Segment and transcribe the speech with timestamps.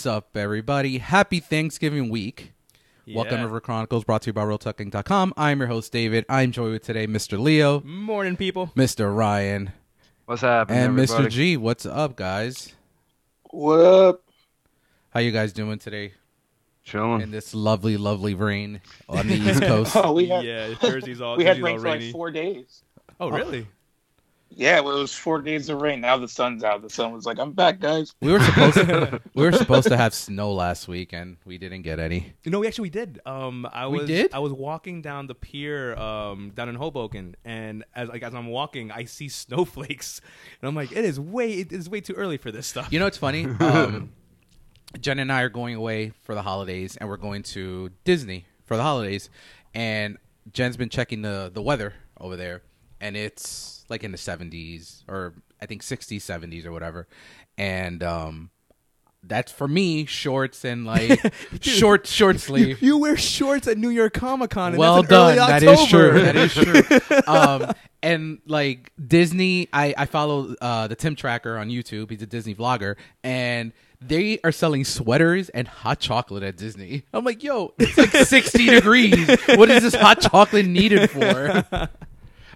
[0.00, 0.96] What's up, everybody?
[0.96, 2.54] Happy Thanksgiving week.
[3.06, 5.34] Welcome to River Chronicles, brought to you by RealTucking.com.
[5.36, 6.24] I'm your host, David.
[6.26, 7.38] I'm joined with today Mr.
[7.38, 8.72] Leo, Morning, people.
[8.74, 9.14] Mr.
[9.14, 9.72] Ryan,
[10.24, 11.26] What's happening, and everybody?
[11.26, 11.30] Mr.
[11.30, 11.58] G.
[11.58, 12.72] What's up, guys?
[13.50, 14.22] What up?
[15.10, 16.14] How you guys doing today
[16.82, 17.20] Chilling.
[17.20, 19.94] in this lovely, lovely rain on the East Coast?
[19.96, 22.84] Oh, we had yeah, Jersey's all we had rain all for like four days.
[23.20, 23.66] Oh, really?
[24.52, 26.00] Yeah, well, it was four days of rain.
[26.00, 26.82] Now the sun's out.
[26.82, 29.96] The sun was like, "I'm back, guys." We were supposed to, we were supposed to
[29.96, 32.34] have snow last week, and we didn't get any.
[32.44, 33.20] No, we actually did.
[33.24, 34.34] Um, I We was did?
[34.34, 38.48] I was walking down the pier, um, down in Hoboken, and as like as I'm
[38.48, 40.20] walking, I see snowflakes,
[40.60, 42.88] and I'm like, it is way it is way too early for this stuff.
[42.90, 43.46] You know what's funny?
[43.60, 44.12] Um,
[45.00, 48.76] Jen and I are going away for the holidays, and we're going to Disney for
[48.76, 49.30] the holidays.
[49.74, 50.18] And
[50.52, 52.62] Jen's been checking the the weather over there,
[53.00, 57.06] and it's like in the 70s or I think 60s, 70s or whatever.
[57.58, 58.50] And um,
[59.22, 61.20] that's for me shorts and like
[61.60, 62.80] short short sleeve.
[62.80, 64.76] you wear shorts at New York Comic Con.
[64.76, 65.36] Well done.
[65.36, 66.22] That is true.
[66.22, 66.82] That is true.
[67.26, 72.10] um, and like Disney, I I follow uh, the Tim Tracker on YouTube.
[72.10, 77.04] He's a Disney vlogger, and they are selling sweaters and hot chocolate at Disney.
[77.12, 79.28] I'm like, yo, it's like 60 degrees.
[79.48, 81.88] What is this hot chocolate needed for?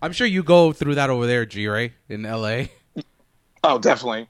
[0.04, 2.64] I'm sure you go through that over there, G Ray, in LA.
[3.66, 4.28] Oh, definitely,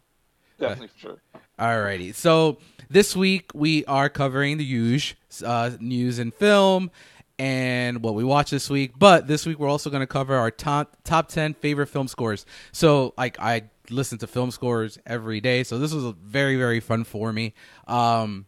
[0.60, 1.16] definitely for sure.
[1.58, 2.14] Alrighty.
[2.14, 2.58] So
[2.88, 6.92] this week we are covering the huge uh, news and film
[7.36, 8.92] and what we watched this week.
[8.96, 12.46] But this week we're also going to cover our top top ten favorite film scores.
[12.70, 16.78] So like I listen to film scores every day, so this was a very very
[16.78, 17.54] fun for me.
[17.88, 18.46] Um,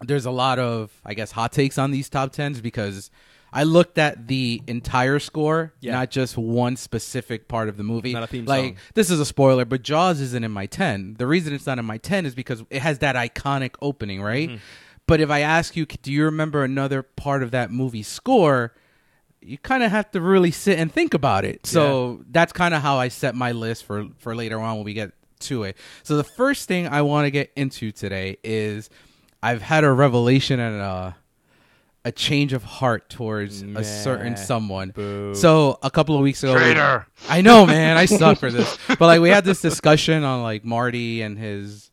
[0.00, 3.10] there's a lot of I guess hot takes on these top tens because.
[3.52, 5.92] I looked at the entire score, Yeah.
[5.92, 8.12] not just one specific part of the movie.
[8.12, 8.76] Not a theme like song.
[8.94, 11.14] this is a spoiler, but Jaws isn't in my 10.
[11.18, 14.48] The reason it's not in my 10 is because it has that iconic opening, right?
[14.50, 14.58] Mm-hmm.
[15.06, 18.74] But if I ask you, do you remember another part of that movie score?
[19.42, 21.66] You kind of have to really sit and think about it.
[21.66, 24.92] So that's kind of how I set my list for for later on when we
[24.92, 25.76] get to it.
[26.02, 28.90] So the first thing I want to get into today is
[29.42, 31.16] I've had a revelation and a
[32.04, 34.90] a change of heart towards a certain someone.
[34.90, 35.34] Boo.
[35.34, 37.06] So a couple of weeks ago, Traitor.
[37.28, 37.96] I know, man.
[37.96, 38.78] I suck for this.
[38.88, 41.90] But like, we had this discussion on like Marty and his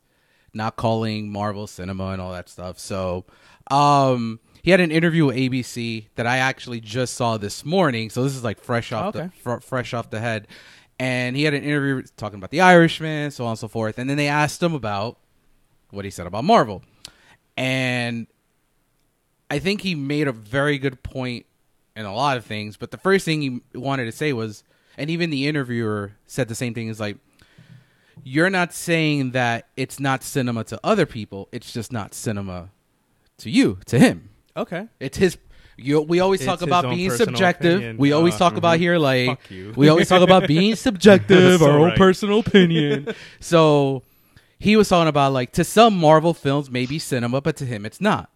[0.53, 2.79] not calling Marvel cinema and all that stuff.
[2.79, 3.25] So,
[3.69, 8.09] um, he had an interview with ABC that I actually just saw this morning.
[8.09, 9.27] So this is like fresh off Okay.
[9.27, 10.47] the fr- fresh off the head.
[10.99, 13.99] And he had an interview talking about the Irishman, so on and so forth.
[13.99, 15.19] And then they asked him about
[15.91, 16.83] what he said about Marvel,
[17.55, 18.27] and
[19.49, 21.45] I think he made a very good point
[21.95, 22.77] in a lot of things.
[22.77, 24.63] But the first thing he wanted to say was,
[24.97, 27.17] and even the interviewer said the same thing, is like,
[28.23, 31.47] you're not saying that it's not cinema to other people.
[31.51, 32.69] It's just not cinema
[33.39, 34.29] to you, to him.
[34.55, 34.87] okay.
[34.99, 35.37] It's his.
[35.79, 37.75] You, we always It's talk his about being subjective.
[37.75, 37.97] opinion.
[37.97, 39.73] We always Uh, talk about here like Fuck you.
[39.77, 41.97] we always talk about being subjective, That's our own right.
[41.97, 43.13] personal opinion.
[43.39, 44.01] so
[44.57, 48.01] he was talking about like to some Marvel films maybe cinema, but to him it's
[48.01, 48.31] not.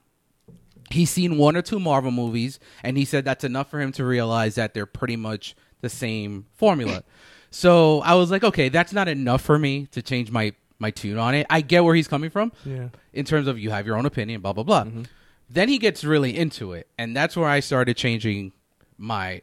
[0.91, 4.05] He's seen one or two Marvel movies, and he said that's enough for him to
[4.05, 7.03] realize that they're pretty much the same formula.
[7.53, 11.17] So I was like, okay, that's not enough for me to change my my tune
[11.17, 11.45] on it.
[11.49, 12.87] I get where he's coming from Yeah.
[13.11, 14.85] in terms of you have your own opinion, blah blah blah.
[14.85, 15.01] Mm-hmm.
[15.49, 18.53] Then he gets really into it, and that's where I started changing
[18.97, 19.41] my,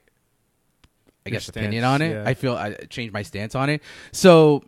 [1.27, 2.13] I guess, stance, opinion on it.
[2.13, 2.23] yeah.
[2.27, 3.83] I feel I changed my stance on it.
[4.13, 4.65] So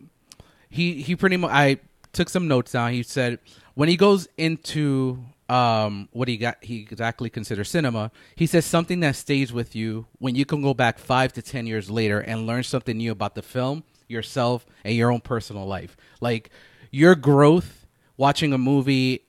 [0.69, 1.77] he he pretty much I
[2.13, 2.93] took some notes down.
[2.93, 3.39] He said
[3.73, 5.17] when he goes into
[5.51, 10.07] um what he got he exactly considers cinema, he says something that stays with you
[10.19, 13.35] when you can go back five to ten years later and learn something new about
[13.35, 15.97] the film, yourself, and your own personal life.
[16.21, 16.49] Like
[16.89, 17.85] your growth
[18.17, 19.25] watching a movie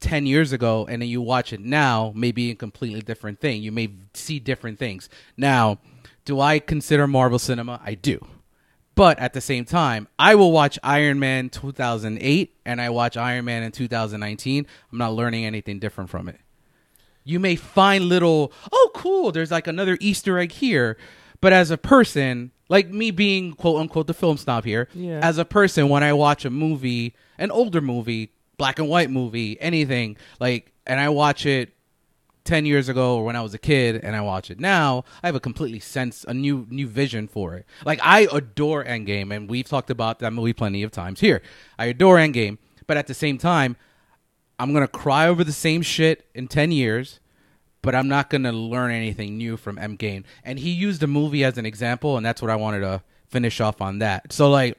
[0.00, 3.62] 10 years ago and then you watch it now may be a completely different thing.
[3.62, 5.08] You may see different things.
[5.36, 5.78] Now,
[6.24, 7.80] do I consider Marvel cinema?
[7.84, 8.24] I do.
[8.96, 13.44] But at the same time, I will watch Iron Man 2008 and I watch Iron
[13.44, 14.66] Man in 2019.
[14.90, 16.40] I'm not learning anything different from it.
[17.22, 20.96] You may find little, oh, cool, there's like another Easter egg here.
[21.42, 24.88] But as a person, like me being quote unquote the film snob here.
[24.94, 25.20] Yeah.
[25.22, 29.60] As a person, when I watch a movie, an older movie, black and white movie,
[29.60, 31.75] anything like, and I watch it
[32.46, 35.26] 10 years ago or when I was a kid and I watch it now, I
[35.26, 37.66] have a completely sense, a new new vision for it.
[37.84, 41.42] Like I adore Endgame and we've talked about that movie plenty of times here.
[41.78, 43.76] I adore Endgame, but at the same time,
[44.58, 47.20] I'm going to cry over the same shit in 10 years,
[47.82, 50.24] but I'm not going to learn anything new from Endgame.
[50.42, 53.60] And he used the movie as an example and that's what I wanted to finish
[53.60, 54.32] off on that.
[54.32, 54.78] So like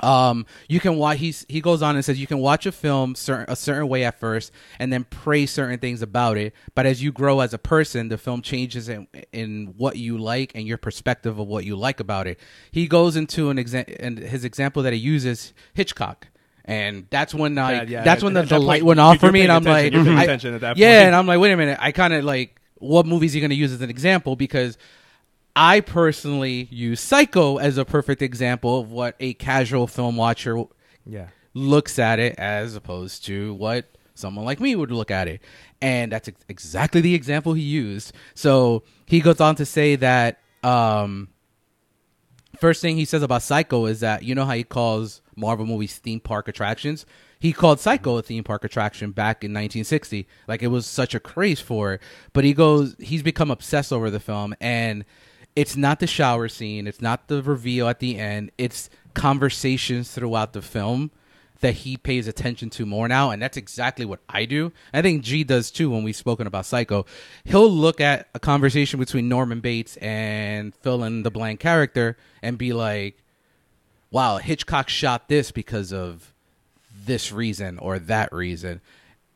[0.00, 1.18] um, you can watch.
[1.18, 4.04] He's he goes on and says you can watch a film certain a certain way
[4.04, 6.54] at first, and then praise certain things about it.
[6.74, 10.52] But as you grow as a person, the film changes in, in what you like
[10.54, 12.40] and your perspective of what you like about it.
[12.72, 16.28] He goes into an example, and his example that he uses Hitchcock.
[16.64, 19.18] And that's when I, Yeah, yeah, that's when the, at the that light went off
[19.18, 19.94] for me, and I'm like, attention.
[20.06, 21.06] You're paying I- that yeah, point.
[21.08, 23.50] and I'm like, wait a minute, I kind of like, what movies are you going
[23.50, 24.36] to use as an example?
[24.36, 24.78] Because
[25.54, 30.64] I personally use Psycho as a perfect example of what a casual film watcher
[31.06, 31.28] Yeah.
[31.54, 35.40] looks at it as opposed to what someone like me would look at it.
[35.80, 38.12] And that's ex- exactly the example he used.
[38.34, 41.28] So he goes on to say that um,
[42.58, 45.98] first thing he says about Psycho is that you know how he calls Marvel movies
[45.98, 47.04] theme park attractions?
[47.40, 50.28] He called Psycho a theme park attraction back in 1960.
[50.46, 52.02] Like it was such a craze for it.
[52.32, 55.04] But he goes, he's become obsessed over the film, and
[55.54, 60.52] it's not the shower scene, it's not the reveal at the end, it's conversations throughout
[60.52, 61.10] the film
[61.60, 64.72] that he pays attention to more now, and that's exactly what I do.
[64.92, 67.06] I think G does too when we've spoken about Psycho.
[67.44, 72.58] He'll look at a conversation between Norman Bates and fill in the blank character and
[72.58, 73.22] be like,
[74.10, 76.32] wow, Hitchcock shot this because of
[77.04, 78.80] this reason or that reason.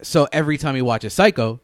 [0.02, 1.60] So every time he watches Psycho,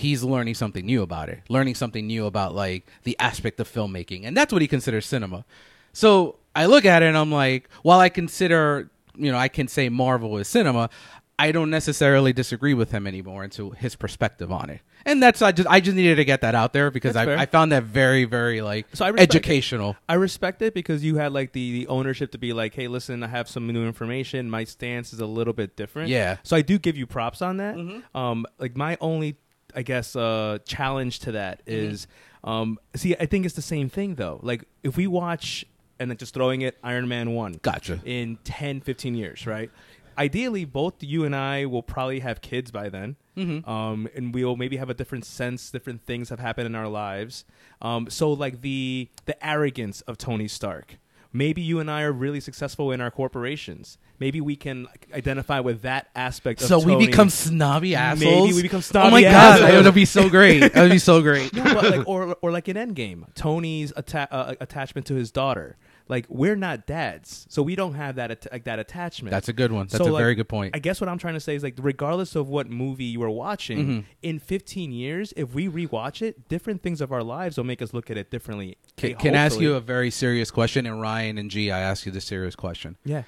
[0.00, 4.24] he's learning something new about it, learning something new about like the aspect of filmmaking,
[4.24, 5.44] and that's what he considers cinema.
[5.92, 9.68] So I look at it and I'm like, while I consider, you know, I can
[9.68, 10.90] say Marvel is cinema,
[11.38, 14.82] I don't necessarily disagree with him anymore into his perspective on it.
[15.06, 17.34] And that's I just I just needed to get that out there because I.
[17.34, 19.36] I found that very very like So I respect it.
[19.36, 19.96] educational.
[20.06, 23.22] I respect it because you had like the, the ownership to be like, hey, listen,
[23.22, 24.50] I have some new information.
[24.50, 26.10] My stance is a little bit different.
[26.10, 26.36] Yeah.
[26.42, 27.76] So I do give you props on that.
[27.76, 28.14] Mm-hmm.
[28.16, 29.36] Um, like my only,
[29.74, 32.06] I guess, uh, challenge to that is,
[32.44, 32.48] Mm-hmm.
[32.50, 34.40] um, see, I think it's the same thing though.
[34.42, 35.64] Like if we watch
[35.98, 38.00] and then just throwing it Iron Man one, Gotcha.
[38.04, 39.70] in 10, 15 years, right?
[40.18, 43.16] Ideally, both you and I will probably have kids by then.
[43.36, 43.68] Mm-hmm.
[43.68, 47.44] Um, and we'll maybe have a different sense, different things have happened in our lives.
[47.80, 50.96] Um, so, like the the arrogance of Tony Stark.
[51.32, 53.98] Maybe you and I are really successful in our corporations.
[54.20, 56.60] Maybe we can identify with that aspect.
[56.60, 58.48] Of So we become snobby assholes.
[58.48, 59.06] Maybe we become snobby.
[59.06, 60.60] Oh snobby my god, that would be so great.
[60.60, 61.50] That would be so great.
[61.60, 65.76] No, like, or or like in Endgame, Tony's atta- uh, attachment to his daughter.
[66.08, 69.30] Like we're not dads, so we don't have that at- like that attachment.
[69.30, 69.86] That's a good one.
[69.86, 70.74] That's So, a like, very good point.
[70.76, 73.30] I guess what I'm trying to say is like, regardless of what movie you are
[73.30, 74.04] watching, Mhm.
[74.22, 77.94] in 15 years, if we rewatch it, different things of our lives will make us
[77.94, 78.76] look at it differently.
[78.96, 80.84] Can, Hey, can I ask you a very serious question?
[80.84, 82.96] And Ryan and G, I ask you the serious question.
[83.04, 83.22] Yeah.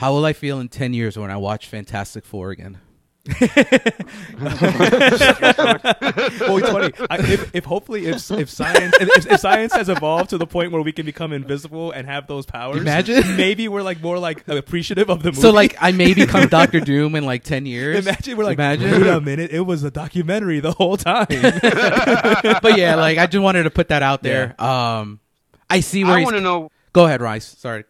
[0.00, 2.78] How will I feel in 10 years when I watch Fantastic Four again?
[3.28, 3.36] well,
[6.56, 6.90] it's funny.
[7.10, 10.72] I, if, if hopefully if, if science if, if science has evolved to the point
[10.72, 13.36] where we can become invisible and have those powers, Imagine.
[13.36, 15.42] maybe we're like more like appreciative of the movie.
[15.42, 18.06] So, like, I may become Doctor Doom in like 10 years.
[18.06, 18.90] Imagine we're like, Imagine.
[18.90, 21.26] wait a minute, it was a documentary the whole time.
[21.28, 24.58] but yeah, like, I just wanted to put that out there.
[24.58, 25.20] Um,
[25.68, 26.70] I see where I want to know.
[26.94, 27.44] Go ahead, Rice.
[27.58, 27.84] Sorry.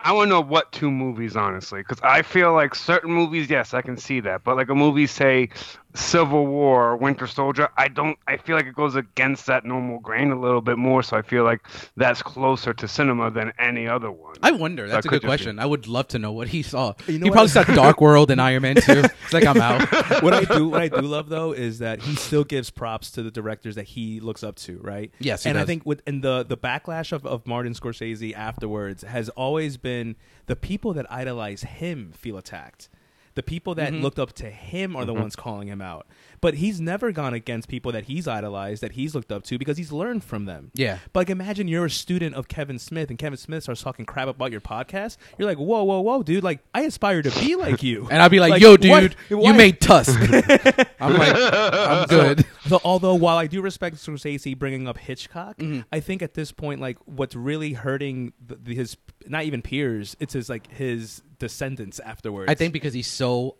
[0.00, 3.74] I want to know what two movies, honestly, because I feel like certain movies, yes,
[3.74, 5.48] I can see that, but like a movie, say
[5.96, 8.18] Civil War, Winter Soldier, I don't.
[8.26, 11.02] I feel like it goes against that normal grain a little bit more.
[11.02, 11.60] So I feel like
[11.96, 14.36] that's closer to cinema than any other one.
[14.42, 14.86] I wonder.
[14.88, 15.58] That's a good could just be- question.
[15.58, 16.94] I would love to know what he saw.
[17.06, 17.34] You know he what?
[17.34, 19.04] probably saw Dark World and Iron Man too.
[19.26, 19.90] It's like, I'm out.
[20.22, 23.24] what I do, what I do love though, is that he still gives props to
[23.24, 25.10] the directors that he looks up to, right?
[25.18, 29.02] Yes, he and I think with and the the backlash of, of Martin Scorsese afterwards
[29.02, 30.14] has always been
[30.46, 32.88] the people that idolize him feel attacked.
[33.36, 34.02] The people that Mm-hmm.
[34.02, 36.06] looked up to him are the ones calling him out.
[36.46, 39.76] But he's never gone against people that he's idolized, that he's looked up to, because
[39.76, 40.70] he's learned from them.
[40.74, 40.98] Yeah.
[41.12, 44.28] But like, imagine you're a student of Kevin Smith, and Kevin Smith starts talking crap
[44.28, 45.16] about your podcast.
[45.38, 46.44] You're like, whoa, whoa, whoa, dude!
[46.44, 48.06] Like, I aspire to be like you.
[48.12, 50.16] And I'll be like, Like, yo, what- dude, you what- made Tusk.
[51.00, 52.44] I'm like, I'm good.
[52.68, 55.80] So although while I do respect Scorsese bringing up Hitchcock, Mm-hmm.
[55.92, 60.16] I think at this point, like what's really hurting the, the, his not even peers,
[60.20, 62.50] it's his like his descendants afterwards.
[62.50, 63.56] I think because he's so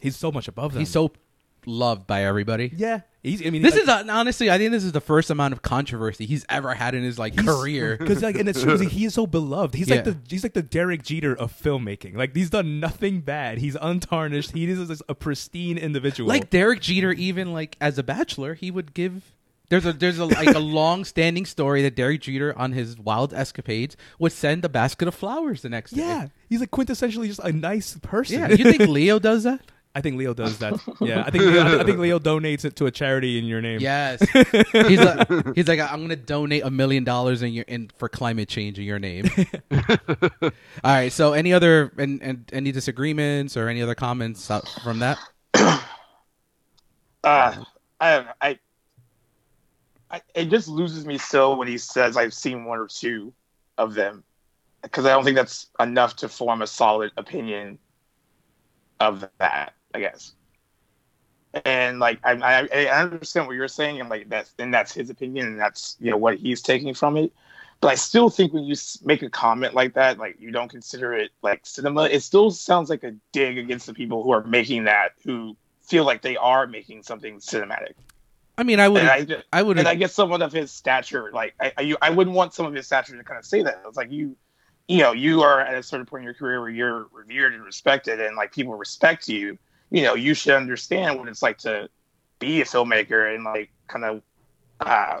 [0.00, 0.80] he's so much above them.
[0.80, 1.12] he's so
[1.66, 2.72] loved by everybody.
[2.76, 3.44] Yeah, he's.
[3.46, 5.62] I mean, This like, is uh honestly, I think this is the first amount of
[5.62, 7.96] controversy he's ever had in his like career.
[8.00, 9.74] because like and it's true 'cause he is so beloved.
[9.74, 12.16] He's like the he's like the Derek Jeter of filmmaking.
[12.16, 13.58] Like he's done nothing bad.
[13.58, 14.52] He's untarnished.
[14.52, 16.28] He is a pristine individual.
[16.28, 19.32] Like Derek Jeter, even like as a bachelor, he would give.
[19.70, 23.32] There's a there's a like a long standing story that Derek Jeter on his wild
[23.32, 26.30] escapades would send a basket of flowers the next yeah, day.
[26.50, 28.40] he's like quintessentially just a nice person.
[28.40, 29.60] Yeah, you think Leo does that?
[29.96, 30.74] I think Leo does that.
[31.00, 33.80] Yeah, I think Leo, I think Leo donates it to a charity in your name.
[33.80, 34.20] Yes.
[34.72, 38.48] he's like, he's like, I'm gonna donate a million dollars in your in for climate
[38.48, 39.26] change in your name.
[39.72, 40.50] All
[40.82, 41.12] right.
[41.12, 44.50] So, any other and, and any disagreements or any other comments
[44.82, 45.18] from that?
[47.24, 47.64] Uh,
[48.00, 48.32] I don't know.
[48.42, 48.58] I,
[50.10, 53.32] I it just loses me so when he says I've seen one or two
[53.78, 54.22] of them,
[54.82, 57.78] because I don't think that's enough to form a solid opinion
[59.00, 59.72] of that.
[59.94, 60.32] I guess.
[61.64, 65.08] And like I, I, I understand what you're saying, and like that's and that's his
[65.08, 67.32] opinion, and that's you know what he's taking from it.
[67.80, 68.74] But I still think when you
[69.04, 72.90] make a comment like that, like you don't consider it like cinema, it still sounds
[72.90, 76.66] like a dig against the people who are making that, who feel like they are
[76.66, 77.92] making something cinematic.
[78.56, 81.54] I mean, I would, I, I, would, and I guess someone of his stature, like
[81.60, 83.82] I, I, you- I wouldn't want some of his stature to kind of say that.
[83.86, 84.36] It's like you,
[84.88, 87.62] you know, you are at a certain point in your career where you're revered and
[87.64, 89.58] respected, and like people respect you.
[89.94, 91.88] You know, you should understand what it's like to
[92.40, 94.22] be a filmmaker and like kind of,
[94.80, 95.20] uh,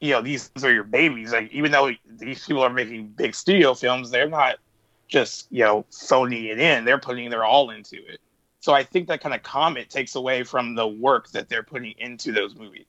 [0.00, 1.32] you know, these are your babies.
[1.32, 4.56] Like even though these people are making big studio films, they're not
[5.08, 6.84] just you know phoning it in.
[6.84, 8.20] They're putting their all into it.
[8.60, 11.94] So I think that kind of comment takes away from the work that they're putting
[11.98, 12.86] into those movies.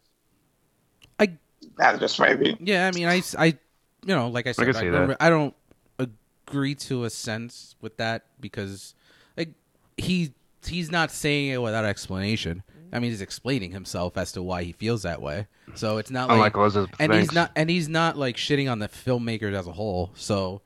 [1.18, 1.36] I-
[1.78, 2.60] That's just my opinion.
[2.62, 2.86] yeah.
[2.88, 5.16] I mean, I, I, you know, like I said, can I, see.
[5.20, 5.56] I don't
[5.98, 8.94] agree to a sense with that because,
[9.36, 9.50] like,
[9.98, 10.34] he
[10.68, 12.64] he's not saying it without explanation.
[12.92, 15.48] I mean, he's explaining himself as to why he feels that way.
[15.74, 17.30] So it's not like Unlike Elizabeth and Banks.
[17.30, 20.12] he's not and he's not like shitting on the filmmakers as a whole.
[20.16, 20.62] So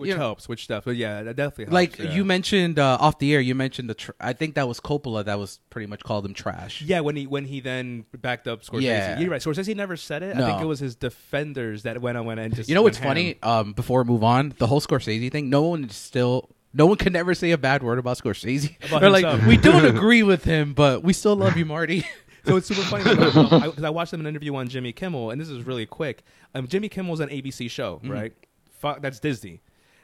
[0.00, 0.48] which you know- helps.
[0.48, 0.84] Which stuff?
[0.84, 1.74] But yeah, that definitely helps.
[1.74, 2.14] like yeah.
[2.14, 5.24] you mentioned uh, off the air, you mentioned the tr- I think that was Coppola
[5.24, 6.82] that was pretty much called him trash.
[6.82, 8.82] Yeah, when he when he then backed up Scorsese.
[8.82, 9.20] Yeah.
[9.20, 9.40] You're right.
[9.40, 10.36] Scorsese never said it.
[10.36, 12.68] I think it was his defenders that went on went and just.
[12.68, 13.08] You know what's ham.
[13.08, 13.38] funny?
[13.42, 15.50] Um, before we move on, the whole Scorsese thing.
[15.50, 16.50] No one is still.
[16.72, 18.76] No one can ever say a bad word about Scorsese.
[18.86, 22.04] About They're like, we don't agree with him, but we still love you, Marty.
[22.46, 25.30] So it's super funny because I, I watched them in an interview on Jimmy Kimmel,
[25.30, 26.22] and this is really quick.
[26.54, 28.10] Um, Jimmy Kimmel's an ABC show, Mm-hmm.
[28.10, 28.32] right?
[28.78, 29.60] Fuck, that's Disney.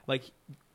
[0.07, 0.25] Like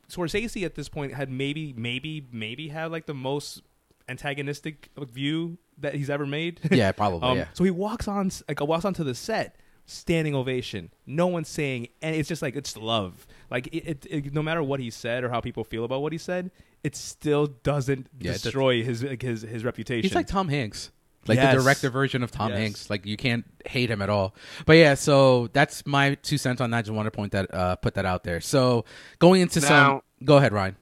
[0.10, 3.62] Scorsese at this point had maybe, maybe, maybe had like the most
[4.10, 6.60] antagonistic view that he's ever made.
[6.72, 7.30] yeah, probably.
[7.30, 7.46] Um, yeah.
[7.54, 9.56] So he walks on, like, walks onto the set,
[9.86, 10.92] standing ovation.
[11.06, 13.28] No one's saying, and it's just like it's love.
[13.52, 16.12] Like it, it, it- no matter what he said or how people feel about what
[16.14, 16.50] he said,
[16.84, 20.02] it still doesn't Yeah, it does- destroy his like, his his reputation.
[20.04, 20.92] He's like Tom Hanks.
[21.28, 21.54] Like Yes.
[21.56, 22.58] the director version of Tom Yes.
[22.60, 22.90] Hanks.
[22.90, 24.34] Like you can't hate him at all.
[24.66, 26.86] But yeah, so that's my two cents on that.
[26.86, 28.42] Just want to point that uh put that out there.
[28.42, 28.86] So
[29.20, 30.78] going into some go ahead, Ryan.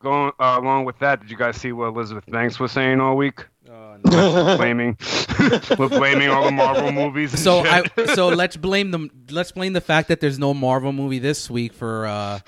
[0.00, 3.16] Going uh, along with that, did you guys see what Elizabeth Banks was saying all
[3.16, 3.46] week?
[4.08, 4.56] Oh, no.
[4.56, 4.96] blaming,
[5.78, 7.32] with blaming all the Marvel movies.
[7.32, 7.92] and So shit.
[7.96, 11.50] I so let's blame them let's blame the fact that there's no Marvel movie this
[11.50, 12.38] week for uh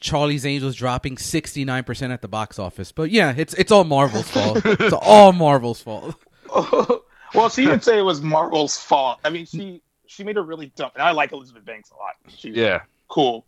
[0.00, 2.92] Charlie's Angels dropping 69% at the box office.
[2.92, 4.60] But yeah, it's it's all Marvel's fault.
[4.64, 6.14] It's all Marvel's fault.
[7.34, 9.18] well, she didn't say it was Marvel's fault.
[9.24, 10.90] I mean, she she made a really dumb.
[10.94, 12.12] And I like Elizabeth Banks a lot.
[12.36, 13.46] She's yeah, cool.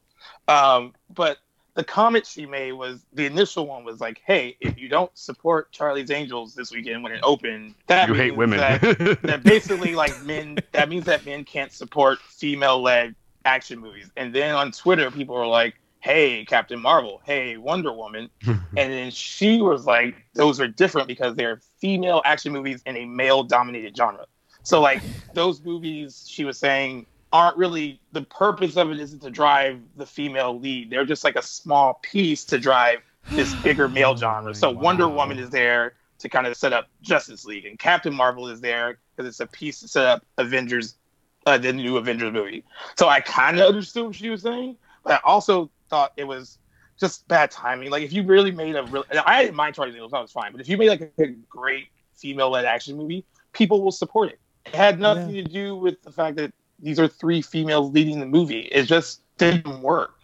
[0.49, 1.37] Um, but
[1.76, 5.71] the comment she made was the initial one was like, "Hey, if you don't support
[5.71, 8.59] Charlie's Angels this weekend when it opened, that you means hate women.
[8.59, 10.59] That, that basically like men.
[10.73, 13.14] That means that men can't support female-led
[13.45, 15.75] action movies." And then on Twitter, people were like.
[16.00, 17.21] Hey, Captain Marvel.
[17.25, 18.30] Hey, Wonder Woman.
[18.47, 23.06] and then she was like, those are different because they're female action movies in a
[23.06, 24.26] male dominated genre.
[24.62, 25.02] So, like,
[25.35, 30.06] those movies, she was saying, aren't really the purpose of it isn't to drive the
[30.06, 30.88] female lead.
[30.88, 33.00] They're just like a small piece to drive
[33.30, 34.54] this bigger male genre.
[34.54, 38.48] So, Wonder Woman is there to kind of set up Justice League, and Captain Marvel
[38.48, 40.96] is there because it's a piece to set up Avengers,
[41.44, 42.64] uh, the new Avengers movie.
[42.98, 46.58] So, I kind of understood what she was saying, but I also thought it was
[46.98, 47.90] just bad timing.
[47.90, 50.52] Like if you really made a real, I didn't mind Charlie's Angels, that was fine.
[50.52, 54.40] But if you made like a great female-led action movie, people will support it.
[54.64, 58.26] It had nothing to do with the fact that these are three females leading the
[58.26, 58.61] movie.
[58.61, 60.14] It just didn't work.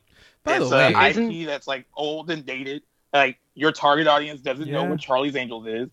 [0.45, 0.73] By the it's
[1.17, 2.83] an IP that's like old and dated.
[3.13, 5.89] Like your target audience doesn't know what Charlie's Angels is.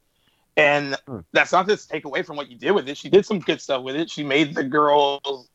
[0.58, 0.96] And
[1.32, 2.98] that's not to take away from what you did with it.
[2.98, 4.10] She did some good stuff with it.
[4.10, 5.50] She made the girls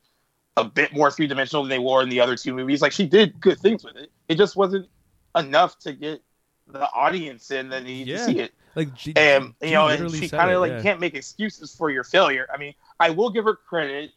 [0.56, 2.80] a bit more three dimensional than they were in the other two movies.
[2.80, 4.10] Like she did good things with it.
[4.28, 4.88] It just wasn't
[5.36, 6.22] enough to get
[6.68, 8.18] the audience in that need Yeah.
[8.18, 8.52] to see it.
[8.76, 10.82] Like, G- And you know, and she kind of like yeah.
[10.82, 12.46] can't make excuses for your failure.
[12.52, 14.12] I mean, I will give her credit.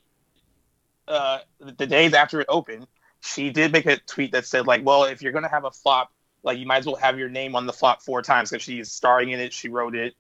[1.08, 2.88] Uh, the days after it opened,
[3.22, 6.12] she did make a tweet that said like, "Well, if you're gonna have a flop,
[6.44, 8.92] like you might as well have your name on the flop four times because she's
[8.92, 10.16] starring in it, she wrote it,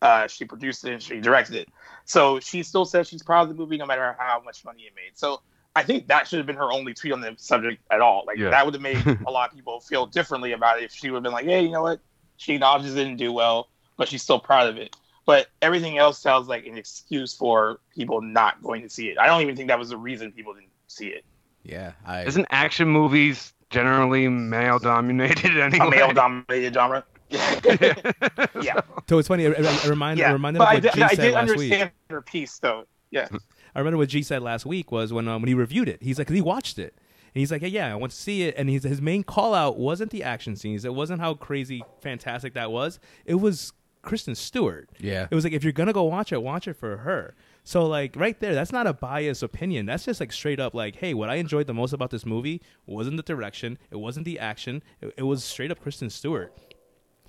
[0.00, 1.68] uh, she produced it, and she directed it.
[2.04, 4.94] So she still says she's proud of the movie no matter how much money it
[4.94, 5.16] made.
[5.16, 5.40] So
[5.74, 8.24] I think that should have been her only tweet on the subject at all.
[8.26, 8.50] Like Yeah.
[8.50, 11.18] that would have made a lot of people feel differently about it if she would
[11.18, 12.00] have been like, "Hey, you know what?
[12.36, 14.94] She acknowledges it didn't do well, but she's still proud of it."
[15.24, 19.18] But everything else sounds like an excuse for people not going to see it.
[19.18, 21.24] I don't even think that was the reason people didn't see it.
[21.62, 25.86] Yeah, I Isn't action movies generally male dominated anyway?
[25.86, 27.04] A male-dominated genre.
[27.30, 29.46] yeah, So it's funny.
[29.46, 30.32] I, I, I remind, I yeah.
[30.32, 31.72] reminded But of I what did, G I said did last week.
[31.72, 32.84] understand her piece, though.
[33.10, 33.28] Yeah.
[33.74, 36.02] I remember what G said last week was when um, when he reviewed it.
[36.02, 36.94] He's like, 'cause he watched it.
[37.34, 38.54] And he's like, yeah, yeah, I want to see it.
[38.58, 40.84] And he's, his main call out wasn't the action scenes.
[40.84, 43.00] It wasn't how crazy fantastic that was.
[43.24, 44.90] It was Kristen Stewart.
[44.98, 45.26] yeah.
[45.30, 47.34] It was like if you're gonna go watch it, watch it for her.
[47.64, 49.86] So like right there, that's not a biased opinion.
[49.86, 52.60] That's just like straight up like, hey, what I enjoyed the most about this movie
[52.86, 56.52] wasn't the direction, it wasn't the action, it, it was straight up Kristen Stewart.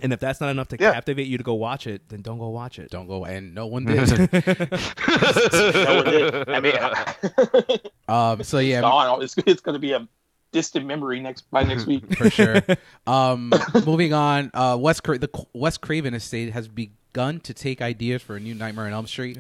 [0.02, 0.92] And if that's not enough to Yeah.
[0.94, 2.90] captivate you to go watch it, then don't go watch it.
[2.90, 4.10] Don't go, and no one did.
[4.10, 6.50] No one did.
[6.50, 8.44] I mean, um.
[8.44, 9.22] So yeah, gone.
[9.22, 10.08] It's, it's going to be a
[10.54, 12.16] distant memory next by next week.
[12.18, 12.62] for sure.
[13.06, 13.52] Um,
[13.86, 18.22] moving on, uh, Wes Cra- the Qu- Wes Craven estate has begun to take ideas
[18.22, 19.38] for a new Nightmare on Elm Street.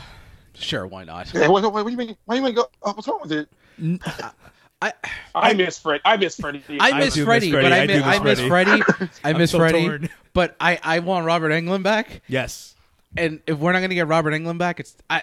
[0.54, 1.28] sure, why not?
[1.28, 2.16] Hey, what, what, what do you mean?
[2.24, 2.66] Why do you mean go?
[2.82, 3.48] Oh, what's wrong with it?
[4.82, 4.92] I
[5.34, 6.00] I miss Fred.
[6.04, 6.62] I miss Freddie.
[6.80, 7.64] I I miss do miss Freddy, Freddy.
[7.64, 8.82] but I, I do miss, miss I miss Freddy.
[8.82, 9.10] Freddy.
[9.24, 10.08] I miss so Freddy, torn.
[10.32, 12.22] but I I want Robert Englund back.
[12.28, 12.75] Yes.
[13.18, 15.22] And if we're not gonna get Robert Englund back, it's I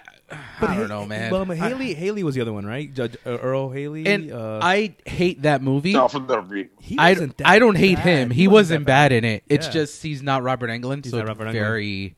[0.60, 1.30] But I don't Ha- know, man.
[1.30, 2.92] Well, but I- Haley Haley was the other one, right?
[2.92, 4.06] Judge uh, Earle Haley.
[4.06, 5.92] and uh, I hate that movie.
[5.92, 8.06] no, from the re- he I, wasn't that I don't hate bad.
[8.06, 8.30] him.
[8.30, 9.12] He, wasn't, bad.
[9.12, 9.44] in it.
[9.48, 9.72] It's Yeah.
[9.72, 11.04] just he's not Robert Englund.
[11.04, 11.52] He's so not Robert Englund.
[11.52, 12.16] very.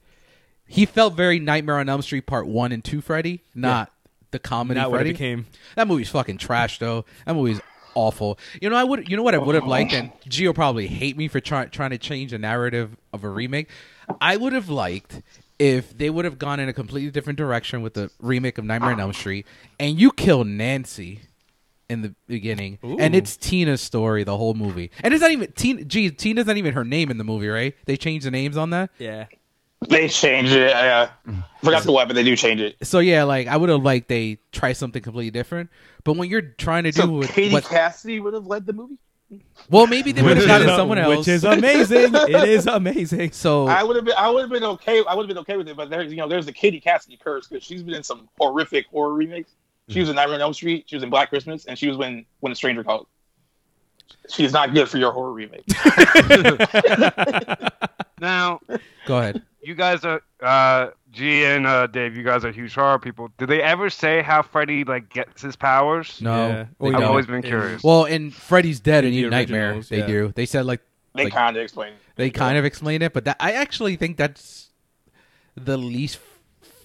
[0.68, 3.92] He felt very Nightmare on Elm Street Part One and Two Freddy, not
[4.30, 5.12] the comedy Not what it Freddy.
[5.12, 5.46] became.
[5.76, 7.04] That movie's fucking trash, though.
[7.26, 7.61] That movie's
[7.94, 8.38] awful.
[8.62, 9.08] You know, I would.
[9.08, 11.90] You know what I would have liked, and Gio probably hate me for trying trying
[11.90, 13.68] to change the narrative of a remake.
[14.20, 15.23] I would have liked
[15.59, 18.92] if they would have gone in a completely different direction with the remake of Nightmare
[18.92, 19.47] on Elm Street,
[19.79, 21.21] and you kill Nancy
[21.88, 25.85] in the beginning, and it's Tina's story the whole movie, and it's not even Tina.
[25.85, 27.75] Gee, Tina's not even her name in the movie, right?
[27.87, 28.90] They changed the names on that.
[28.99, 29.27] Yeah.
[29.88, 30.73] they changed it.
[30.75, 31.09] Uh,
[31.62, 32.77] forgot the what, but they do change it.
[32.83, 35.71] So yeah, like I would have liked they try something completely different.
[36.03, 38.73] But when you're trying to do So with Katie what, Cassidy would have led the
[38.73, 38.99] movie.
[39.71, 41.19] Well, maybe they would have Which gotten someone else.
[41.19, 42.15] Which is amazing.
[42.15, 43.33] it is amazing.
[43.33, 44.15] so I would have been.
[44.17, 45.03] I would have been okay.
[45.09, 45.77] I would have been okay with it.
[45.77, 48.87] But there's, you know, there's the Katie Cassidy curse because she's been in some horrific
[48.87, 49.53] horror remakes.
[49.89, 50.85] She was in Nightmare on Elm Street.
[50.87, 53.07] She was in Black Christmas, and she was when when a stranger called.
[54.29, 55.65] She's not good for your horror remake.
[58.19, 58.61] Now,
[59.07, 59.43] go ahead.
[59.62, 62.16] you guys are uh, G and uh, Dave.
[62.16, 63.31] You guys are huge horror people.
[63.38, 66.20] Did they ever say how Freddy like gets his powers?
[66.20, 66.66] No, Yeah.
[66.79, 67.09] Well, I've don't.
[67.09, 67.83] always been curious.
[67.83, 70.07] Well, in Freddy's Dead In and the New Nightmare, they yeah.
[70.07, 70.33] do.
[70.35, 70.81] They said like
[71.14, 71.94] They Like- kind of explain.
[71.94, 71.98] it.
[72.16, 74.70] they kind of explain it, but that I actually think that's
[75.57, 76.18] the least,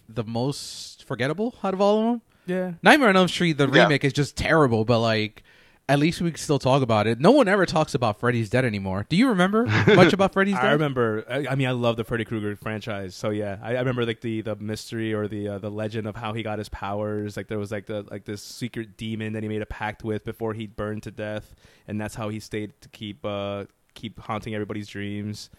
[0.08, 2.22] the most forgettable out of all of them.
[2.48, 2.72] Yeah.
[2.82, 3.84] Nightmare on Elm Street, the Yeah.
[3.84, 5.44] remake is just terrible, but like.
[5.92, 7.20] At least we can still talk about it.
[7.20, 9.06] No one ever talks about Freddy's Dead anymore.
[9.10, 10.64] Do you remember much about Freddy's Dead?
[10.64, 11.26] I remember.
[11.30, 13.14] I, I mean, I love the Freddy Krueger franchise.
[13.14, 16.16] So yeah, I, I remember like the the mystery or the uh, the legend of
[16.16, 17.36] how he got his powers.
[17.36, 20.24] Like there was like the like this secret demon that he made a pact with
[20.24, 21.54] before he burned to death,
[21.90, 25.50] and that's how he stayed to keep uh keep haunting everybody's dreams.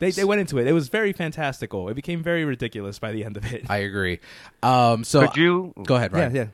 [0.00, 0.66] They they went into it.
[0.66, 1.88] It was very fantastical.
[1.88, 3.70] It became very ridiculous by the end of it.
[3.70, 4.18] I agree.
[4.64, 6.34] Um, so could you go ahead, yeah, Ryan.
[6.34, 6.46] yeah.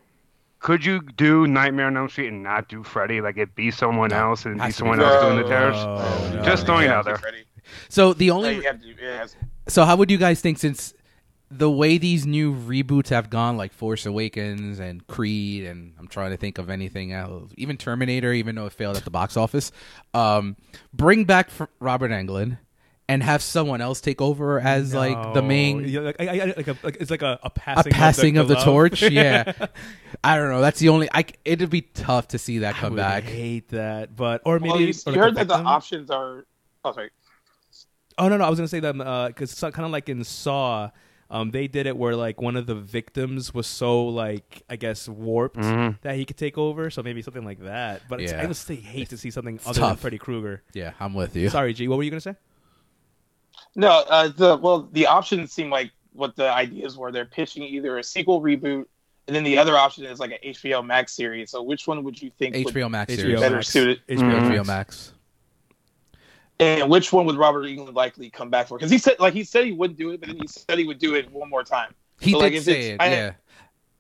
[0.62, 3.20] Could you do Nightmare on Elm Street and not do Freddy?
[3.20, 4.28] Like it be someone No.
[4.30, 5.48] else and be Has to be someone else doing the No.
[5.48, 5.76] terrors?
[5.76, 6.42] Oh, no.
[6.42, 7.20] Just throwing it out there.
[7.88, 9.26] So the only you have to, yeah,
[9.68, 10.94] So how would you guys think since
[11.50, 16.30] the way these new reboots have gone, like Force Awakens and Creed, and I'm trying
[16.30, 19.70] to think of anything else, even Terminator, even though it failed at the box office,
[20.14, 20.56] um,
[20.94, 22.58] bring back Robert Englund
[23.08, 26.68] and have someone else take over as like the main Yeah, like, I, I, like,
[26.68, 29.02] a, like it's like a, a a passing passing of the, torch.
[29.02, 29.52] yeah,
[30.24, 30.60] I don't know.
[30.60, 31.08] That's the only.
[31.12, 33.24] I c- it'd be tough to see that I come would back.
[33.24, 35.66] hate that, but or maybe Well, you, or you heard that the victim.
[35.66, 36.46] options are.
[36.84, 37.10] Oh, sorry.
[38.18, 38.92] Oh no, no, I was gonna say that
[39.28, 40.90] because kind of like in Saw,
[41.30, 45.08] um, they did it where like one of the victims was so like I guess
[45.08, 46.00] warped Mhm.
[46.02, 46.88] that he could take over.
[46.90, 48.02] So maybe something like that.
[48.08, 48.42] But it's, Yeah.
[48.42, 49.96] I would still hate to see something other than.
[49.96, 50.62] Freddy Krueger.
[50.72, 51.48] Yeah, I'm with you.
[51.48, 51.88] Sorry, G.
[51.88, 52.36] What were you gonna say?
[53.74, 57.10] No, uh, the well, the options seem like what the ideas were.
[57.10, 58.84] They're pitching either a sequel reboot,
[59.26, 61.50] and then the other option is like an HBO Max series.
[61.50, 63.40] So which one would you think would HBO Max HBO series.
[63.40, 63.68] better Max.
[63.68, 64.00] suited?
[64.08, 64.40] HBO Mhm.
[64.50, 64.66] HBO Max.
[64.66, 65.12] Max.
[66.60, 68.78] And which one would Robert Englund likely come back for?
[68.78, 70.84] Because he said, like he said, he wouldn't do it, but then he said he
[70.84, 71.92] would do it one more time.
[72.20, 73.00] He So, did like, say it.
[73.00, 73.32] I- yeah,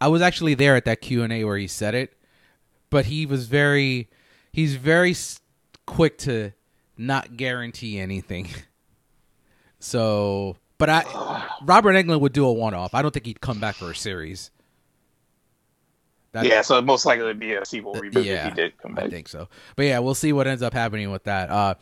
[0.00, 2.12] I was actually there at that Q and A where he said it,
[2.90, 4.08] but he was very,
[4.52, 5.16] he's very
[5.86, 6.52] quick to
[6.96, 8.48] not guarantee anything.
[9.78, 12.94] So, but I, Robert Englund would do a one-off.
[12.94, 14.50] I don't think he'd come back for a series.
[16.32, 18.78] That- yeah, so most likely it'd be a sequel Uh, reboot yeah, if he did
[18.78, 19.04] come back.
[19.04, 19.48] I think so.
[19.76, 21.50] But yeah, we'll see what ends up happening with that.
[21.50, 21.74] Uh,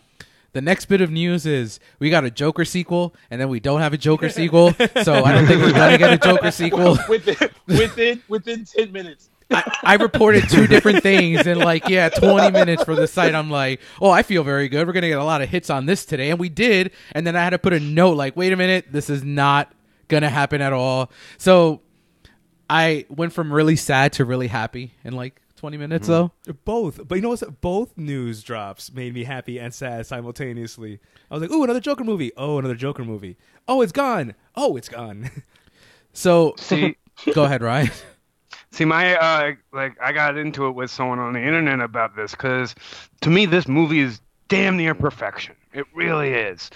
[0.53, 3.81] the next bit of news is we got a Joker sequel, and then we don't
[3.81, 4.73] have a Joker sequel.
[5.05, 6.99] So I don't think we're gonna get a Joker sequel.
[7.09, 7.37] within
[7.69, 9.31] within within ten minutes.
[9.53, 13.51] I, I reported two different things in like yeah 20 minutes for the site i'm
[13.51, 16.05] like oh i feel very good we're gonna get a lot of hits on this
[16.05, 18.57] today and we did and then i had to put a note like wait a
[18.57, 19.73] minute this is not
[20.07, 21.81] gonna happen at all so
[22.70, 26.33] i went from really sad to really happy in like 20 minutes though
[26.64, 27.61] Both, but you know what?
[27.61, 31.00] Both news drops made me happy and sad simultaneously.
[31.30, 32.33] I was like, "Ooh, another Joker movie!
[32.35, 33.37] Oh, another Joker movie!
[33.68, 34.35] Oh, it's gone!
[34.56, 35.30] Oh, it's gone!"
[36.14, 36.96] so See,
[37.35, 37.90] go ahead ryan
[38.70, 42.30] see, my uh, like I got into it with someone on the internet about this
[42.30, 42.74] because
[43.20, 45.54] to me this movie is damn near perfection.
[45.74, 46.70] It really is,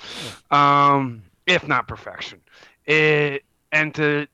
[0.50, 2.42] um, if not perfection.
[2.85, 4.26] It and to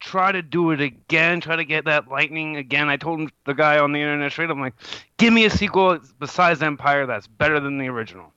[0.00, 2.88] try to do it again, try to get that lightning again.
[2.88, 4.74] I told the guy on the internet straight, I'm like,
[5.16, 8.32] give me a sequel besides Empire that's better than the original.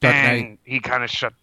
[0.00, 0.58] Dark and Knight.
[0.64, 1.34] he kind of shut.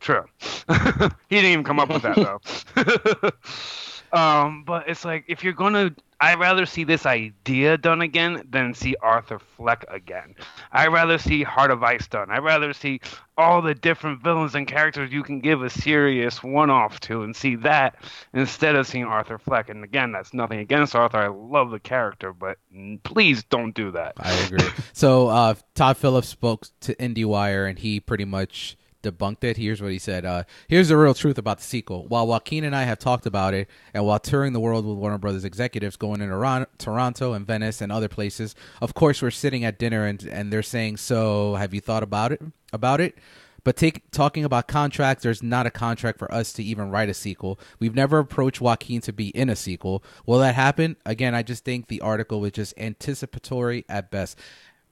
[0.00, 0.24] True.
[0.38, 3.30] he didn't even come up with that though.
[4.12, 5.90] um, but it's like if you're gonna,
[6.20, 10.34] I'd rather see this idea done again than see Arthur Fleck again.
[10.72, 12.30] I'd rather see Heart of Ice done.
[12.30, 13.00] I'd rather see
[13.36, 17.54] all the different villains and characters you can give a serious one-off to, and see
[17.56, 17.96] that
[18.32, 19.68] instead of seeing Arthur Fleck.
[19.68, 21.18] And again, that's nothing against Arthur.
[21.18, 22.58] I love the character, but
[23.04, 24.14] please don't do that.
[24.16, 24.66] I agree.
[24.92, 29.56] so uh, Todd Phillips spoke to IndieWire, and he pretty much debunked it.
[29.56, 30.24] Here's what he said.
[30.24, 32.06] Uh, Here's the real truth about the sequel.
[32.06, 35.18] While Joaquin and I have talked about it, and while touring the world with Warner
[35.18, 39.64] Brothers executives, going in Ron- Toronto and Venice and other places, of course we're sitting
[39.64, 42.42] at dinner and and they're saying, "So, have you thought about it?
[42.72, 43.16] About it?"
[43.64, 47.14] But take, talking about contracts, there's not a contract for us to even write a
[47.14, 47.58] sequel.
[47.78, 50.02] We've never approached Joaquin to be in a sequel.
[50.24, 50.96] Will that happen?
[51.04, 54.38] Again, I just think the article was just anticipatory at best.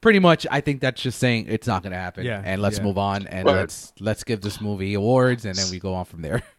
[0.07, 2.25] Pretty much, I think that's just saying it's not going to happen.
[2.25, 2.85] Yeah, and let's yeah.
[2.85, 3.57] move on and Right.
[3.57, 6.43] let's let's give this movie awards and then we go on from there.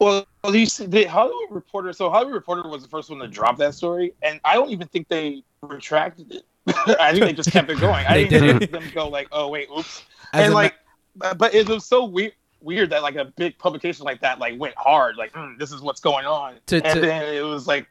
[0.00, 1.92] Well, you see, the Hollywood Reporter.
[1.92, 4.88] So Hollywood Reporter was the first one to drop that story, and I don't even
[4.88, 6.42] think they retracted it.
[7.00, 8.04] I think they just kept it going.
[8.04, 8.60] I They didn't didn't.
[8.62, 10.74] see them go like, "Oh wait, oops," As and a ma- like,
[11.14, 12.32] but but it was so weird.
[12.60, 15.80] Weird that like a big publication like that like went hard like "Mm, this is
[15.82, 17.86] what's going on To- and to- then it was like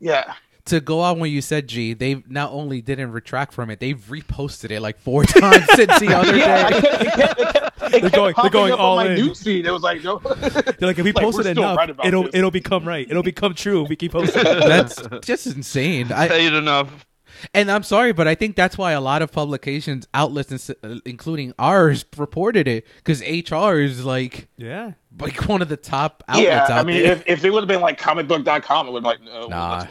[0.00, 0.34] yeah
[0.66, 3.98] to go on when you said G, they not only didn't retract from it, they've
[3.98, 6.80] reposted it like four times since the other yeah day.
[6.80, 9.18] kept, it kept, it kept, it kept going- they're going up all on my in.
[9.66, 11.90] It was like no They're like, if we Like, post we're it still enough, right
[12.04, 12.34] it'll this.
[12.34, 13.08] it'll become right.
[13.10, 14.42] It'll become true if we keep posting.
[14.44, 16.12] That's just insane.
[16.12, 17.06] I, Say it enough.
[17.52, 20.98] And I'm sorry, but I think that's why a lot of publications, outlets, ins- uh,
[21.04, 26.46] including ours, reported it because HR is like yeah, like one of the top outlets
[26.48, 27.12] yeah out I mean there.
[27.12, 29.84] if, if it would have been like comicbook.com it would have been like no Nah.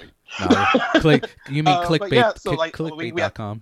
[0.50, 0.66] No,
[1.02, 1.26] click.
[1.50, 2.12] You mean Uh, clickbait?
[2.12, 3.62] yeah, so, like, we- we have- clickbait.com.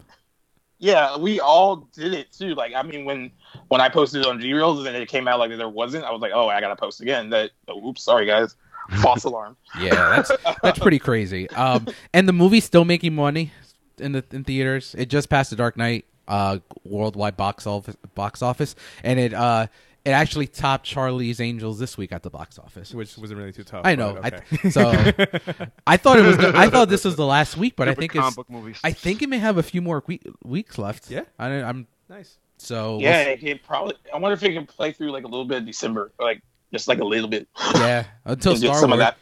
[0.80, 3.32] yeah we all did it too like I mean when
[3.70, 6.22] when I posted on G Reels and it came out like there wasn't I was
[6.22, 8.56] like oh I gotta post again that oh, oops sorry guys
[9.02, 11.50] false alarm Yeah, that's that's pretty crazy.
[11.52, 13.52] Um, and the movie's still making money
[14.00, 14.94] in the in theaters.
[14.98, 19.68] It just passed the Dark Knight uh worldwide box office box office, and it uh
[20.06, 22.94] it actually topped Charlie's Angels this week at the box office.
[22.94, 23.82] which wasn't really too tough.
[23.86, 24.18] I know.
[24.22, 24.90] but I th- so
[25.88, 26.38] I thought it was.
[26.38, 28.36] The, I thought this was the last week, but I think it's.
[28.36, 28.80] book movies.
[28.84, 31.10] I think it may have a few more we- weeks left.
[31.10, 31.24] Yeah.
[31.40, 32.38] I, I'm nice.
[32.58, 32.94] so.
[32.94, 35.46] we'll yeah it, it probably I wonder if it can play through like a little
[35.46, 38.06] bit of December like just like a little bit yeah.
[38.26, 39.00] Until And get Star some Wars.
[39.02, 39.18] of that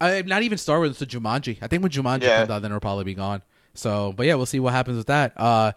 [0.00, 1.00] Uh, not even Star Wars.
[1.00, 1.58] It's Jumanji.
[1.62, 2.38] I think when Jumanji Yeah.
[2.38, 3.42] comes out, then it'll probably be gone.
[3.74, 5.32] So, but yeah, we'll see what happens with that.
[5.36, 5.72] Uh,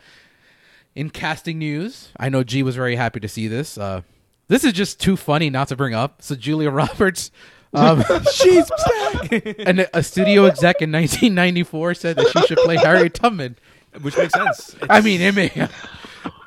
[0.96, 3.78] in casting news, I know G was very happy to see this.
[3.78, 4.02] Uh,
[4.50, 6.22] this is just too funny not to bring up.
[6.22, 7.32] So Julia Roberts,
[7.74, 13.14] um, She's back, and a studio exec in 1994 said that she should play Harriet
[13.14, 13.58] Tubman.
[14.02, 14.76] which makes sense.
[14.90, 15.52] I mean, it may.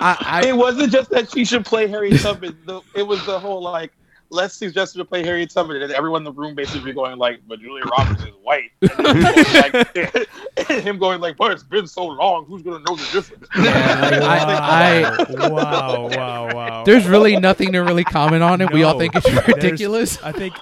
[0.00, 2.58] I, it wasn't just that she should play Harriet Tubman.
[2.66, 3.92] The, it was the whole like,
[4.32, 7.40] let's suggest her to play Harriet Tubman, and everyone in the room basically going like,
[7.46, 9.22] "But Julia Roberts is white." And,
[10.58, 12.46] like, him going like, "But it's been so long.
[12.46, 16.84] Who's gonna know the difference?" Yeah, I, I, wow, wow, wow.
[16.84, 18.72] there's really nothing to really comment on it.
[18.72, 20.20] We all think it's ridiculous.
[20.22, 20.54] I think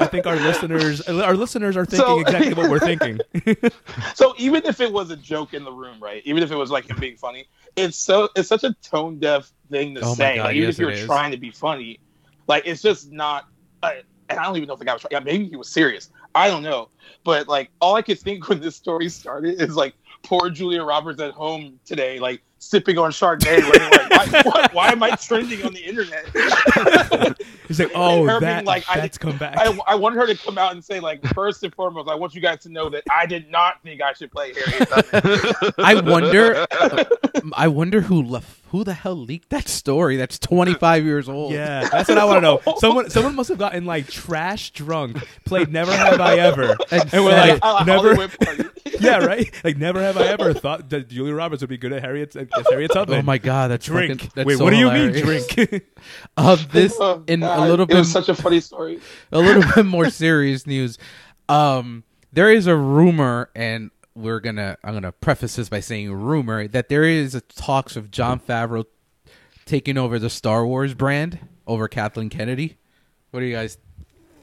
[0.00, 3.20] I think our listeners our listeners are thinking So- exactly what we're thinking.
[4.14, 6.22] so even if it was a joke in the room, right?
[6.24, 9.50] Even if it was like him being funny, it's so it's such a tone deaf
[9.70, 10.36] thing to Oh say.
[10.36, 11.98] God, like, even yes, if you're trying to be funny,
[12.46, 13.46] like it's just not.
[13.82, 13.92] Uh,
[14.30, 15.12] and I don't even know if the guy was trying.
[15.12, 16.10] Yeah, maybe he was serious.
[16.34, 16.88] I don't know.
[17.24, 21.20] But like all I could think when this story started is like poor Julia Roberts
[21.20, 23.60] at home today, like sipping on Chardonnay.
[23.62, 26.24] Like, why, why, why am I trending on the internet?
[27.68, 29.58] He's like, oh, Her being that like, I- that's come back.
[29.58, 32.34] I, I want her to come out and say like first and foremost, I want
[32.34, 34.86] you guys to know that I did not think I should play Harry.
[35.78, 36.66] I wonder.
[37.52, 38.60] I wonder who left.
[38.74, 40.16] Who the hell leaked that story?
[40.16, 41.52] That's 25 years old.
[41.52, 42.74] yeah, that's what I want to know.
[42.78, 47.30] Someone, someone must have gotten like trash drunk, played "Never Have I Ever," and, we're
[47.30, 47.60] said like, it.
[47.62, 49.48] A "Never." Yeah, right.
[49.62, 52.48] Like, never have I ever thought that Julia Roberts would be good at Harriet as
[52.68, 53.18] Harriet Tubman.
[53.20, 54.20] Oh my god, that's Drink.
[54.20, 55.56] fucking- that's Wait, so what do you hilarious.
[55.56, 55.84] mean drink?
[56.36, 58.98] Um, this Oh, in a God, little It bit was such a funny story.
[59.30, 60.98] a little bit more serious news.
[61.48, 66.68] Um, there is a rumor, and we're gonna I'm gonna preface this by saying rumor
[66.68, 68.84] that there is a talks of Jon Favreau
[69.64, 72.76] taking over the Star Wars brand over Kathleen Kennedy.
[73.30, 73.78] What do you guys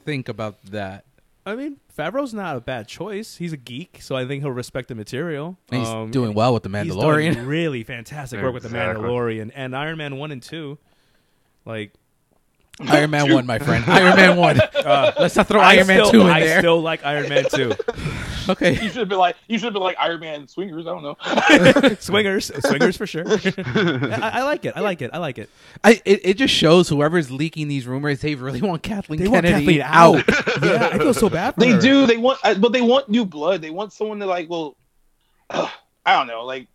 [0.04, 1.04] think about that?
[1.46, 3.36] I mean, Favreau's not a bad choice.
[3.36, 5.58] He's a geek, so I think he'll respect the material.
[5.70, 7.46] And he's Um, doing well with the He's Mandalorian.
[7.46, 10.78] really fantastic work with the Mandalorian and Iron Man one and two.
[11.64, 11.92] Like,
[12.88, 13.84] Iron Man one, my friend.
[13.86, 14.60] Iron Man one.
[14.74, 16.34] uh, Let's not throw I Iron Man still- two in there.
[16.34, 16.58] I there.
[16.60, 17.72] still like Iron Man two.
[18.48, 18.72] okay.
[18.72, 20.86] You should have been like you should have been like Iron Man swingers.
[20.86, 21.94] I don't know.
[22.00, 23.24] swingers, swingers for sure.
[23.28, 24.72] I, I like it.
[24.76, 25.10] I like it.
[25.12, 25.48] I like it.
[25.84, 29.44] I it, it just shows whoever's leaking these rumors they really want Kathleen They want
[29.46, 30.28] Kennedy Kathleen out.
[30.28, 30.62] out.
[30.62, 31.80] yeah, I feel so bad for they her.
[31.80, 32.06] do.
[32.06, 33.62] They want, uh, but they want new blood.
[33.62, 34.48] They want someone to like.
[34.50, 34.76] Well,
[35.50, 35.68] uh,
[36.06, 36.44] I don't know.
[36.44, 36.66] Like,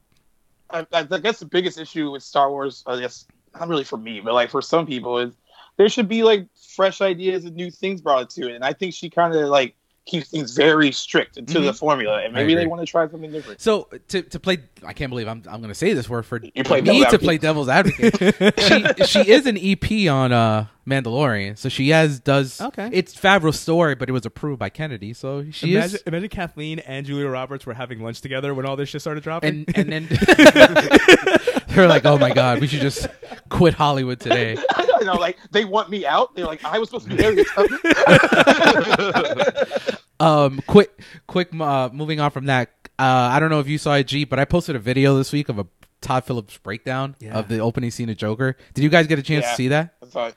[0.69, 3.25] I, I guess the biggest issue with Star Wars, I guess
[3.59, 5.33] not really for me, but like for some people, is
[5.77, 8.55] there should be like fresh ideas and new things brought to it.
[8.55, 9.75] And I think she kind of like
[10.07, 13.61] keeps things very strict to the formula, and maybe they want to try something different.
[13.61, 16.39] So to to play, I can't believe I'm I'm going to say this word for
[16.41, 18.59] You play me devil's to play devil's advocate.
[18.59, 22.89] she she is an EP on uh Mandalorian, so she has does Okay.
[22.93, 26.01] It's Favreau's story, but it was approved by Kennedy, so she Imagine, is.
[26.03, 29.65] imagine Kathleen and Julia Roberts were having lunch together when all this shit started dropping.
[29.75, 30.07] And and then
[31.67, 33.07] they're like, oh my god, we should just
[33.49, 34.57] quit Hollywood today.
[35.01, 36.35] I know, like they want me out.
[36.35, 37.79] They're like, I was supposed to be Harriet Tubman.
[40.19, 41.49] Um, quick, quick.
[41.53, 44.39] Uh, moving on from that, uh, I don't know if you saw it, G, but
[44.39, 45.67] I posted a video this week of a
[46.01, 47.37] Todd Phillips breakdown Yeah.
[47.37, 48.57] of the opening scene of Joker.
[48.73, 49.49] Did you guys get a chance Yeah.
[49.51, 49.93] to see that?
[50.01, 50.31] That's all.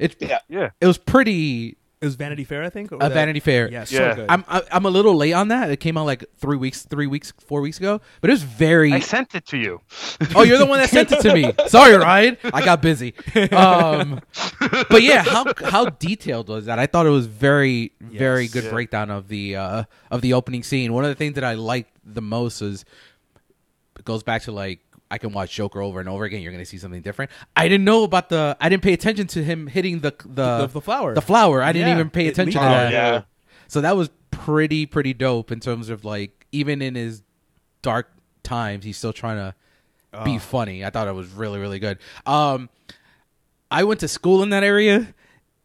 [0.00, 0.40] It Yeah.
[0.48, 0.70] Yeah.
[0.80, 2.92] it was pretty it was Vanity Fair, I think.
[2.92, 3.70] or a that- Vanity Fair.
[3.70, 4.14] Yeah, so Yeah.
[4.14, 4.26] good.
[4.30, 5.70] I'm I- I'm a little late on that.
[5.70, 8.00] It came out like three weeks, three weeks, four weeks ago.
[8.22, 8.90] But it was very.
[8.94, 9.82] I sent it to you.
[10.34, 11.52] oh, you're the one that sent it to me.
[11.66, 12.38] Sorry, Ryan.
[12.54, 13.12] I got busy.
[13.52, 14.20] Um,
[14.88, 16.78] but yeah, how how detailed was that?
[16.78, 18.70] I thought it was very very good Yeah.
[18.70, 20.94] breakdown of the uh, of the opening scene.
[20.94, 22.86] One of the things that I liked the most is
[23.98, 24.80] it goes back to like
[25.10, 26.40] I can watch Joker over and over again.
[26.42, 27.30] You're gonna see something different.
[27.56, 28.56] I didn't know about the.
[28.60, 31.14] I didn't pay attention to him hitting the the the, the flower.
[31.14, 31.62] the flower.
[31.62, 32.92] I didn't Yeah, even pay attention to that.
[32.92, 33.22] yeah.
[33.68, 37.22] So that was pretty pretty dope in terms of like even in his
[37.82, 38.10] dark
[38.42, 39.54] times, he's still trying to
[40.24, 40.84] be funny.
[40.84, 41.98] I thought it was really really good.
[42.26, 42.68] Um,
[43.70, 45.14] I went to school in that area,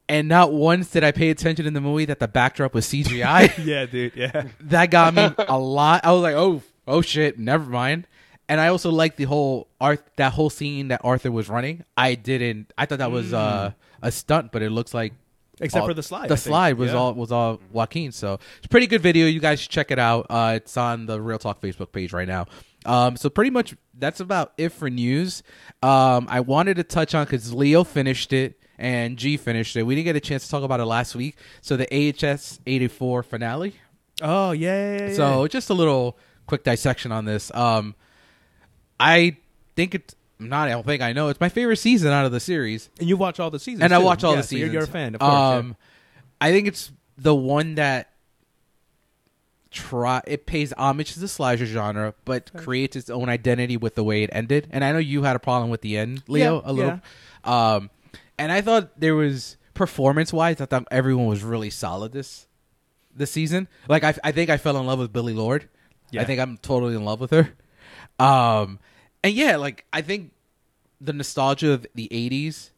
[0.08, 3.52] and not once did I pay attention in the movie that the backdrop was CGI.
[3.66, 4.16] yeah, dude.
[4.16, 4.46] Yeah.
[4.62, 6.06] that got me a lot.
[6.06, 8.08] I was like, oh oh shit, never mind.
[8.48, 11.84] And I also like the whole art that whole scene that Arthur was running.
[11.98, 12.72] I didn't.
[12.78, 15.14] I thought that was uh, a stunt, but it looks like
[15.60, 16.30] Except all- for the slide.
[16.30, 16.98] The slide was Yeah.
[16.98, 18.12] all was all Joaquin.
[18.12, 19.26] So it's a pretty good video.
[19.26, 20.28] You guys should check it out.
[20.30, 22.46] Uh, it's on the Real Talk Facebook page right now.
[22.86, 25.42] Um, so pretty much that's about it for news.
[25.82, 29.84] Um, I wanted to touch on because Leo finished it and G finished it.
[29.84, 31.38] We didn't get a chance to talk about it last week.
[31.62, 33.74] So the AHS eighty four finale.
[34.22, 34.98] Oh yeah.
[35.00, 37.52] yeah, yeah, So just a little quick dissection on this.
[37.56, 37.96] Um,
[39.00, 39.38] I
[39.76, 40.68] think it's not.
[40.68, 41.30] I don't think I know.
[41.30, 43.84] It's my favorite season out of the series and you watch all the seasons.
[43.84, 44.06] and I too.
[44.06, 44.74] watch all Yeah, the so seasons.
[44.74, 45.34] You're, you're a fan, of course.
[45.34, 45.76] Um,
[46.42, 48.12] I think it's the one that
[49.72, 54.04] try it pays homage to the slasher genre, but creates its own identity with the
[54.04, 54.68] way it ended.
[54.72, 57.02] And I know you had a problem with the end, Leo, Yeah, a little.
[57.44, 57.90] Um,
[58.38, 62.48] and I thought there was performance wise, I thought everyone was really solid this
[63.14, 63.68] this season.
[63.88, 65.68] Like I, I think I fell in love with Billie Lourd.
[66.12, 66.22] Yeah.
[66.22, 67.54] I think I'm totally in love with her.
[68.20, 68.80] Um,
[69.24, 70.32] and yeah, like I think
[71.02, 72.70] the nostalgia of the '80s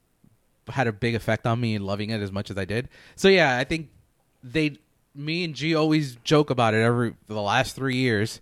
[0.70, 2.90] had a big effect on me and loving it as much as I did.
[3.16, 3.90] So yeah, I think
[4.44, 4.78] they,
[5.16, 8.42] me and G always joke about it every for the last three years.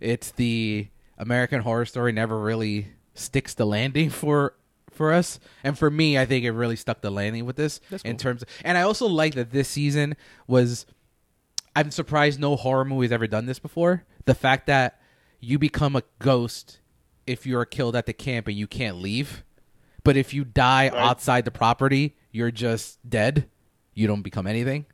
[0.00, 4.54] it's the American Horror Story never really sticks the landing for
[4.90, 8.16] for us, and for me, I think it really stuck the landing with this in
[8.16, 8.42] terms.
[8.42, 10.86] Of, and I also like that this season was.
[11.76, 14.04] I'm surprised no horror movie's ever done this before.
[14.26, 15.00] The fact that
[15.40, 16.80] you become a ghost
[17.26, 19.44] if you're killed at the camp and you can't leave,
[20.02, 20.94] but if you die Right.
[20.94, 23.48] outside the property, you're just dead.
[23.94, 24.86] You don't become anything.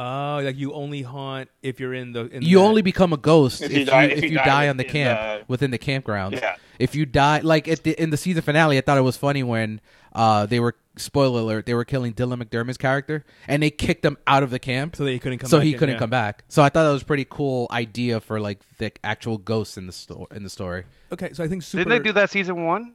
[0.00, 2.26] Oh, like you only haunt if you're in the.
[2.28, 4.68] In you that- only become a ghost if, If you you, die- if, you, die,
[4.68, 6.40] on the camp the- within the campgrounds.
[6.40, 6.54] Yeah.
[6.78, 9.42] If you die, like at the, in the season finale, I thought it was funny
[9.42, 9.80] when
[10.12, 14.18] uh, they were spoiler alert they were killing Dylan McDermott's character and they kicked him
[14.26, 15.48] out of the camp so that he couldn't come.
[15.48, 15.98] so back he in, couldn't yeah.
[15.98, 16.44] come back.
[16.48, 19.86] So I thought that was a pretty cool idea for like the actual ghosts in
[19.86, 20.84] the store in the story.
[21.12, 21.84] Okay, so I think super.
[21.84, 22.94] Didn't they do that season one?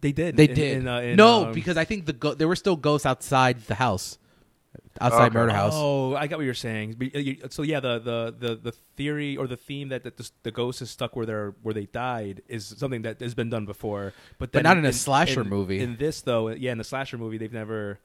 [0.00, 0.36] They did.
[0.36, 0.76] They in- did.
[0.78, 3.60] in, uh, in, no, um, because I think the go- there were still ghosts outside
[3.66, 4.18] the house,
[5.00, 5.34] outside Okay.
[5.34, 5.72] murder house.
[5.74, 6.94] Oh, I got what you're saying.
[6.94, 10.16] Be- uh, you- So yeah, the, the, the, the theory or the theme that, that
[10.16, 13.50] the, the ghost is stuck where they're where they died is something that has been
[13.50, 15.80] done before, but But then not in a slasher in- movie.
[15.80, 17.98] In this though, yeah, in the slasher movie, they've never.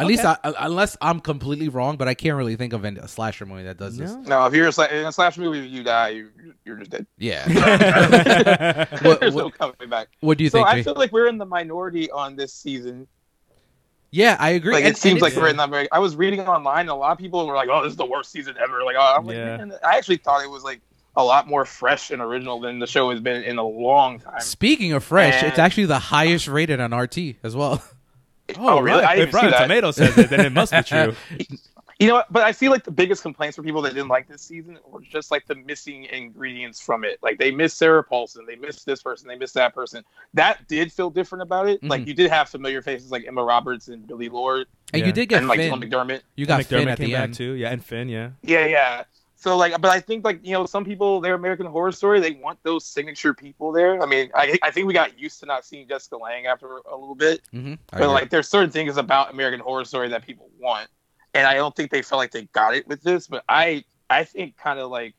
[0.00, 3.44] At least, I, unless I'm completely wrong, but I can't really think of a slasher
[3.46, 4.12] movie that does this.
[4.12, 4.20] No.
[4.42, 6.30] No, if you're a, sla- in a slasher movie, you die, you,
[6.64, 7.04] you're just dead.
[7.18, 8.86] Yeah.
[9.02, 10.06] what, There's no coming back.
[10.20, 10.68] what do you so think?
[10.68, 13.08] I feel like we're in the minority on this season.
[14.10, 14.72] Yeah, I agree.
[14.74, 15.90] Like And- it seems like we're in the very.
[15.92, 18.06] I was reading online, and a lot of people were like, "Oh, this is the
[18.06, 19.56] worst season ever." Like, oh, I'm like, Yeah.
[19.58, 20.80] man, I actually thought it was like
[21.16, 24.40] a lot more fresh and original than the show has been in a long time.
[24.40, 27.82] Speaking of fresh, And- it's actually the highest rated on RT as well.
[28.58, 29.02] Oh, really?
[29.04, 29.62] I If didn't see Rotten that.
[29.62, 31.14] Tomato says it, then it must be true.
[31.98, 32.32] You know, what?
[32.32, 35.00] but I feel like the biggest complaints for people that didn't like this season were
[35.00, 37.18] just like the missing ingredients from it.
[37.22, 40.04] Like they missed Sarah Paulson, they missed this person, they missed that person.
[40.34, 41.82] That did feel different about it.
[41.82, 42.06] Like Mhm.
[42.06, 45.06] you did have familiar faces like Emma Roberts and Billie Lourd And Yeah.
[45.06, 45.72] you did get and like Finn.
[45.72, 46.20] Dylan McDermott.
[46.36, 47.34] You got McDermott Finn at came the back end.
[47.34, 47.52] too.
[47.54, 48.08] Yeah, and Finn.
[48.08, 48.30] Yeah.
[48.42, 49.04] Yeah, yeah.
[49.34, 52.32] So like, but I think like you know, some people their American Horror Story they
[52.32, 54.00] want those signature people there.
[54.00, 56.96] I mean, I I think we got used to not seeing Jessica Lange after a
[56.96, 57.74] little bit, Mm-hmm.
[57.90, 60.88] but like there's certain things about American Horror Story that people want,
[61.38, 63.26] and I don't think they felt like they got it with this.
[63.26, 65.14] But I I think kind of like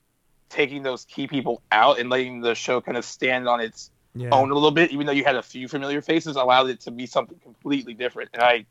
[0.50, 4.30] taking those key people out and letting the show kind of stand on its Yeah.
[4.32, 6.92] own a little bit, even though you had a few familiar faces, allowed it to
[6.92, 8.66] be something completely different, and I.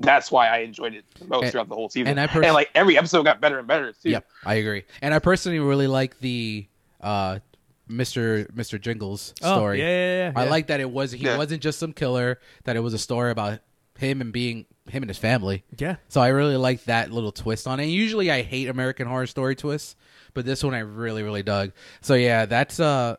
[0.00, 2.52] That's why I enjoyed it the most And- throughout the whole season, and I and,
[2.54, 4.10] like every episode got better and better too.
[4.10, 4.84] Yep, I agree.
[5.02, 6.68] And I personally really like the
[7.00, 7.38] uh,
[7.90, 8.48] Mr.
[8.52, 8.80] Mr.
[8.80, 9.80] Jingles Oh, story.
[9.80, 11.36] yeah, yeah, yeah, I like that it was he Yeah.
[11.38, 13.58] wasn't just some killer; that it was a story about
[13.98, 15.64] him and being him and his family.
[15.76, 15.96] Yeah.
[16.08, 17.86] So I really like that little twist on it.
[17.86, 19.96] Usually I hate American Horror Story twists,
[20.34, 21.72] but this one I really really dug.
[22.00, 23.16] So yeah, that's uh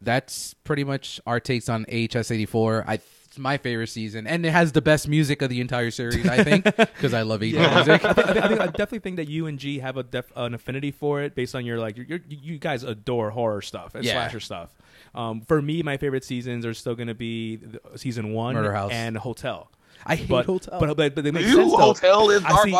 [0.00, 2.84] that's pretty much our takes on AHS 84.
[2.86, 6.28] I it's my favorite season and it has the best music of the entire series,
[6.28, 8.04] I think, because I love 80s music.
[8.04, 10.52] I, think, I, think, I definitely think that you and G have a def, an
[10.52, 14.12] affinity for it based on your like you're, you're, guys adore horror stuff and Yeah.
[14.12, 14.74] slasher stuff.
[15.14, 17.60] Um, for me, my favorite seasons are still going to be
[17.96, 18.90] season one Murder House.
[18.92, 19.70] and Hotel.
[20.06, 20.78] I hate But, Hotel.
[20.80, 21.76] but but but they make You sense though.
[21.78, 22.70] hotel is I see-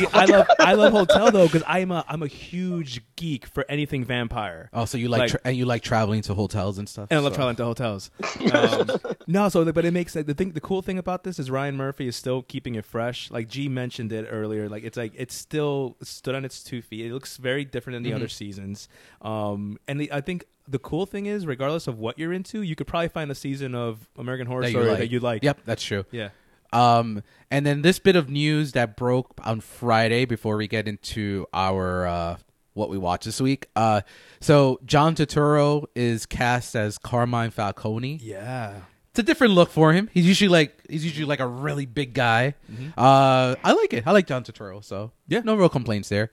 [0.00, 3.64] See, I love I love Hotel though because I'm a I'm a huge geek for
[3.68, 4.68] anything vampire.
[4.72, 7.08] Oh, so you like, Like- tra- and you like traveling to hotels and stuff.
[7.10, 8.10] And I love so- traveling to hotels.
[8.52, 8.90] Um,
[9.26, 10.52] no, so but it makes like, the thing.
[10.52, 13.30] The cool thing about this is Ryan Murphy is still keeping it fresh.
[13.30, 14.68] Like G mentioned it earlier.
[14.68, 17.06] Like it's like it's still stood on its two feet.
[17.06, 18.16] It looks very different than the Mm-hmm.
[18.16, 18.88] other seasons.
[19.22, 22.74] Um, and the, I think the cool thing is, regardless of what you're into, you
[22.76, 24.98] could probably find a season of American Horror that Story like.
[24.98, 25.42] that you like.
[25.42, 26.04] Yep, that's true.
[26.10, 26.30] Yeah.
[26.76, 31.46] Um, and then this bit of news that broke on Friday before we get into
[31.54, 32.36] our uh,
[32.74, 33.68] what we watch this week.
[33.76, 34.02] Uh,
[34.40, 38.18] so John Turturro is cast as Carmine Falcone.
[38.22, 38.80] Yeah.
[39.10, 40.10] It's a different look for him.
[40.12, 42.54] He's usually like he's usually like a really big guy.
[42.98, 44.06] Uh, I like it.
[44.06, 44.84] I like John Turturro.
[44.84, 45.40] So Yeah.
[45.44, 46.30] no real complaints there.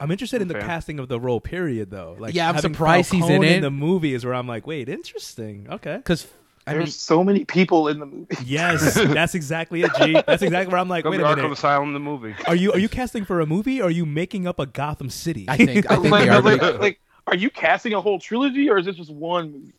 [0.00, 0.66] I'm interested in the Okay.
[0.66, 1.40] casting of the role.
[1.40, 1.90] Period.
[1.90, 2.16] Though.
[2.18, 3.60] Like Yeah, I'm having surprised he's in Falcone it.
[3.62, 5.66] the movie is where I'm like, wait, interesting.
[5.70, 5.96] Okay.
[5.96, 6.26] Because
[6.68, 8.36] I There's mean, so many people in the movie.
[8.44, 10.12] Yes, that's exactly it, G.
[10.26, 11.52] That's exactly where I'm like, Go wait be a Arkham minute.
[11.52, 12.34] Asylum the movie.
[12.46, 15.10] Are you are you casting for a movie or are you making up a Gotham
[15.10, 15.46] City?
[15.48, 16.40] I think I think like, they are.
[16.42, 19.72] like, gonna- like, are you casting a whole trilogy or is this just one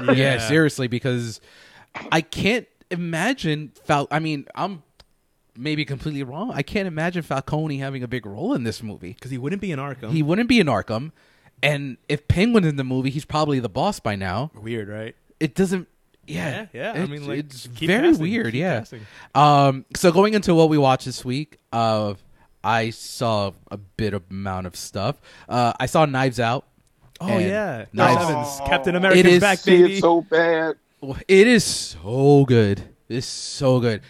[0.00, 0.20] movie?
[0.20, 0.38] yeah.
[0.48, 1.40] seriously, because
[2.12, 4.06] I can't imagine Fal.
[4.10, 4.82] I mean, I'm
[5.56, 6.50] maybe completely wrong.
[6.52, 9.12] I can't imagine Falcone having a big role in this movie.
[9.12, 10.10] because he wouldn't be in Arkham.
[10.10, 11.12] He wouldn't be in Arkham,
[11.62, 14.50] and if Penguin's in the movie, he's probably the boss by now.
[14.54, 15.14] Weird, right?
[15.40, 15.88] It doesn't.
[16.26, 16.92] Yeah, yeah.
[16.92, 18.46] I mean, like, it's keep very casting, weird.
[18.52, 18.78] keep yeah.
[18.80, 19.00] casting.
[19.34, 19.84] Um.
[19.96, 22.14] So going into what we watched this week, uh,
[22.62, 25.20] I saw a bit of amount of stuff.
[25.48, 26.66] Uh, I saw Knives Out.
[27.20, 28.66] Oh yeah, Knives- Chris Evans, Oh.
[28.66, 29.94] Captain America's is- back, See baby.
[29.98, 30.74] it so bad.
[31.28, 32.82] It is so good.
[33.08, 34.00] It's so good.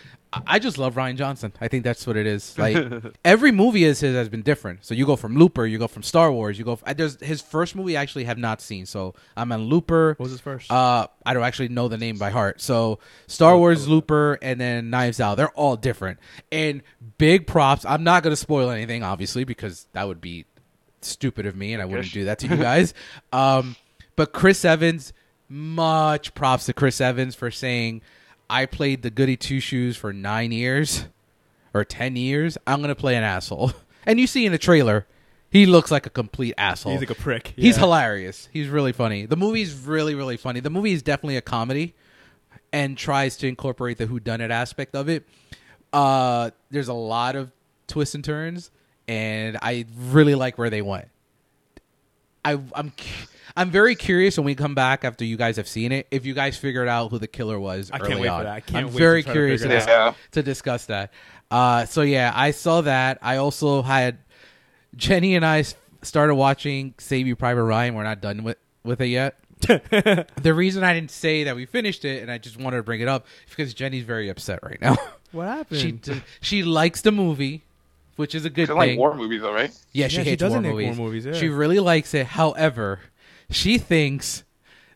[0.47, 1.53] I just love Rian Johnson.
[1.61, 2.55] I think that's what it is.
[2.65, 2.77] Like
[3.25, 4.85] every movie is his has been different.
[4.85, 6.79] So you go from Looper, you go from Star Wars, you go.
[6.85, 8.87] I there's his first movie I actually have not seen.
[8.87, 10.11] So I'm on Looper.
[10.17, 10.71] What was his first?
[10.71, 12.61] Uh, I don't actually know the name by heart.
[12.61, 15.37] So Star Wars, Looper, and then Knives Out.
[15.37, 16.19] They're all different
[16.51, 16.83] and
[17.19, 17.85] big props.
[17.85, 20.47] I'm not gonna spoil anything, obviously, because that would be
[21.03, 22.95] stupid of me, and I wouldn't do that to you guys.
[23.33, 23.77] um,
[24.17, 25.13] but Chris Evans,
[25.49, 28.01] much props to Chris Evans for saying,
[28.49, 31.07] "I played the goody two shoes for nine years
[31.73, 32.57] or ten years.
[32.67, 33.73] I'm gonna play an asshole."
[34.07, 35.07] And you see in the trailer,
[35.51, 36.93] he looks like a complete asshole.
[36.93, 37.55] He's like a prick.
[37.57, 38.51] He's hilarious.
[38.53, 39.25] He's really funny.
[39.25, 40.61] The movie's really, really funny.
[40.61, 41.95] The movie is definitely a comedy
[42.71, 45.27] and tries to incorporate the whodunit aspect of it.
[45.93, 47.53] Uh, there's a lot of
[47.87, 48.73] twists and turns,
[49.07, 51.09] and I really like where they went.
[52.45, 52.93] I, I'm
[53.57, 56.35] I'm very curious when we come back after you guys have seen it if you
[56.35, 57.91] guys figured out who the killer was.
[57.93, 58.47] I can't early wait for that.
[58.53, 60.17] I can't I'm wait very to curious to, it out.
[60.33, 61.13] to discuss that.
[61.51, 63.19] Uh, so yeah, I saw that.
[63.23, 64.19] I also had
[64.97, 65.65] Jenny and I
[66.03, 67.95] started watching Saving Private Ryan.
[67.95, 69.39] We're not done with with it yet.
[69.61, 73.01] the reason I didn't say that we finished it and I just wanted to bring
[73.01, 74.97] it up is because Jenny's very upset right now.
[75.33, 75.81] What happened?
[75.81, 77.65] she d- she likes the movie,
[78.15, 79.71] which is a good She like war movies, though, right?
[79.93, 81.25] Yeah, she Yeah, she hates doesn't war like war movies.
[81.25, 81.41] movies, yeah.
[81.41, 82.27] She really likes it.
[82.27, 83.01] However,
[83.51, 84.45] she thinks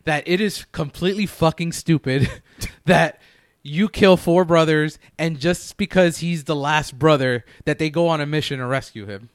[0.05, 2.41] that it is completely fucking stupid
[2.85, 3.19] that
[3.61, 8.21] you kill four brothers and just because he's the last brother that they go on
[8.21, 9.29] a mission to rescue him.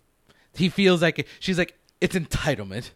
[0.54, 2.90] He feels like she's like it's entitlement.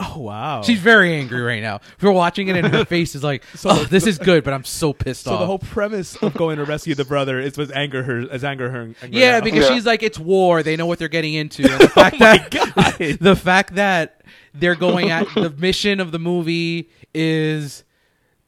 [0.00, 0.62] Oh wow.
[0.62, 1.76] She's very angry right now.
[1.96, 4.64] If you're watching it and her face is like, "Oh, this is good," but I'm
[4.64, 5.36] so pissed so off.
[5.36, 8.44] So the whole premise of going to rescue the brother is was anger her as
[8.44, 8.80] anger her.
[8.82, 9.42] anger Yeah, her.
[9.42, 9.74] because Yeah.
[9.74, 10.62] she's like, it's war.
[10.62, 11.62] They know what they're getting into.
[11.62, 14.22] And the oh fact that the fact that
[14.52, 17.84] they're going at the mission of the movie is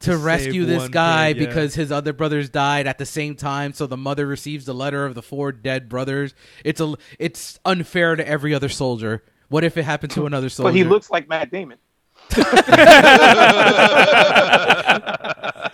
[0.01, 1.47] to, To rescue this guy kid, yeah.
[1.49, 3.72] because his other brothers died at the same time.
[3.72, 6.34] So the mother receives the letter of the four dead brothers.
[6.64, 9.22] It's a it's unfair to every other soldier.
[9.49, 10.72] What if it happened to another soldier?
[10.72, 11.78] But he looks like Matt Damon.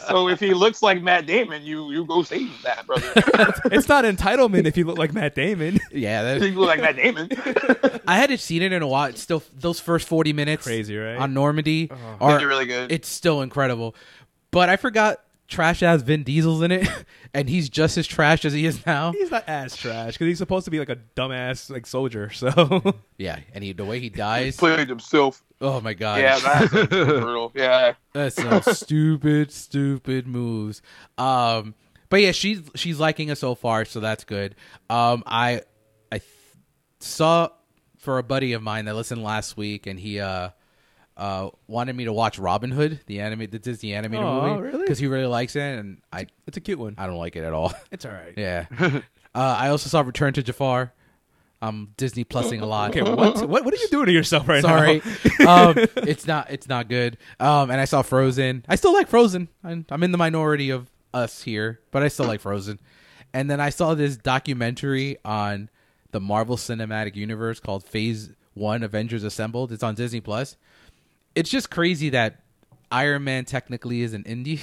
[0.07, 3.11] so if he looks like Matt Damon, you you go save that brother.
[3.67, 5.81] it's not entitlement if you look like Matt Damon.
[5.91, 6.23] yeah.
[6.23, 7.31] that- if you look like Matt Damon.
[8.07, 9.09] I hadn't seen it in a while.
[9.09, 11.17] It's still those first forty minutes Crazy, right?
[11.17, 11.97] on Normandy oh.
[12.21, 12.93] Are are really good.
[12.93, 13.95] it's still incredible.
[14.51, 16.89] But I forgot trash ass Vin Diesel's in it,
[17.35, 19.13] and he's just as trash as he is now.
[19.13, 22.31] He's not as trash because he's supposed to be like a dumbass like soldier.
[22.31, 24.57] So Yeah, and he, the way he dies.
[24.57, 25.43] Played himself.
[25.61, 26.21] Oh my god.
[26.21, 27.53] Yeah, that's brutal.
[27.55, 27.95] Yeah.
[28.13, 30.83] That's some stupid, stupid moves.
[31.19, 31.75] Um,
[32.09, 34.57] but yeah, she's she's liking it so far, so that's good.
[34.91, 35.63] Um, I
[36.11, 36.25] I th-
[37.01, 37.51] saw
[37.99, 40.51] for a buddy of mine that listened last week, and he uh
[41.17, 44.79] uh wanted me to watch Robin Hood, the anime, the Disney animated Oh, movie, really?
[44.83, 46.95] because he really likes it, and I it's a cute one.
[46.99, 47.73] I don't like it at all.
[47.91, 48.35] It's all right.
[48.37, 48.67] yeah.
[48.81, 49.01] uh,
[49.35, 50.93] I also saw Return to Jafar.
[51.61, 52.91] I'm Disney plusing a lot.
[52.91, 54.69] Okay, what what what are you doing to yourself right now?
[54.79, 55.03] Sorry,
[55.39, 55.69] now?
[55.69, 56.51] um, it's not.
[56.51, 57.19] It's not good.
[57.39, 58.65] Um, and I saw Frozen.
[58.69, 59.49] I still like Frozen.
[59.63, 62.81] I'm, I'm in the minority of us here, but I still like Frozen.
[63.33, 65.71] And then I saw this documentary on
[66.11, 69.71] the Marvel Cinematic Universe called Phase One: Avengers Assembled.
[69.71, 70.57] It's on Disney Plus.
[71.35, 72.41] It's just crazy that
[72.91, 74.61] Iron Man technically is an indie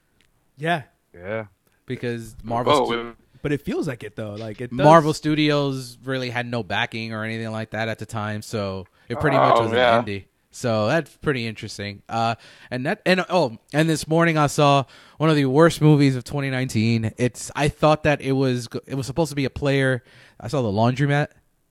[0.56, 0.82] Yeah,
[1.14, 1.46] Yeah.
[1.86, 2.72] because Marvel.
[2.72, 4.34] Oh, Stu- but it feels like it though.
[4.34, 4.84] Like it does.
[4.84, 9.20] Marvel Studios really had no backing or anything like that at the time, so it
[9.20, 9.98] pretty much Oh, was yeah.
[10.00, 10.24] an indie.
[10.50, 12.02] So that's pretty interesting.
[12.08, 12.34] Uh,
[12.70, 14.84] and that and oh, and this morning I saw
[15.18, 17.12] one of the worst movies of 2019.
[17.16, 20.02] It's I thought that it was it was supposed to be a player.
[20.40, 21.28] I saw the Laundromat.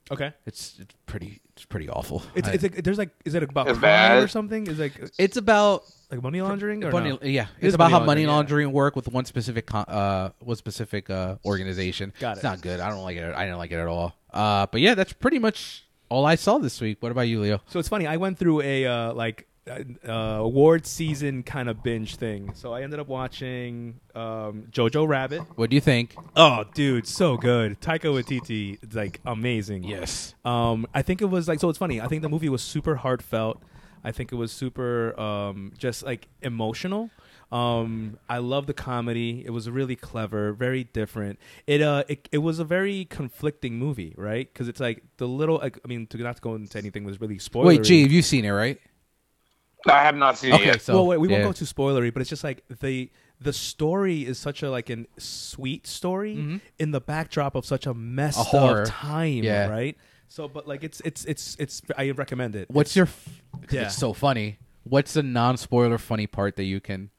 [0.10, 0.32] Okay.
[0.46, 2.22] It's it's pretty it's pretty awful.
[2.36, 4.68] It's I- it's like, there's like is it about It's crime or something?
[4.68, 7.20] Is like it's about like money laundering or money, no?
[7.24, 10.30] yeah, It is it's about how money money laundering, laundering work with one specific uh
[10.40, 12.14] one specific uh organization.
[12.20, 12.80] Got It's not good.
[12.80, 13.36] I don't like it.
[13.36, 14.14] I didn't like it at all.
[14.32, 16.98] Uh, but yeah, that's pretty much all I saw this week.
[17.02, 17.60] What about you, Leo?
[17.68, 18.06] So it's funny.
[18.08, 22.54] I went through a uh, like uh, award season kind of binge thing.
[22.54, 25.42] So I ended up watching um, Jojo Rabbit.
[25.56, 26.16] What do you think?
[26.36, 27.80] Oh, dude, so good.
[27.82, 29.84] Taika Waititi, is like amazing.
[29.84, 30.36] Yes.
[30.46, 31.70] Um, I think it was like so.
[31.70, 32.02] It's funny.
[32.02, 33.62] I think the movie was super heartfelt.
[34.04, 37.10] I think it was super um, just like emotional.
[37.52, 39.44] Um, I love the comedy.
[39.46, 41.40] It was really clever, very different.
[41.66, 44.52] It uh, it, it was a very conflicting movie, right?
[44.52, 45.58] Because it's like the little.
[45.58, 47.66] Like, I mean, to not to go into anything was really spoilery.
[47.66, 48.80] Wait, G, have you seen it, right?
[49.86, 50.82] I have not seen it Okay, yet.
[50.82, 51.36] so well, wait, we yeah.
[51.36, 53.10] won't go too spoilery, but it's just like the
[53.40, 56.62] the story is such a like an sweet story Mhm.
[56.80, 58.82] in the backdrop of such a messed A horror.
[58.82, 59.68] up time, Yeah.
[59.68, 59.96] right?
[60.28, 62.70] So, but like it's it's it's it's I recommend it.
[62.70, 63.06] What's your?
[63.06, 63.84] F- Yeah.
[63.84, 64.58] It's so funny.
[64.84, 67.10] What's the non-spoiler funny part that you can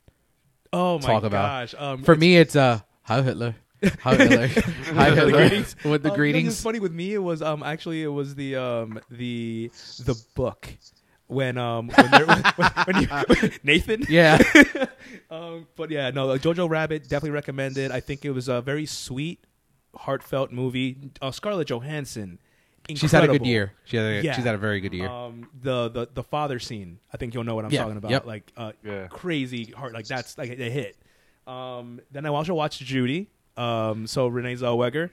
[0.73, 1.71] oh my talk about?
[1.71, 1.75] gosh?
[1.79, 3.55] Um, For it's- me, it's uh, Heil Hitler.
[4.03, 4.49] Hi Hitler.
[4.95, 5.31] Hi Hitler.
[5.33, 5.77] greetings?
[5.85, 6.49] With the Um, no, greetings.
[6.55, 7.15] It's funny with me.
[7.15, 9.71] It was um actually it was the um the
[10.05, 10.69] the book
[11.29, 12.27] when um when, there,
[12.57, 14.39] when, when you Nathan Yeah.
[15.31, 17.91] um but yeah no Jojo Rabbit definitely recommended.
[17.91, 19.45] I think it was a very sweet,
[19.95, 20.97] heartfelt movie.
[21.23, 22.39] Uh, Scarlett Johansson.
[22.95, 23.75] She's had a good year.
[23.85, 24.33] She had a, Yeah.
[24.35, 25.09] She's had a very good year.
[25.09, 26.99] Um, the the the father scene.
[27.13, 28.11] I think you'll know what I'm Yeah, talking about.
[28.11, 28.25] yep.
[28.27, 29.09] Like uh, Yeah.
[29.09, 29.93] crazy heart.
[29.93, 30.97] Like that's like a hit.
[31.47, 33.29] Um, then I also watched Judy.
[33.59, 35.11] Um, so Renee Zellweger.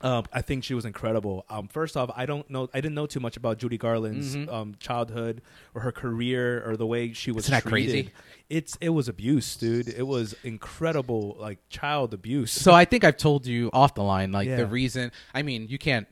[0.00, 1.44] Um, I think she was incredible.
[1.50, 2.68] Um, first off, I don't know.
[2.72, 4.52] I didn't know too much about Judy Garland's Mhm.
[4.52, 5.42] um, childhood
[5.74, 7.90] or her career or the way she was Isn't that treated.
[8.06, 8.10] crazy?
[8.48, 9.88] It's it was abuse, dude.
[9.88, 12.52] It was incredible, like child abuse.
[12.52, 14.56] So I think I've told you off the line, like Yeah.
[14.56, 15.10] the reason.
[15.34, 16.06] I mean, you can't.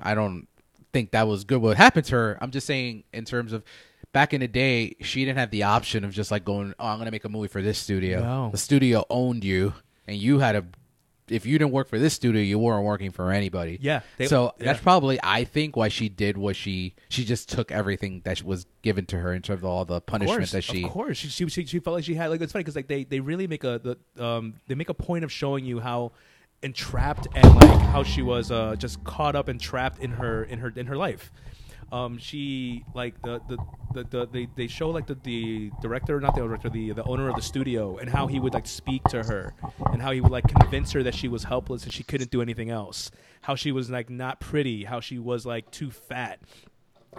[0.00, 0.46] I don't
[0.92, 1.60] think that was good.
[1.60, 2.38] What happened to her?
[2.40, 3.64] I'm just saying in terms of
[4.12, 6.98] back in the day, she didn't have the option of just like going, "Oh, I'm
[6.98, 8.50] gonna make a movie for this studio." No.
[8.50, 9.74] The studio owned you,
[10.06, 10.64] and you had to.
[11.28, 13.78] If you didn't work for this studio, you weren't working for anybody.
[13.80, 14.66] Yeah, they- so yeah.
[14.66, 18.66] that's probably I think why she did what she she just took everything that was
[18.82, 20.84] given to her in terms of all the punishment course, that she.
[20.84, 22.86] Of course, she, she, she, she felt like she had like it's funny because like
[22.88, 23.80] they, they really make a
[24.16, 26.12] the um they make a point of showing you how
[26.62, 30.58] entrapped and like how she was uh just caught up and trapped in her in
[30.60, 31.30] her in her life.
[31.92, 33.58] Um, she like the the,
[33.94, 37.28] the, the they, they show like the, the director not the director the the owner
[37.28, 39.54] of the studio and how he would like speak to her
[39.92, 42.42] and how he would like convince her that she was helpless and she couldn't do
[42.42, 43.10] anything else.
[43.42, 46.40] How she was like not pretty how she was like too fat.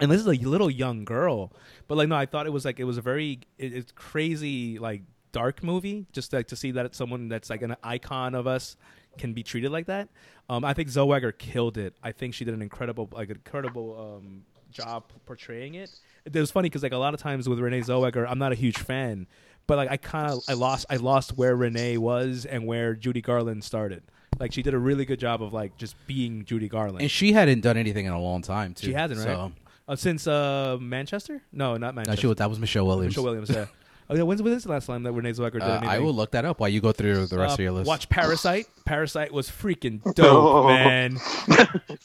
[0.00, 1.52] And this is a little young girl
[1.88, 4.78] but like no i thought it was like it was a very it, it's crazy
[4.78, 5.02] like
[5.32, 8.76] dark movie just like to see that someone that's like an icon of us
[9.18, 10.08] can be treated like that.
[10.48, 11.94] Um i think zellweger killed it.
[12.02, 15.90] I think she did an incredible like incredible um job portraying it
[16.24, 18.54] it was funny because like a lot of times with renee zellweger i'm not a
[18.54, 19.26] huge fan
[19.66, 23.20] but like i kind of i lost i lost where renee was and where judy
[23.20, 24.02] garland started
[24.38, 27.32] like she did a really good job of like just being judy garland and she
[27.32, 28.86] hadn't done anything in a long time too.
[28.86, 29.26] she hasn't, right?
[29.26, 29.52] So,
[29.88, 31.40] Uh, since uh, Manchester?
[31.50, 32.20] No, not no, Manchester.
[32.20, 33.12] she was, that was Michelle Williams.
[33.16, 33.48] Michelle Williams.
[33.50, 33.66] Yeah.
[34.10, 34.22] oh yeah.
[34.22, 35.88] When's when's the last time that Renee Zellweger did Uh, anything?
[35.88, 37.88] I will look that up while you go through the rest Uh, of your list.
[37.88, 38.66] Watch Parasite.
[38.84, 40.68] Parasite was freaking dope, Oh.
[40.68, 41.16] man.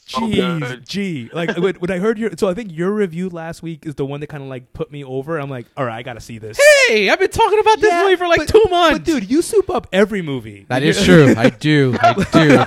[0.06, 0.88] Jeez, good.
[0.88, 1.30] gee.
[1.32, 4.04] Like when, when I heard your, so I think your review last week is the
[4.06, 5.38] one that kind of like put me over.
[5.38, 6.58] I'm like, all right, I got to see this.
[6.88, 8.98] Hey, I've been talking about this Yeah, movie for like but- two months.
[8.98, 10.66] But dude, you soup up every movie.
[10.68, 11.34] that is true.
[11.36, 11.96] I do.
[12.00, 12.64] I do.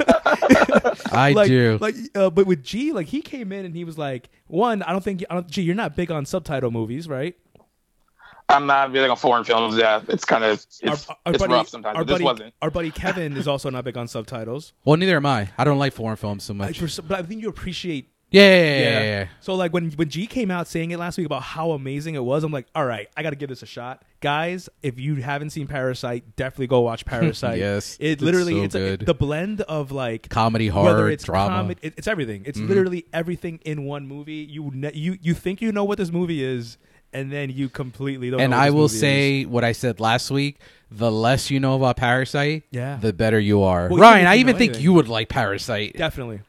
[1.11, 1.77] I like, do.
[1.79, 4.91] Like, uh, but with G, like he came in and he was like, one, I
[4.91, 7.35] don't think, I don't, G, you're not big on subtitle movies, right?
[8.49, 9.75] I'm not really on foreign films.
[9.77, 11.97] Yeah, it's kind of it's, Our- our it's buddy- rough sometimes.
[11.97, 12.53] Our But this buddy, wasn't.
[12.61, 14.73] our buddy Kevin is also not big on subtitles.
[14.85, 15.49] well, neither am I.
[15.57, 16.79] I don't like foreign films so much.
[16.79, 18.09] for, but I think you appreciate.
[18.29, 19.27] Yeah, yeah, yeah, yeah, yeah.
[19.39, 22.23] So like when when G came out saying it last week about how amazing it
[22.23, 24.67] was, I'm like, all right, I got to give this a shot, guys.
[24.83, 27.57] If you haven't seen Parasite, definitely go watch Parasite.
[27.57, 31.23] Yes, it it's literally so it's a- the blend of like Comedy, whether horror, it's
[31.23, 31.55] drama.
[31.55, 32.43] comedy, it- it's everything.
[32.45, 32.67] It's Mhm.
[32.67, 34.45] literally everything in one movie.
[34.49, 36.77] You ne- you you think you know what this movie is,
[37.13, 38.39] and then you completely don't.
[38.41, 38.99] and I will movie is.
[38.99, 40.57] say what I said last week.
[40.89, 42.95] The less you know about Parasite, Yeah.
[43.01, 43.89] the better you are.
[43.89, 44.83] Well, Ryan, I even think anything.
[44.85, 45.97] you would like Parasite.
[45.97, 46.39] definitely.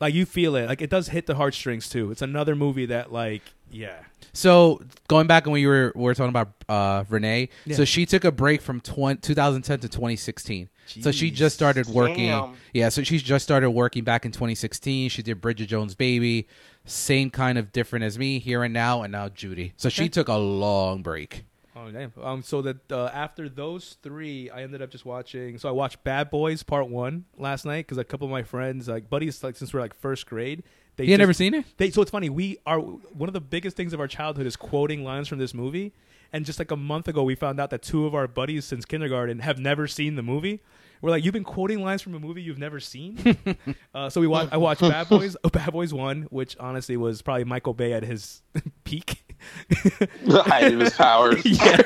[0.00, 2.10] Like you feel it, like it does hit the heartstrings too.
[2.10, 3.96] It's another movie that, like, yeah,
[4.32, 7.76] So going back when we were we were talking about uh, Renee, Yeah.
[7.76, 10.68] so she took a break from 20, 2010 to 2016.
[10.86, 12.28] So she just started working.
[12.28, 12.54] Damn.
[12.72, 15.08] Yeah, so she just started working back in 2016.
[15.10, 16.48] She did Bridget Jones' Baby,
[16.84, 19.72] same kind of different as me, Here and Now, and now Judy.
[19.76, 21.44] So she took a long break.
[21.74, 22.12] Oh damn!
[22.22, 25.56] Um, so that uh, after those three, I ended up just watching.
[25.58, 28.88] So I watched Bad Boys Part One last night because a couple of my friends,
[28.88, 30.62] like buddies, like since we're like first grade,
[30.96, 31.64] they You just- never seen it?
[31.78, 32.28] They so it's funny.
[32.28, 35.54] We are one of the biggest things of our childhood is quoting lines from this
[35.54, 35.92] movie.
[36.32, 38.84] And just like a month ago, we found out that two of our buddies since
[38.84, 40.62] kindergarten have never seen the movie.
[41.02, 43.36] We're like, you've been quoting lines from a movie you've never seen.
[43.94, 44.52] uh, so we watched.
[44.52, 45.36] I watched Bad Boys.
[45.44, 48.42] Oh, Bad Boys One, which honestly was probably Michael Bay at his
[48.84, 49.36] peak.
[49.68, 51.44] the height of his powers.
[51.44, 51.82] yeah.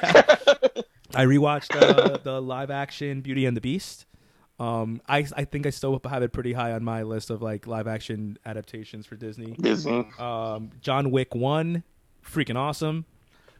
[1.14, 4.05] I rewatched uh, the live action Beauty and the Beast.
[4.61, 7.66] Um, I I think I still have it pretty high on my list of like
[7.66, 9.53] live action adaptations for Disney.
[9.61, 10.07] Disney.
[10.18, 11.84] Um, John Wick one,
[12.24, 13.07] freaking awesome.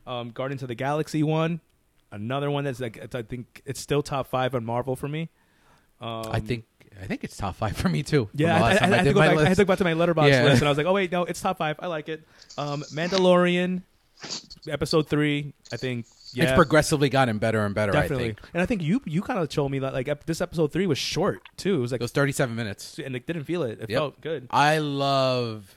[0.07, 1.61] Um, Guardians of the Galaxy one,
[2.13, 5.29] another one that's like it's, I think it's still top five on Marvel for me.
[6.01, 6.65] Um, I think
[7.03, 8.29] I think it's top five for me too.
[8.35, 9.85] Yeah, I, last I, I, had to go back, I had to go back to
[9.85, 10.45] my Letterboxd Yeah.
[10.45, 11.77] list, and I was like, "Oh wait, no, it's top five.
[11.81, 12.23] I like it."
[12.57, 13.83] Um, Mandalorian,
[14.69, 15.55] episode three.
[15.73, 17.93] I think yeah, It's progressively gotten better and better.
[17.97, 18.25] I definitely.
[18.29, 20.87] think And I think you you kind of told me that like this episode three
[20.87, 21.77] was short too.
[21.77, 22.99] It was like it was 37 minutes.
[22.99, 23.81] and it didn't feel it.
[23.81, 23.99] It Yep.
[23.99, 24.47] felt good.
[24.51, 25.76] I love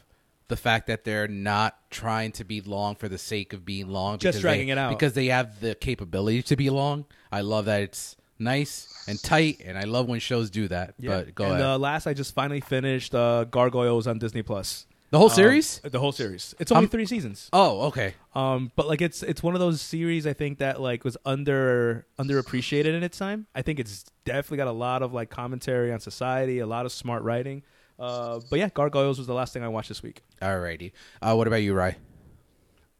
[0.49, 4.17] the fact that they're not trying to be long for the sake of being long.
[4.17, 4.89] Just because dragging they- it out.
[4.89, 7.05] because they have the capability to be long.
[7.31, 10.95] I love that it's nice and tight, and I love when shows do that.
[10.99, 11.65] But go and ahead.
[11.65, 14.85] uh, last, I just finally finished uh, Gargoyles on Disney Plus.
[15.11, 15.79] the whole Um, series?
[15.83, 16.53] the whole series.
[16.59, 17.49] It's only Um, three seasons.
[17.51, 18.13] Oh, okay.
[18.35, 22.05] Um, but like it's it's one of those series I think that like was under
[22.19, 23.47] underappreciated in its time.
[23.55, 26.91] I think it's definitely got a lot of like commentary on society, a lot of
[26.91, 27.63] smart writing.
[27.99, 30.21] Uh, but yeah, Gargoyles was the last thing I watched this week.
[30.41, 30.91] Alrighty.
[31.21, 31.97] Uh, what about you, Rye?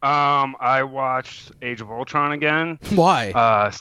[0.01, 2.79] Um, I watched Age of Ultron again.
[2.95, 3.31] Why?
[3.31, 3.71] Uh,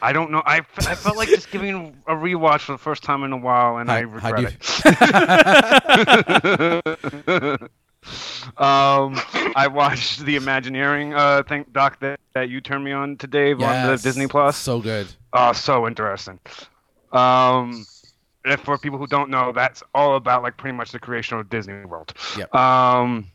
[0.00, 0.42] I don't know.
[0.44, 3.36] I, f- I felt like just giving a rewatch for the first time in a
[3.36, 4.56] while, and I How- how do regret
[7.62, 7.62] it.
[8.58, 9.20] um,
[9.54, 13.60] I watched the Imagineering uh thing doc that, that you turned me on to, Dave,
[13.62, 14.56] on the Disney Plus.
[14.56, 15.06] So good.
[15.32, 16.40] Oh, so interesting.
[17.12, 17.86] Um,
[18.44, 21.48] and for people who don't know, that's all about like pretty much the creation of
[21.50, 22.12] Disney World.
[22.36, 22.54] Yep.
[22.54, 23.26] Um,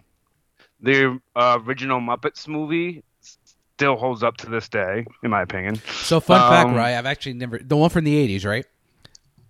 [0.82, 5.76] the uh, original Muppets movie still holds up to this day, in my opinion.
[6.02, 8.66] So fun fact, Um, Rye, I've actually never the one from the '80s, right?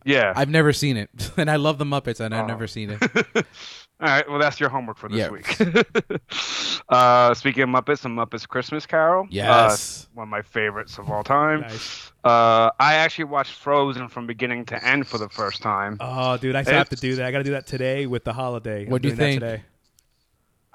[0.05, 0.31] Yeah.
[0.35, 2.47] I've never seen it, and I love the Muppets, and I've Oh.
[2.47, 3.45] never seen it.
[3.99, 4.29] All right.
[4.29, 5.29] Well, that's your homework for this Yeah.
[5.29, 5.57] week.
[6.89, 9.25] uh, speaking of Muppets, the Muppets Christmas Carol.
[9.29, 10.05] Yes.
[10.05, 11.61] Uh, one of my favorites of all time.
[11.61, 12.11] Nice.
[12.23, 15.97] Uh, I actually watched Frozen from beginning to end for the first time.
[15.99, 17.25] Oh, dude, I still have to do that.
[17.25, 18.85] I got to do that today with the holiday.
[18.85, 19.41] I'm What do you doing that think?
[19.41, 19.63] Today.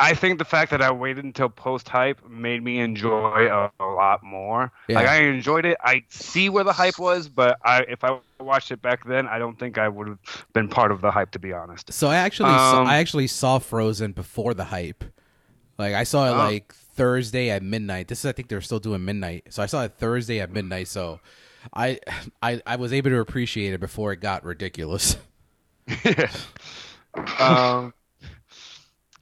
[0.03, 3.85] I think the fact that I waited until post hype made me enjoy a, a
[3.85, 4.73] lot more.
[4.89, 4.97] Yeah.
[4.97, 5.77] Like I enjoyed it.
[5.81, 9.39] I see where the hype was, but I if I watched it back then, I
[9.39, 10.19] don't think I would have
[10.53, 11.93] been part of the hype to be honest.
[11.93, 15.05] So I actually saw, Um, I actually saw Frozen before the hype.
[15.79, 16.37] Like I saw it Oh.
[16.51, 18.09] like Thursday at midnight.
[18.09, 19.45] This is I think they're still doing midnight.
[19.51, 20.89] So I saw it Thursday at midnight.
[20.89, 21.21] So
[21.73, 22.01] I
[22.43, 25.17] I I was able to appreciate it before it got ridiculous.
[27.39, 27.95] um,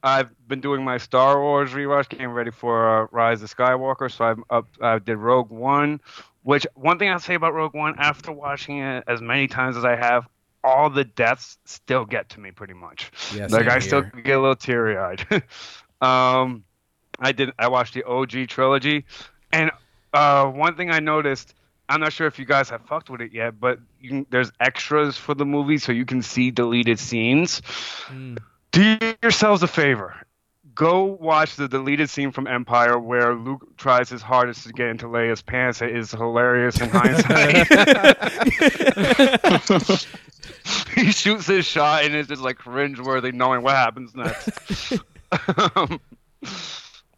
[0.03, 4.11] I've been doing my Star Wars rewatch, getting ready for uh, Rise of Skywalker.
[4.11, 4.67] So I'm up.
[4.81, 6.01] I did Rogue One,
[6.43, 9.85] which one thing I'll say about Rogue One after watching it as many times as
[9.85, 10.27] I have,
[10.63, 13.11] all the deaths still get to me pretty much.
[13.35, 15.25] Yeah, like I still get a little teary eyed.
[16.01, 16.63] um,
[17.19, 17.51] I did.
[17.59, 19.05] I watched the OG trilogy,
[19.51, 19.71] and
[20.13, 21.53] uh, one thing I noticed.
[21.89, 24.49] I'm not sure if you guys have fucked with it yet, but you can, there's
[24.61, 27.61] extras for the movie, so you can see deleted scenes.
[28.07, 28.37] Mm.
[28.71, 30.15] Do yourselves a favor.
[30.73, 35.07] Go watch the deleted scene from Empire where Luke tries his hardest to get into
[35.07, 35.81] Leia's pants.
[35.81, 37.67] It is hilarious in hindsight.
[40.95, 44.93] he shoots his shot and it's just like cringeworthy knowing what happens next.
[45.75, 45.99] um,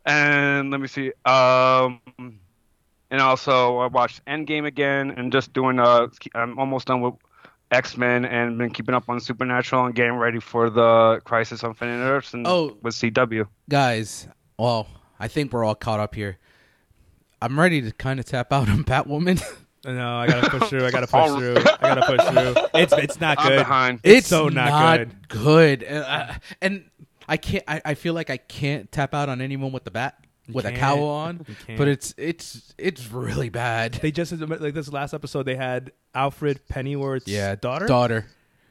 [0.05, 1.11] and let me see.
[1.25, 2.01] Um,
[3.11, 7.13] and also I watched Endgame again and just doing uh I'm almost done with
[7.73, 11.71] X Men and been keeping up on Supernatural and getting ready for the Crisis on
[11.71, 12.77] Infinite Earths and Oh.
[12.81, 13.47] with CW.
[13.69, 14.87] Guys, well,
[15.19, 16.37] I think we're all caught up here.
[17.41, 19.43] I'm ready to kind of tap out on Batwoman.
[19.85, 20.85] No, I gotta push through.
[20.85, 21.57] I gotta push through.
[21.57, 22.79] I gotta push through.
[22.79, 23.57] It's it's not I'm good.
[23.57, 23.99] behind.
[24.03, 25.27] It's so not good.
[25.27, 25.83] good.
[25.83, 26.85] And, I- and
[27.27, 27.63] I can't.
[27.67, 30.69] I, I feel like I can't tap out on anyone with the bat with a
[30.69, 30.79] can't.
[30.79, 31.45] cowl on.
[31.77, 33.93] But it's it's it's really bad.
[34.01, 35.43] They just like this last episode.
[35.43, 37.85] They had Alfred Pennyworth's yeah, daughter.
[37.85, 38.25] daughter,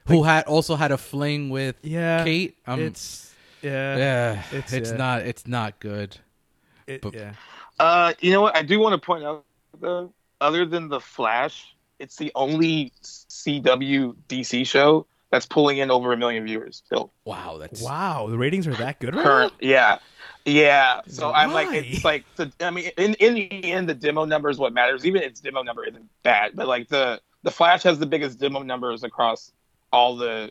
[0.07, 2.57] who had also had a fling with Yeah, Kate.
[2.67, 6.17] Um, it's yeah, yeah, it's, it's, uh, not it's not good.
[6.87, 7.35] it, but- yeah.
[7.79, 8.57] Uh, you know what?
[8.57, 9.45] I do want to point out
[9.81, 16.13] though, other than the Flash, it's the only CW DC show that's pulling in over
[16.13, 17.11] a million viewers still.
[17.25, 19.99] Wow, that's Wow, the ratings are that good right Current, yeah,
[20.45, 21.01] yeah.
[21.07, 22.51] So I'm like, it's like the.
[22.61, 25.05] I mean, in in the end, the demo number is what matters.
[25.07, 28.63] Even its demo number isn't bad, but like the the Flash has the biggest demo
[28.63, 29.53] numbers across
[29.93, 30.51] all the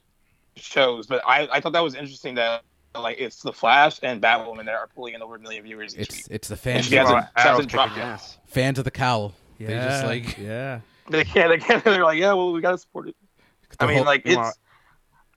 [0.55, 1.07] shows.
[1.07, 2.63] But I I thought that was interesting that
[2.95, 6.01] like it's the Flash and Batwoman that are pulling in over a million viewers each
[6.01, 6.25] it's week.
[6.29, 8.05] it's the fans She hasn't- hasn't dropped yet.
[8.05, 8.37] ass.
[8.47, 9.33] fans of the cowl.
[9.59, 10.79] Yeah, They just like yeah.
[11.09, 11.49] They can't.
[11.49, 11.83] They can't.
[11.83, 13.15] They're like, yeah, well, we gotta support it.
[13.79, 14.57] I mean, whole- like Well, it's.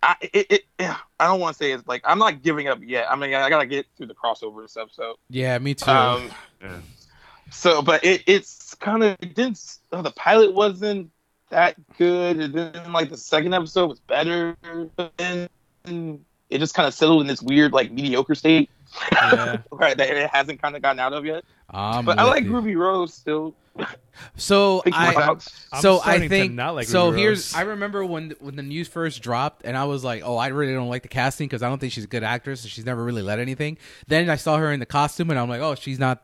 [0.04, 3.10] I it, it I don't want to say it's like I'm not giving up yet.
[3.10, 4.90] I mean, I gotta get through the crossover and stuff.
[4.92, 5.90] So, yeah, me too.
[5.90, 6.30] um,
[6.62, 6.80] Yeah.
[7.50, 9.78] so but it it's kind of it didn't.
[9.92, 11.10] Oh, the pilot wasn't
[11.50, 14.56] that good, and then like the second episode was better,
[14.96, 15.48] but then
[16.50, 18.70] it just kind of settled in this weird like mediocre state,
[19.12, 19.58] Yeah.
[19.72, 19.96] right?
[19.96, 21.44] That it hasn't kind of gotten out of yet.
[21.70, 22.52] I'm but I like you.
[22.54, 23.54] Ruby Rose still.
[24.36, 27.06] So Think I, about- I'm so I think not like so.
[27.10, 27.60] Ruby Here's Rose.
[27.60, 30.72] I remember when when the news first dropped, and I was like, "Oh, I really
[30.74, 32.62] don't like the casting because I don't think she's a good actress.
[32.62, 35.48] and She's never really led anything." Then I saw her in the costume, and I'm
[35.48, 36.22] like, "Oh, she's not.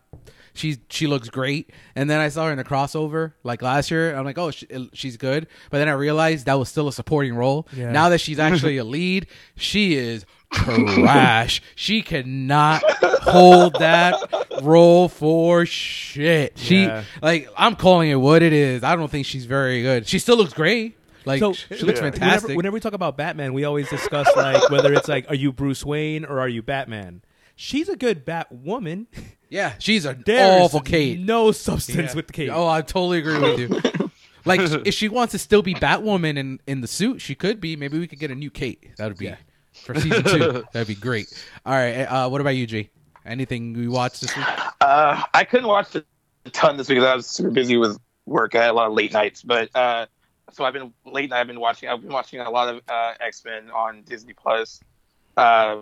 [0.55, 4.14] She's she looks great." And then I saw her in the crossover like last year.
[4.14, 7.35] I'm like, "Oh, she, she's good." But then I realized that was still a supporting
[7.35, 7.66] role.
[7.73, 7.91] Yeah.
[7.91, 11.62] Now that she's actually a lead, she is trash.
[11.74, 12.82] she cannot
[13.22, 14.14] hold that
[14.62, 16.59] role for shit.
[16.59, 17.05] She Yeah.
[17.22, 18.82] like I'm calling it what it is.
[18.82, 20.07] I don't think she's very good.
[20.07, 20.96] She still looks great.
[21.24, 22.11] Like So she looks Yeah.
[22.11, 22.42] fantastic.
[22.48, 25.53] Whenever, whenever we talk about Batman, we always discuss like whether it's like, are you
[25.53, 27.22] Bruce Wayne or are you Batman?
[27.57, 29.07] She's a good Batwoman.
[29.51, 31.20] yeah, she's a There's awful Kate.
[31.20, 32.16] No substance Yeah.
[32.16, 32.48] with Kate.
[32.48, 34.11] Oh, I totally agree with you.
[34.46, 37.76] like if she wants to still be Batwoman in in the suit, she could be.
[37.76, 38.90] Maybe we could get a new Kate.
[38.96, 39.36] That would be Yeah.
[39.81, 40.64] For season two.
[40.72, 41.33] That'd be great.
[41.64, 42.03] All right.
[42.03, 42.91] Uh, what about you, G?
[43.24, 44.47] Anything we watched this week?
[44.81, 46.05] Uh, I couldn't watch a
[46.51, 48.55] ton this week because I was super busy with work.
[48.55, 50.07] I had a lot of late nights, but uh,
[50.53, 51.41] so I've been late night.
[51.41, 51.89] I've been watching.
[51.89, 54.81] I've been watching a lot of uh, X Men on Disney Plus.
[55.37, 55.81] Uh,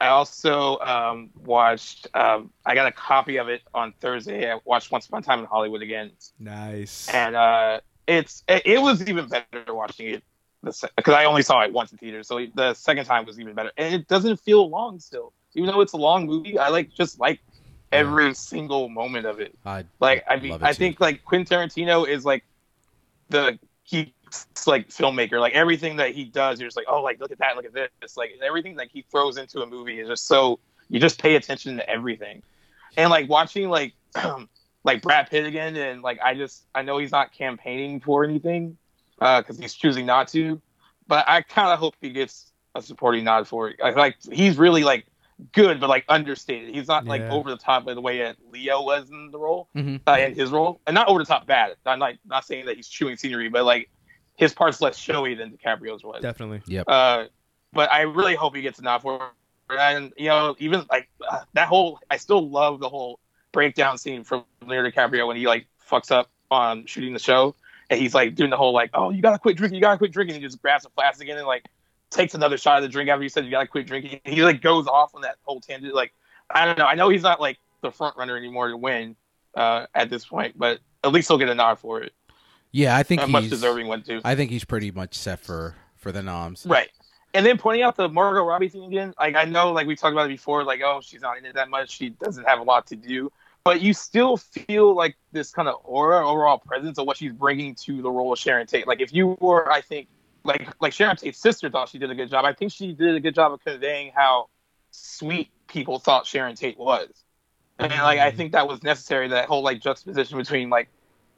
[0.00, 2.08] I also um, watched.
[2.14, 4.50] Um, I got a copy of it on Thursday.
[4.50, 7.08] I watched Once Upon a Time in Hollywood again, nice.
[7.08, 10.24] and uh, it's it, it was even better watching it
[10.62, 12.28] because I only saw it once in theaters.
[12.28, 15.80] So the second time was even better, and it doesn't feel long still, even though
[15.80, 16.58] it's a long movie.
[16.58, 17.40] I like just like
[17.90, 19.56] every single moment of it.
[19.64, 22.44] I Like I mean, I think like Quentin Tarantino is like
[23.28, 24.14] the he
[24.66, 25.40] like filmmaker.
[25.40, 27.90] Like everything that he does, you're just like, oh, like look at that, look at
[28.00, 28.16] this.
[28.16, 31.76] Like everything that he throws into a movie is just so you just pay attention
[31.76, 32.42] to everything.
[32.96, 33.94] And like watching like
[34.84, 38.76] like Brad Pitt again, and like I just I know he's not campaigning for anything
[39.18, 40.60] because he's choosing not to,
[41.06, 43.80] but I kind of hope he gets a supporting nod for it.
[43.82, 45.06] I like he's really like
[45.52, 46.74] good, but like understated.
[46.74, 47.30] He's not like Yeah.
[47.30, 50.00] over the top by the way that Leo was in the role, Mhm.
[50.06, 51.76] uh, in his role, and not over the top bad.
[51.84, 53.90] I'm like not saying that he's chewing scenery, but like
[54.36, 56.22] his part's less showy than DiCaprio's was.
[56.22, 56.62] Definitely.
[56.86, 57.24] Uh,
[57.72, 59.16] but I really hope he gets a nod for
[59.70, 59.78] it.
[59.78, 63.20] And you know, even like uh, that whole, I still love the whole
[63.52, 67.54] breakdown scene from Leonardo DiCaprio when he like fucks up on shooting the show,
[67.90, 70.12] and he's like doing the whole like, oh, you gotta quit drinking, you gotta quit
[70.12, 70.36] drinking.
[70.36, 71.64] And he just grabs a flask again and like
[72.10, 74.20] takes another shot of the drink after he said you gotta quit drinking.
[74.24, 75.94] And he like goes off on that whole tangent.
[75.94, 76.12] Like
[76.50, 76.86] I don't know.
[76.86, 79.16] I know he's not like the front runner anymore to win
[79.54, 82.12] uh, at this point, but at least he'll get a nod for it.
[82.70, 84.20] yeah, I think A much deserving one too.
[84.24, 86.66] I think he's pretty much set for for the noms.
[86.66, 86.90] Right.
[87.34, 90.12] And then pointing out the Margot Robbie thing again, like I know, like we talked
[90.12, 92.62] about it before, like oh she's not in it that much, she doesn't have a
[92.62, 93.32] lot to do,
[93.64, 97.74] but you still feel like this kind of aura, overall presence of what she's bringing
[97.76, 98.86] to the role of Sharon Tate.
[98.86, 100.08] Like if you were, I think,
[100.44, 102.44] like like Sharon Tate's sister thought she did a good job.
[102.44, 104.48] I think she did a good job of conveying how
[104.90, 107.10] sweet people thought Sharon Tate was,
[107.78, 108.36] and like I mm-hmm.
[108.36, 109.28] think that was necessary.
[109.28, 110.88] That whole like juxtaposition between like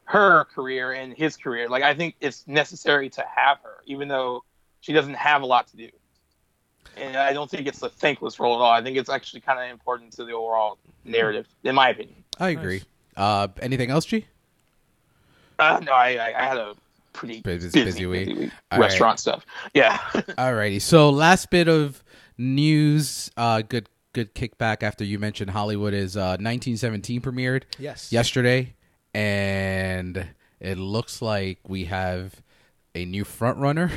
[0.05, 1.69] her career and his career.
[1.69, 4.43] Like I think it's necessary to have her, even though
[4.79, 5.89] she doesn't have a lot to do.
[6.97, 8.71] And I don't think it's a thankless role at all.
[8.71, 12.23] I think it's actually kind of important to the overall narrative, in my opinion.
[12.39, 12.83] I agree.
[13.17, 14.25] Uh, anything else, G?
[15.59, 16.75] Uh, no, I, I, I had a
[17.13, 18.51] pretty Busy- busy, busy week.
[18.71, 19.45] All restaurant stuff.
[19.73, 19.97] Yeah.
[20.13, 20.81] Alrighty.
[20.81, 22.03] So last bit of
[22.37, 23.31] news.
[23.37, 28.11] Uh, good good kickback after you mentioned Hollywood is uh 1917 premiered Yes.
[28.11, 28.73] yesterday,
[29.13, 30.27] and
[30.59, 32.41] it looks like we have
[32.93, 33.91] a new front runner.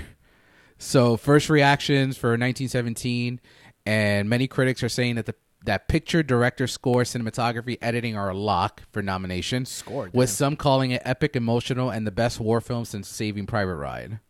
[0.79, 3.41] So first reactions for 1917,
[3.85, 8.35] and many critics are saying that the that picture, director, score, cinematography, editing are a
[8.35, 9.67] lock for nomination.
[9.67, 13.75] Score, with some calling it epic, emotional, and the best war film since Saving Private
[13.75, 14.21] Ryan.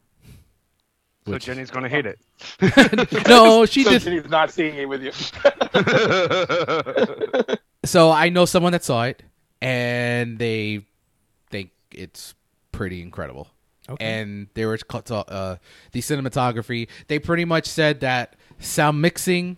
[1.27, 2.19] So Which- Jenny's gonna hate it.
[3.29, 5.13] no, she so just Jenny's not seeing it with you.
[7.85, 9.23] so I know someone that saw it
[9.61, 10.87] and they
[11.51, 12.35] think it's
[12.73, 13.49] pretty incredible.
[13.89, 14.05] Okay.
[14.05, 15.57] And they were ca- ta- uh,
[15.93, 16.89] the cinematography.
[17.07, 19.57] They pretty much said that sound mixing,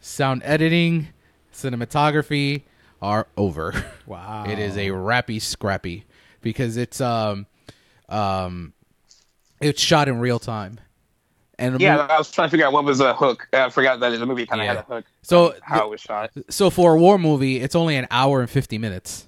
[0.00, 1.08] sound editing,
[1.52, 2.62] cinematography
[3.00, 3.72] are over.
[4.06, 4.46] Wow.
[4.48, 6.04] It is a rappy scrappy
[6.40, 7.44] because it's um
[8.08, 8.72] um
[9.60, 10.80] it's shot in real time.
[11.58, 13.48] And yeah, mo- I was trying to figure out what was a hook.
[13.52, 14.74] I forgot that the movie kind of Yeah.
[14.76, 15.04] had a hook.
[15.20, 16.30] So on how it was shot.
[16.48, 19.27] so for a war movie, it's only an hour and 50 minutes.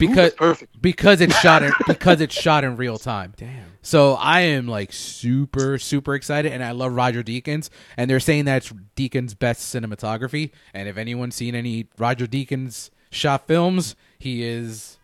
[0.00, 0.80] Because perfect.
[0.82, 3.34] because it's shot in because it's shot in real time.
[3.36, 3.66] Damn.
[3.82, 8.46] So I am like super super excited, and I love Roger Deakins, and they're saying
[8.46, 10.50] that it's Deakins' best cinematography.
[10.74, 14.98] And if anyone's seen any Roger Deakins shot films, he is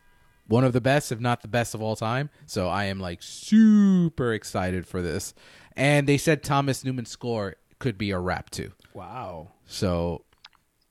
[0.48, 2.30] one of the best, if not the best of all time.
[2.46, 5.34] So I am like super excited for this.
[5.76, 8.72] And they said Thomas Newman's score could be a wrap too.
[8.94, 9.48] Wow.
[9.66, 10.24] So,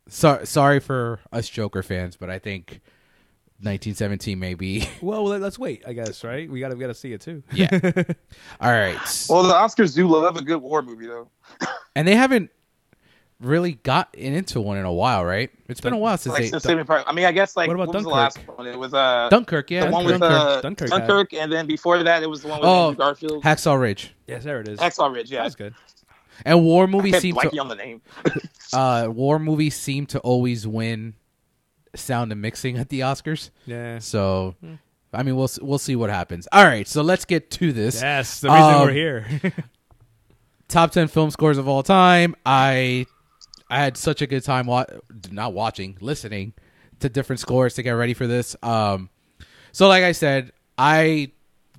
[0.08, 2.82] so sorry for us Joker fans, but I think
[3.60, 4.88] 1917 maybe.
[5.02, 5.84] Well, let- let's wait.
[5.88, 6.50] I guess right.
[6.50, 7.42] We gotta we gotta see it too.
[7.54, 7.70] Yeah.
[8.62, 9.26] All right.
[9.30, 11.30] Well, the Oscars do love a good war movie, though.
[11.96, 12.52] And they haven't
[13.42, 15.50] really gotten into one in a while, right?
[15.68, 17.68] It's been a while since Like, they since Saving Private- I mean, I guess like
[17.68, 18.14] What about was the Dunkirk?
[18.14, 18.68] last one?
[18.68, 19.86] It was uh Dunkirk, yeah.
[19.86, 20.32] the one with Dunkirk.
[20.42, 23.44] uh, Dunkirk Dunkirk, and then before that, it was the one with Oh, Andrew Garfield.
[23.44, 24.14] Hacksaw Ridge.
[24.28, 24.80] yes, there it is.
[24.80, 25.44] Hacksaw Ridge, yeah.
[25.44, 25.74] That's good.
[26.46, 28.02] And war movies seem blanking to on the name.
[28.74, 31.14] uh war movies seem to always win
[31.98, 33.50] sound and mixing at the Oscars.
[33.66, 34.00] Yeah.
[34.00, 34.56] So,
[35.14, 36.48] I mean, we'll we'll see what happens.
[36.52, 38.02] All right, so let's get to this.
[38.02, 39.26] Yes, the reason Um, we're here.
[40.68, 42.36] Top ten film scores of all time.
[42.46, 43.06] I
[43.70, 44.86] I had such a good time wa-
[45.32, 46.54] not watching, listening
[47.00, 48.56] to different scores to get ready for this.
[48.64, 49.10] Um,
[49.72, 51.32] so like I said, I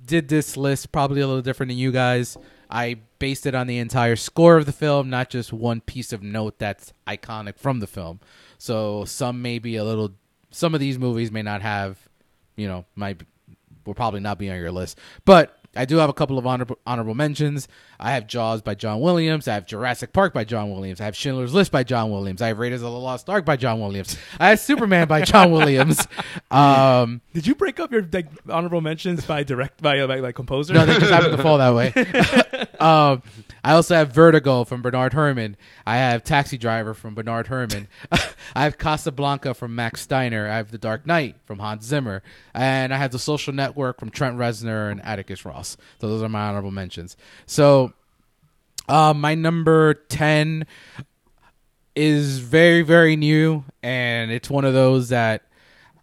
[0.05, 2.37] did this list probably a little different than you guys.
[2.69, 6.21] I based it on the entire score of the film, not just one piece of
[6.23, 8.19] note that's iconic from the film.
[8.57, 10.11] So some may be a little.
[10.51, 11.97] Some of these movies may not have,
[12.55, 13.21] you know, might
[13.85, 16.77] will probably not be on your list, but I do have a couple of honorable,
[16.85, 17.67] honorable mentions.
[17.99, 19.47] I have Jaws by John Williams.
[19.47, 21.01] I have Jurassic Park by John Williams.
[21.01, 22.41] I have Schindler's List by John Williams.
[22.41, 24.17] I have Raiders of the Lost Ark by John Williams.
[24.39, 26.07] I have Superman by John Williams.
[26.49, 30.31] Um, Did you break up your like honorable mentions by direct by uh, by, by
[30.31, 30.73] composer?
[30.73, 31.91] no, they just happen to fall that way.
[32.79, 33.21] um,
[33.67, 35.57] I also have Vertigo from Bernard Herrmann.
[35.85, 37.89] I have Taxi Driver from Bernard Herrmann.
[38.11, 40.47] I have Casablanca from Max Steiner.
[40.47, 42.23] I have The Dark Knight from Hans Zimmer.
[42.53, 45.75] And I have The Social Network from Trent Reznor and Atticus Ross.
[45.99, 47.17] So those are my honorable mentions.
[47.45, 47.86] So
[48.87, 50.65] uh, my number 10
[51.95, 53.63] is very, very new.
[53.81, 55.43] And it's one of those that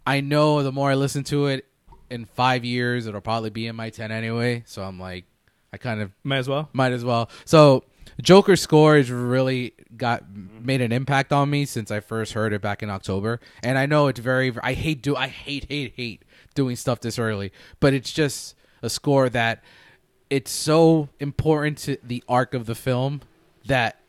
[0.05, 1.65] I know the more I listen to it,
[2.09, 4.63] in five years, it'll probably be in my 10 anyway.
[4.67, 5.25] So I'm like,
[5.73, 6.69] I kind of Might as well.
[6.71, 7.29] might as well.
[7.45, 7.83] So
[8.21, 12.61] Joker score has really got made an impact on me since I first heard it
[12.61, 13.39] back in October.
[13.63, 16.23] And I know it's very I hate do I hate hate hate
[16.53, 19.63] doing stuff this early, but it's just a score that
[20.29, 23.21] it's so important to the arc of the film
[23.65, 23.99] that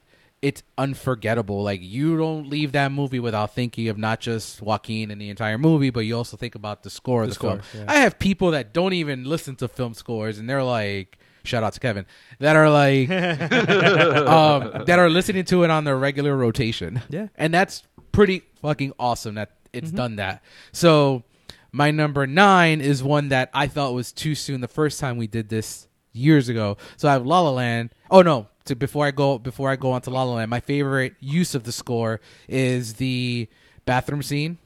[0.43, 1.63] it's unforgettable.
[1.63, 5.59] Like you don't leave that movie without thinking of not just Joaquin and the entire
[5.59, 7.85] movie, but you also think about the score of the, score, film.
[7.85, 7.93] yeah.
[7.93, 11.73] I have people that don't even listen to film scores, and they're like, shout out
[11.73, 12.07] to Kevin,
[12.39, 17.03] that are like, um, that are listening to it on their regular rotation.
[17.09, 17.29] Yeah.
[17.37, 20.43] and that's pretty fucking awesome that it's done that.
[20.73, 21.25] So
[21.73, 25.27] my number nine is one that I thought was too soon the first time we
[25.27, 26.77] did this years ago.
[26.97, 27.91] So I have La La Land.
[28.11, 30.61] Oh no, to before I go before I go on to La La Land, my
[30.61, 33.49] favorite use of the score is the
[33.85, 34.59] bathroom scene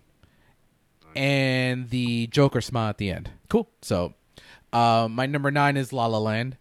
[1.15, 3.31] and the Joker smile at the end.
[3.49, 3.69] Cool.
[3.83, 4.15] So
[4.73, 6.57] uh, my number nine is La La Land.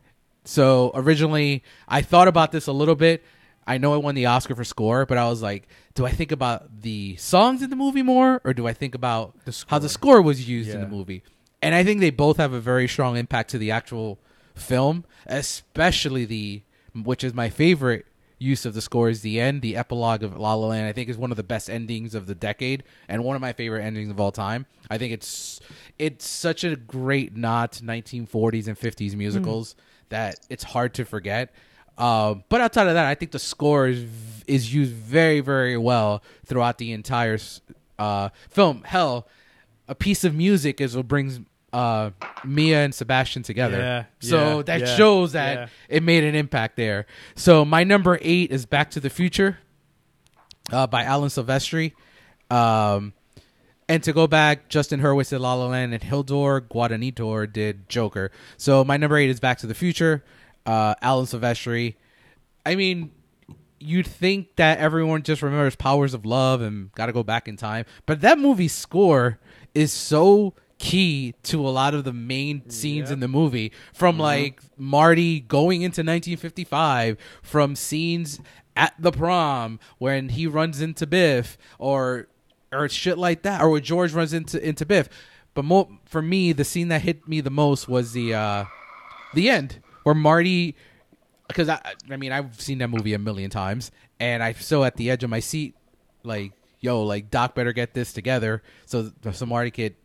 [0.45, 3.23] So originally, I thought about this a little bit.
[3.67, 6.31] I know I won the Oscar for score, but I was like, do I think
[6.31, 9.35] about the songs in the movie more, or do I think about
[9.67, 11.21] how the score was used in the movie?
[11.61, 14.17] And I think they both have a very strong impact to the actual
[14.59, 18.05] film, especially the, which is my favorite
[18.39, 20.87] use of the score is the end, the epilogue of La La Land.
[20.87, 23.53] I think is one of the best endings of the decade and one of my
[23.53, 24.65] favorite endings of all time.
[24.89, 25.59] I think it's
[25.99, 29.75] it's such a great nod to 1940s and 50s musicals
[30.09, 31.53] that it's hard to forget.
[31.97, 34.05] Um, but outside of that, I think the score is
[34.47, 37.37] is used very very well throughout the entire
[37.99, 38.83] uh, film.
[38.85, 39.27] Hell,
[39.87, 41.41] a piece of music is what brings
[41.73, 42.11] uh,
[42.43, 43.77] Mia and Sebastian together.
[43.77, 47.05] Yeah, so yeah, that yeah, shows that it made an impact there.
[47.35, 49.59] So my number eight is Back to the Future
[50.71, 51.93] uh, by Alan Silvestri.
[52.49, 53.13] Um,
[53.87, 58.31] and to go back, Justin Hurwitz did La La Land and Hildur Guðnadóttir did Joker.
[58.57, 60.23] So my number eight is Back to the Future.
[60.65, 61.95] Uh, Alan Silvestri.
[62.65, 63.11] I mean,
[63.79, 67.57] you'd think that everyone just remembers Powers of Love and Got to Go Back in
[67.57, 69.39] Time, but that movie's score
[69.73, 73.71] is so key to a lot of the main scenes in the movie.
[73.93, 78.39] From like Marty going into 1955 from scenes
[78.75, 82.27] at the prom when he runs into Biff or
[82.71, 85.09] or shit like that or when George runs into into Biff.
[85.53, 88.65] But mo- for me the scene that hit me the most was the uh
[89.33, 90.75] the end where Marty
[91.47, 94.95] because I, I mean I've seen that movie a million times and I'm so at
[94.95, 95.75] the edge of my seat
[96.23, 99.95] like yo like Doc better get this together so so Marty could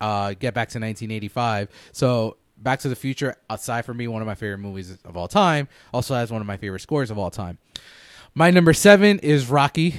[0.00, 4.26] uh get back to 1985 so Back to the Future aside from being one of
[4.26, 7.30] my favorite movies of all time also has one of my favorite scores of all
[7.30, 7.58] time
[8.34, 9.94] my number seven is Rocky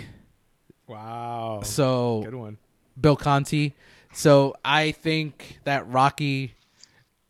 [0.87, 1.61] Wow.
[1.63, 2.57] so Good one.
[2.99, 3.73] Bill Conti.
[4.13, 6.53] So I think that Rocky,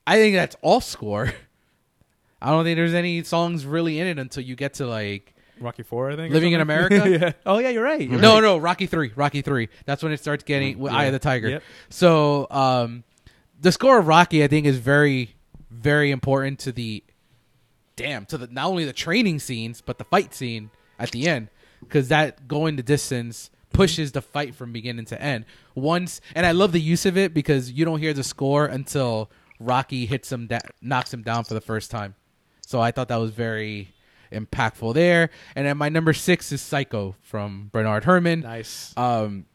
[0.07, 1.31] I think that's all score.
[2.41, 5.30] I don't think there's any songs really in it until you get to like
[5.61, 6.33] Rocky Four, I think.
[6.33, 6.61] Living in?
[6.61, 7.09] America?
[7.21, 7.31] yeah.
[7.45, 8.01] Oh yeah, you're right.
[8.01, 8.21] You're mm-hmm.
[8.21, 8.41] no, right.
[8.41, 9.69] no, Rocky three, Rocky three.
[9.85, 11.49] That's when it starts getting with Eye of the Tiger.
[11.49, 11.63] Yep.
[11.89, 13.03] So um,
[13.59, 15.35] the score of Rocky, I think, is very,
[15.69, 17.03] very important to the
[17.95, 21.49] damn to the not only the training scenes but the fight scene at the end
[21.81, 23.77] because that going the distance mm-hmm.
[23.77, 25.45] pushes the fight from beginning to end.
[25.75, 29.29] Once, and I love the use of it because you don't hear the score until
[29.59, 32.15] Rocky hits him, da- knocks him down for the first time.
[32.65, 33.93] So I thought that was very
[34.31, 35.29] impactful there.
[35.55, 38.41] And then my number six is Psycho from Bernard Herrmann.
[38.41, 38.93] Nice.
[38.97, 39.45] Um,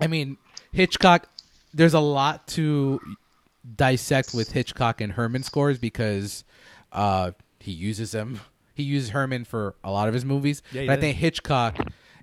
[0.00, 0.36] I mean,
[0.72, 1.28] Hitchcock.
[1.72, 3.00] There's a lot to
[3.76, 6.44] dissect with Hitchcock and Herrmann scores because
[6.92, 8.40] uh, he uses them.
[8.74, 10.62] He uses Herrmann for a lot of his movies.
[10.72, 11.78] Yeah, but I think Hitchcock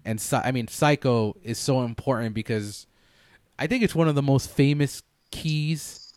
[0.06, 2.88] and I mean Psycho is so important because
[3.60, 6.14] I think it's one of the most famous keys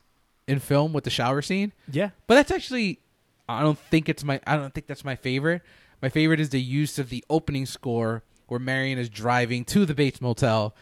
[0.47, 1.73] in film with the shower scene.
[1.91, 2.11] Yeah.
[2.27, 3.01] But that's actually
[3.49, 5.63] I don't think it's my I don't think that's my favorite.
[6.03, 9.95] My favorite is the use of the opening score where Marion is driving to the
[9.95, 10.75] Bates Motel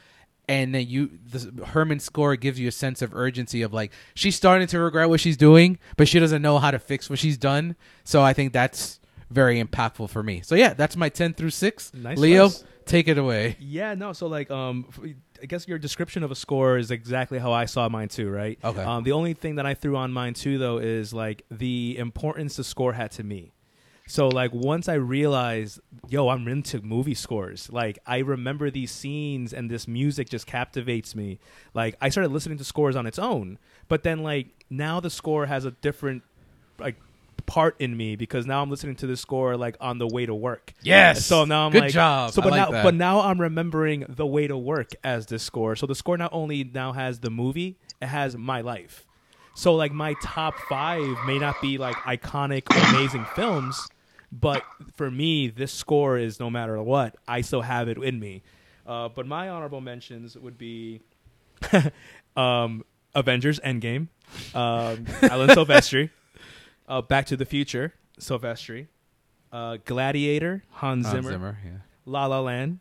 [0.49, 4.37] and then you the Herrmann score gives you a sense of urgency of like she's
[4.37, 7.39] starting to regret what she's doing, but she doesn't know how to fix what she's
[7.39, 7.77] done.
[8.05, 9.01] So I think that's
[9.31, 10.43] very impactful for me.
[10.43, 11.95] So yeah, that's my 10 through 6.
[11.95, 12.65] Nice Leo, choice.
[12.85, 13.57] take it away.
[13.61, 14.13] Yeah, no.
[14.13, 14.87] So like, um,
[15.43, 18.59] I guess your description of a score is exactly how I saw mine too, right?
[18.63, 18.83] Okay.
[18.83, 22.57] Um, the only thing that I threw on mine too, though, is like the importance
[22.57, 23.53] the score had to me.
[24.07, 27.71] So like once I realized, yo, I'm into movie scores.
[27.73, 31.39] Like I remember these scenes and this music just captivates me.
[31.75, 35.47] Like I started listening to scores on its own, but then like now the score
[35.47, 36.23] has a different
[36.79, 36.97] like
[37.53, 40.35] part in me because now I'm listening to the score like on the way to
[40.35, 40.73] work.
[40.81, 41.27] Yes.
[41.27, 42.33] So now I'm Good like, job.
[42.33, 42.83] So but like now, that.
[42.83, 45.77] but now I'm remembering the way to work as this score.
[45.77, 49.07] So the score not only now has the movie, it has my life.
[49.55, 53.87] So like my top five may not be like iconic, amazing films,
[54.33, 54.63] but
[54.95, 58.43] for me, this score is no matter what, I still have it in me.
[58.87, 61.03] Uh, but my honorable mentions would be
[62.35, 62.83] um,
[63.15, 64.09] Avengers Endgame,
[64.55, 66.09] um, Alan Silvestri,
[66.89, 68.87] uh, Back to the Future, Silvestri,
[69.53, 71.71] uh, Gladiator, Hans Hans Zimmer, Zimmer, yeah.
[72.07, 72.81] La La Land,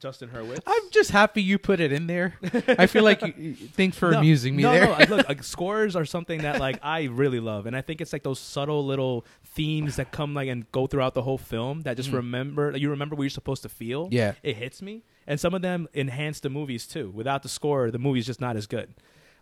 [0.00, 0.60] Justin Hurwitz.
[0.66, 2.34] I'm just happy you put it in there.
[2.66, 4.86] I feel like you, you- thanks for No, amusing me no, there.
[4.86, 8.12] No, look, like, scores are something that like I really love, and I think it's
[8.12, 11.96] like those subtle little themes that come like and go throughout the whole film that
[11.96, 14.06] just remember you remember what you're supposed to feel.
[14.06, 14.12] Mm.
[14.12, 14.32] Yeah.
[14.42, 17.10] it hits me, and some of them enhance the movies too.
[17.10, 18.94] Without the score, the movie's just not as good.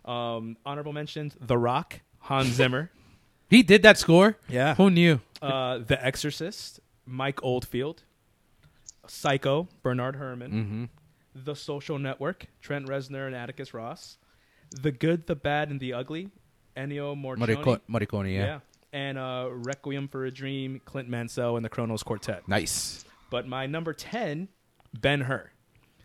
[0.03, 2.91] Um, honorable mentions: The Rock, Hans Zimmer,
[3.49, 4.37] he did that score.
[4.47, 4.75] Yeah.
[4.75, 5.19] Who knew?
[5.41, 8.03] uh, The Exorcist, Mike Oldfield,
[9.07, 10.51] Psycho, Bernard Herrmann.
[10.51, 10.83] Mm-hmm.
[11.35, 14.17] The Social Network, Trent Reznor and Atticus Ross.
[14.81, 16.29] The Good, the Bad, and the Ugly,
[16.75, 17.55] Ennio Morricone.
[17.63, 18.45] Morricone, Morricone yeah.
[18.45, 18.59] yeah.
[18.91, 22.47] And uh, Requiem for a Dream, Clint Mansell, and the Kronos Quartet.
[22.47, 23.05] Nice.
[23.29, 24.47] But my number 10,
[24.99, 25.51] Ben Hur.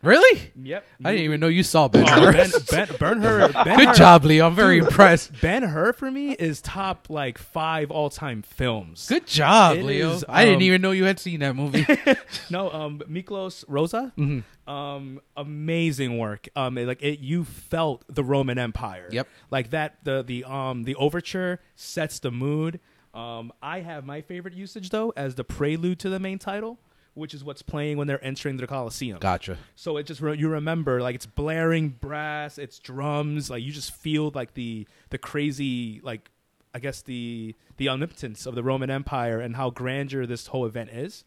[0.05, 0.53] Really?
[0.63, 0.85] Yep.
[1.05, 2.05] I didn't even know you saw Ben.
[2.09, 2.33] Oh, Hur.
[2.33, 3.49] ben, ben, ben Hur.
[3.65, 4.47] Ben Good Hur- job, Leo.
[4.47, 5.41] I'm very Dude, impressed.
[5.41, 9.07] Ben Hur for me is top like five all time films.
[9.09, 10.11] Good job, It Leo.
[10.13, 11.87] is, I didn't um, even know you had seen that movie.
[12.51, 14.71] No, um, Miklos Rozsa, Mm-hmm.
[14.71, 16.49] um, amazing work.
[16.55, 19.09] Um, it- like it, you felt the Roman Empire.
[19.11, 19.29] Yep.
[19.51, 19.97] like that.
[20.05, 22.81] The the um the overture sets the mood.
[23.15, 26.79] Um, I have my favorite usage though as the prelude to the main title,
[27.15, 29.19] which is what's playing when they're entering the Colosseum.
[29.19, 29.57] gotcha.
[29.77, 33.93] So it just re- you remember like it's blaring brass, it's drums, like you just
[33.93, 36.31] feel like the the crazy like
[36.75, 40.91] I guess the the omnipotence of the Roman Empire and how grandeur this whole event
[40.91, 41.25] is.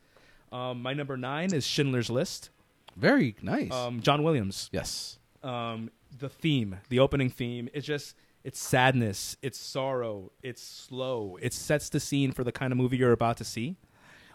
[0.52, 2.50] Um, my number nine is Schindler's List.
[2.96, 3.72] Very nice.
[3.72, 4.70] Um, John Williams.
[4.72, 5.20] yes.
[5.44, 11.38] Um, the theme, the opening theme, it's just it's sadness, it's sorrow, it's slow.
[11.42, 13.76] It sets the scene for the kind of movie you're about to see.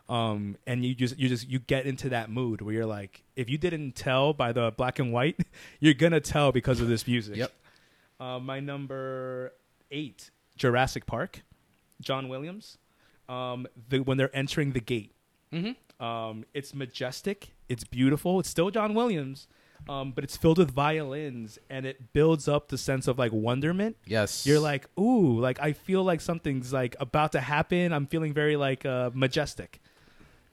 [0.08, 3.48] Um, and you just you just you get into that mood where you're like, if
[3.48, 5.38] you didn't tell by the black and white,
[5.80, 7.36] you're gonna tell because of this music.
[7.36, 7.52] Yep.
[8.20, 9.52] Uh, my number
[9.90, 11.42] eight, Jurassic Park,
[12.00, 12.78] John Williams.
[13.28, 15.12] Um, the when they're entering the gate,
[15.52, 16.04] Mm-hmm.
[16.04, 17.52] um, it's majestic.
[17.68, 18.40] It's beautiful.
[18.40, 19.46] It's still John Williams,
[19.88, 23.96] um, but it's filled with violins, and it builds up the sense of like wonderment.
[24.06, 24.44] Yes.
[24.46, 27.92] You're like, ooh, like I feel like something's like about to happen.
[27.92, 29.80] I'm feeling very like uh, majestic.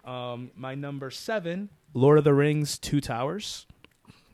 [0.06, 3.66] Um, my number seven, Lord of the Rings: Two Towers.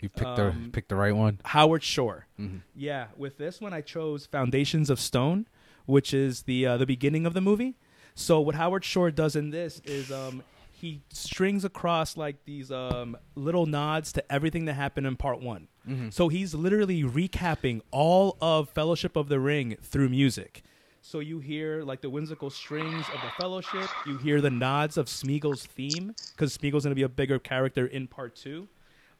[0.01, 1.39] you picked um, the picked the right one.
[1.45, 2.27] Howard Shore.
[2.39, 2.61] Mhm.
[2.75, 5.47] Yeah, with this one I chose Foundations of Stone,
[5.85, 7.75] which is the uh, the beginning of the movie.
[8.13, 13.17] So what Howard Shore does in this is um, he strings across like these um,
[13.35, 15.67] little nods to everything that happened in part one.
[16.09, 20.63] So he's literally recapping all of Fellowship of the Ring through music.
[21.05, 23.87] So you hear like the whimsical strings of the Fellowship.
[24.07, 27.85] You hear the nods of Smeagol's theme because Smeagol's going to be a bigger character
[27.85, 28.67] in part two.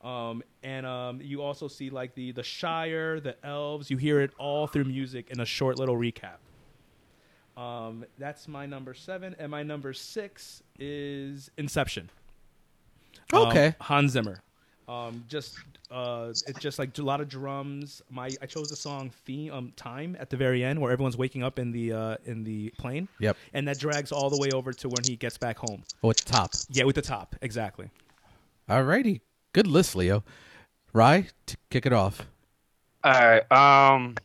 [0.01, 3.91] Um, and um, you also see like the the Shire, the elves.
[3.91, 6.38] You hear it all through music in a short little recap.
[7.55, 12.09] Um, that's my number seven, and my number six is Inception.
[13.31, 13.75] Um, Okay.
[13.79, 14.41] Hans Zimmer.
[14.88, 15.57] Um, just
[15.89, 18.01] uh, it's just like a lot of drums.
[18.09, 21.43] My I chose the song theme um, time at the very end where everyone's waking
[21.43, 23.07] up in the uh, in the plane.
[23.19, 23.38] Yep.
[23.53, 25.83] And that drags all the way over to when he gets back home.
[26.03, 26.51] Oh, it's top.
[26.69, 27.89] Yeah, with the top exactly.
[28.69, 29.21] Alrighty.
[29.53, 30.23] Good list, Leo.
[30.93, 32.25] Rye, t- kick it off.
[33.03, 33.51] All right.
[33.51, 34.15] Um,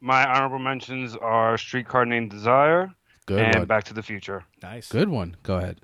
[0.00, 2.92] my honorable mentions are Streetcar Named Desire
[3.26, 3.66] Good and one.
[3.66, 4.44] Back to the Future.
[4.62, 4.88] Nice.
[4.88, 5.36] Good one.
[5.42, 5.80] Go ahead.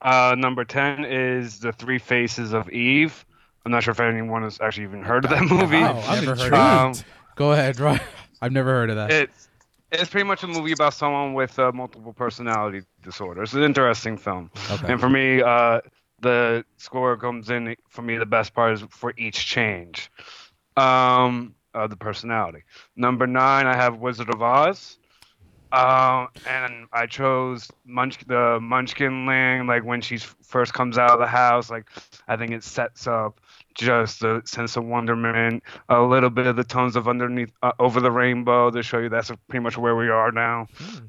[0.00, 3.24] Uh, number ten is The Three Faces of Eve.
[3.64, 5.80] I'm not sure if anyone has actually even heard of that movie.
[5.80, 6.54] Wow, I'm Never heard intrigued.
[6.54, 7.04] of it.
[7.36, 8.00] Go ahead, Rye.
[8.42, 9.10] I've never heard of that.
[9.10, 9.48] It's
[9.90, 13.42] it's pretty much a movie about someone with uh, multiple personality disorder.
[13.42, 14.50] It's an interesting film.
[14.70, 14.92] Okay.
[14.92, 15.80] And for me, uh,
[16.20, 17.74] the score comes in.
[17.88, 20.10] For me, the best part is for each change,
[20.76, 22.64] um, of the personality.
[22.96, 24.98] Number nine, I have Wizard of Oz,
[25.72, 29.68] um, and I chose Munch the Munchkin Land.
[29.68, 31.86] Like when she first comes out of the house, like
[32.26, 33.40] I think it sets up
[33.78, 38.00] just a sense of wonderment, a little bit of the tones of underneath uh, over
[38.00, 40.66] the rainbow to show you that's pretty much where we are now.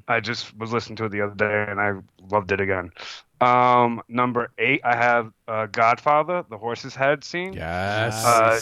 [0.07, 1.93] I just was listening to it the other day and I
[2.29, 2.91] loved it again.
[3.41, 7.53] Um, number eight, I have uh, Godfather, the horse's head scene.
[7.53, 8.25] Yes.
[8.25, 8.61] Uh,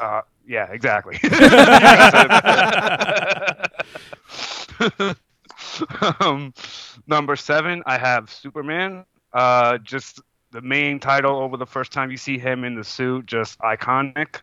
[0.00, 1.18] Uh, yeah, exactly.
[6.20, 6.52] um,
[7.06, 9.04] number seven, I have Superman.
[9.32, 10.20] Uh, just
[10.52, 14.40] the main title over the first time you see him in the suit, just iconic.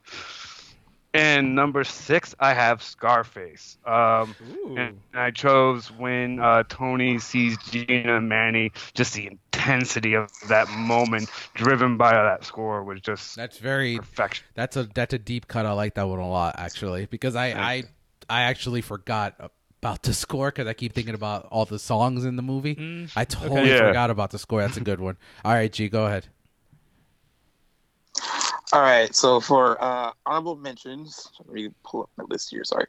[1.13, 3.77] And number six, I have Scarface.
[3.83, 4.35] Um,
[4.77, 11.29] and I chose when uh, Tony sees Gina Manny, just the intensity of that moment,
[11.55, 13.97] driven by that score, was just that's very.
[13.97, 14.45] perfection.
[14.53, 15.65] That's a that's a deep cut.
[15.65, 17.83] I like that one a lot actually because I I
[18.29, 19.51] I actually forgot
[19.81, 22.75] about the score because I keep thinking about all the songs in the movie.
[22.75, 23.69] Mm, I totally okay.
[23.69, 23.87] Yeah.
[23.87, 24.61] forgot about the score.
[24.61, 25.17] That's a good one.
[25.45, 26.27] All right, G, go ahead.
[28.71, 32.63] All right, so for uh, honorable mentions, let me pull up my list here.
[32.63, 32.85] Sorry,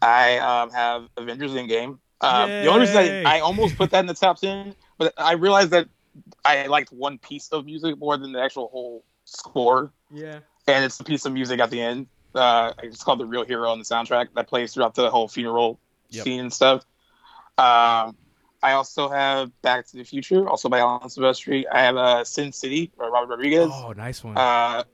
[0.00, 1.98] I um, have Avengers Endgame.
[2.22, 5.32] Um, the only reason I, I almost put that in the top ten, but I
[5.32, 5.88] realized that
[6.44, 10.38] I liked one piece of music more than the actual whole score, Yeah.
[10.66, 12.06] and it's the piece of music at the end.
[12.34, 15.78] Uh, it's called "The Real Hero" on the soundtrack that plays throughout the whole funeral
[16.12, 16.24] Yep.
[16.24, 16.84] scene and stuff.
[17.58, 18.16] Um,
[18.62, 21.64] I also have Back to the Future, also by Alan Silvestri.
[21.70, 23.70] I have uh, Sin City by Robert Rodriguez.
[23.72, 24.36] Oh, nice one.
[24.36, 24.84] Uh,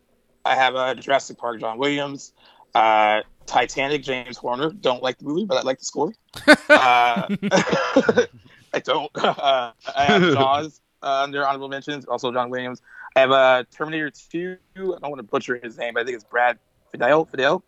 [0.45, 2.33] I have uh, Jurassic Park, John Williams.
[2.75, 4.71] Uh, Titanic, James Horner.
[4.71, 6.15] Don't like the movie, but I like the score.
[6.47, 7.29] uh,
[8.73, 9.11] I don't.
[9.19, 12.83] Uh, I have Jaws uh, under honorable mentions, also John Williams.
[13.17, 14.57] I have uh, Terminator 2.
[14.77, 16.59] I don't want to butcher his name, but I think it's Brad
[16.93, 17.29] Fiedel.
[17.31, 17.63] Fiedel.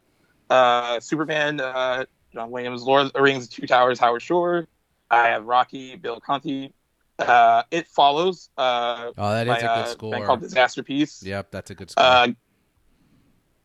[0.48, 2.82] Uh, Superman, uh, John Williams.
[2.82, 4.66] Lord of the Rings, Two Towers, Howard Shore.
[5.10, 6.72] I have Rocky, Bill Conti.
[7.18, 8.48] Uh, it follows.
[8.56, 10.10] Uh, Oh, that is by, a good uh, score.
[10.12, 11.24] band called Disasterpeace.
[11.24, 12.04] Yep, that's a good score.
[12.04, 12.28] Uh,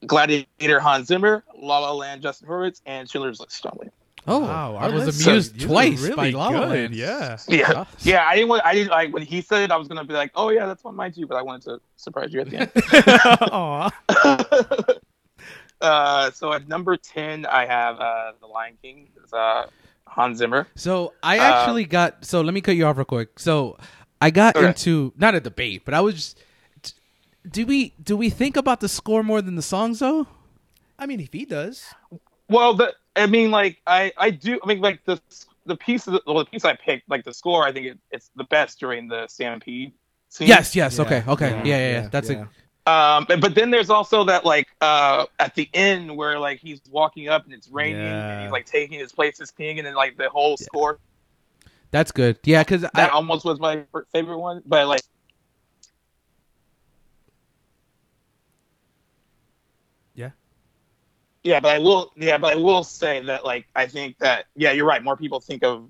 [0.06, 3.96] Gladiator Hans Zimmer, La La Land Justin Hurwitz, and Schindler's List John Williams.
[4.28, 6.94] oh, wow, I was amused are- these are twice really by La La Land.
[6.96, 7.38] Yeah.
[7.48, 7.88] Yeah, Ah.
[8.02, 8.26] yeah.
[8.28, 8.66] I didn't want.
[8.66, 9.72] I didn't like when he said it.
[9.72, 11.26] I was gonna be like, oh yeah, that's one of mine too.
[11.28, 12.58] But I wanted to surprise you at the
[13.52, 14.90] Aw.
[14.90, 15.00] end.
[15.82, 19.10] Uh, so at number ten, I have uh, the Lion King.
[19.22, 19.68] It's uh,
[20.08, 20.68] Hans Zimmer.
[20.76, 22.26] So I Uh, actually got.
[22.26, 23.40] So let me cut you off real quick.
[23.40, 23.78] So
[24.22, 24.68] I got Okay.
[24.68, 26.36] into not a debate, but I was.
[26.82, 27.00] Just,
[27.50, 30.28] do we do we think about the score more than the songs though?
[30.98, 31.94] I mean, if he does.
[32.50, 34.60] Well, the I mean, like I I do.
[34.64, 35.20] I mean, like the
[35.66, 38.00] the piece of the, well, the piece I picked, like the score, I think it,
[38.12, 39.94] it's the best during the stampede.
[40.30, 40.48] Scene.
[40.48, 42.02] Yes, yes, Yeah, okay, okay, yeah, yeah, yeah.
[42.02, 42.46] yeah, That's yeah.
[42.88, 46.82] Um, but, but then there's also that like uh at the end where like he's
[46.92, 49.96] walking up and it's raining and he's like taking his place as king and then
[49.96, 51.00] like the whole score
[51.96, 52.38] that's good.
[52.44, 54.62] Yeah, because that almost was my favorite one.
[54.66, 55.02] But like
[60.14, 60.32] Yeah.
[61.44, 64.74] yeah, but I will yeah, but I will say that like I think that yeah,
[64.74, 65.02] you're right.
[65.02, 65.90] More people think of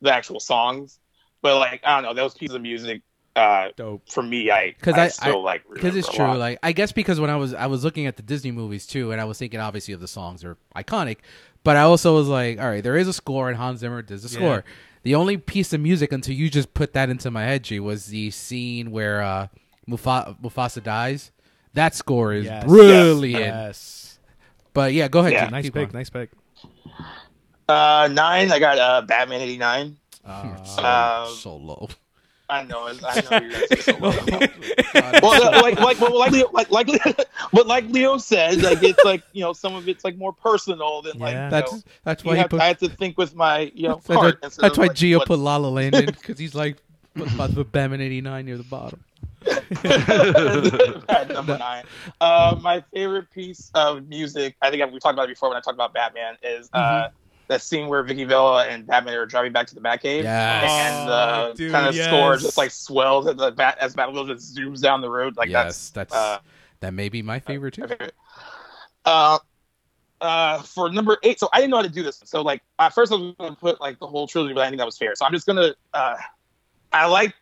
[0.00, 0.98] the actual songs,
[1.40, 3.02] but like I don't know those pieces of music.
[3.36, 4.08] Uh, Dope.
[4.08, 6.24] for me, I 'Cause I, I- still like because it's true.
[6.24, 6.38] lot.
[6.38, 9.10] Like I guess because when I was I was looking at the Disney movies too,
[9.10, 11.16] and I was thinking obviously of the songs are iconic,
[11.64, 14.22] but I also was like, all right, there is a score, and Hans Zimmer does
[14.22, 14.34] the Yeah.
[14.38, 14.64] score.
[15.02, 18.06] The only piece of music until you just put that into my head, G, was
[18.06, 19.48] the scene where uh,
[19.88, 21.30] Mufa- Mufasa dies.
[21.74, 22.64] That score is Yes.
[22.64, 23.42] brilliant.
[23.44, 24.18] Yes.
[24.74, 25.32] But yeah, go ahead.
[25.32, 25.46] Yeah.
[25.46, 25.74] G, Nice pick.
[25.74, 25.90] going.
[25.92, 26.30] Nice pick.
[27.68, 29.96] uh, nine, I got uh Batman eighty nine.
[30.24, 31.88] Uh, So, Um, so low.
[32.48, 32.86] I know.
[32.86, 33.38] I know.
[33.40, 33.96] You're gonna so
[35.22, 36.88] well, like, like, well, like, Leo, like, like,
[37.52, 41.00] but like Leo said, like it's like you know, some of it's like more personal
[41.02, 41.46] than like Yeah.
[41.46, 42.60] you that's know, that's you why he have, put.
[42.60, 44.38] I had to think with my you know That's why, heart.
[44.42, 46.76] instead that's why like, Gio put La La Land in because he's like
[47.16, 49.02] about to put Batman eighty nine near the bottom.
[51.34, 51.84] Number nine.
[52.20, 55.60] Uh, my favorite piece of music, I think we talked about it before when I
[55.60, 57.14] talked about Batman, is uh, Mm-hmm.
[57.48, 60.22] That scene where Vicky Vale and Batman are driving back to the Batcave.
[60.22, 60.70] Yes.
[60.70, 64.28] And Oh, the dude, kind of score just like swells as the bat as Batmobile
[64.28, 65.36] just zooms down the road.
[65.36, 66.38] Like yes, that's uh,
[66.80, 67.86] that may be my favorite too.
[69.04, 69.38] Uh,
[70.20, 72.22] uh, for number eight, so I didn't know how to do this.
[72.24, 74.78] So like at first I was gonna put like the whole trilogy, but I think
[74.78, 75.14] that was fair.
[75.14, 75.74] So I'm just gonna.
[75.92, 76.16] Uh,
[76.92, 77.34] I like.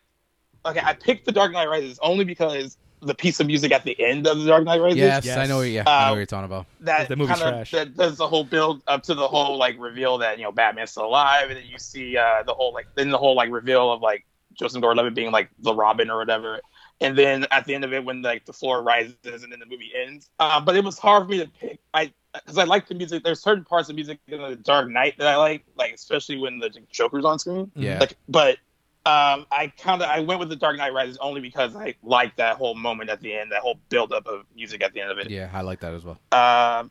[0.64, 4.00] Okay, I picked the Dark Knight Rises only because the piece of music at the
[4.00, 4.98] end of the Dark Knight Rises.
[4.98, 5.36] Yes, Yes.
[5.36, 5.60] I know.
[5.62, 6.66] Yeah, I know Uh, what you're talking about.
[6.80, 7.72] that The movie's kind trash.
[7.72, 10.52] of that does the whole build up to the whole like reveal that you know
[10.52, 13.50] Batman's still alive, and then you see uh, the whole like then the whole like
[13.50, 14.24] reveal of like
[14.54, 16.60] Joseph Gordon-Levitt being like the Robin or whatever,
[17.00, 19.66] and then at the end of it when like the floor rises and then the
[19.66, 20.28] movie ends.
[20.38, 21.80] Uh, but it was hard for me to pick.
[21.94, 23.24] I because I like the music.
[23.24, 26.58] There's certain parts of music in the Dark Knight that I like, like especially when
[26.60, 27.70] the Joker's on screen.
[27.74, 27.98] Yeah.
[27.98, 28.56] Like, but
[29.04, 32.36] um, I kind of I went with the Dark Knight Rises only because I like
[32.36, 35.18] that whole moment at the end, that whole buildup of music at the end of
[35.18, 35.28] it.
[35.28, 36.18] Yeah, I like that as well.
[36.30, 36.90] Um,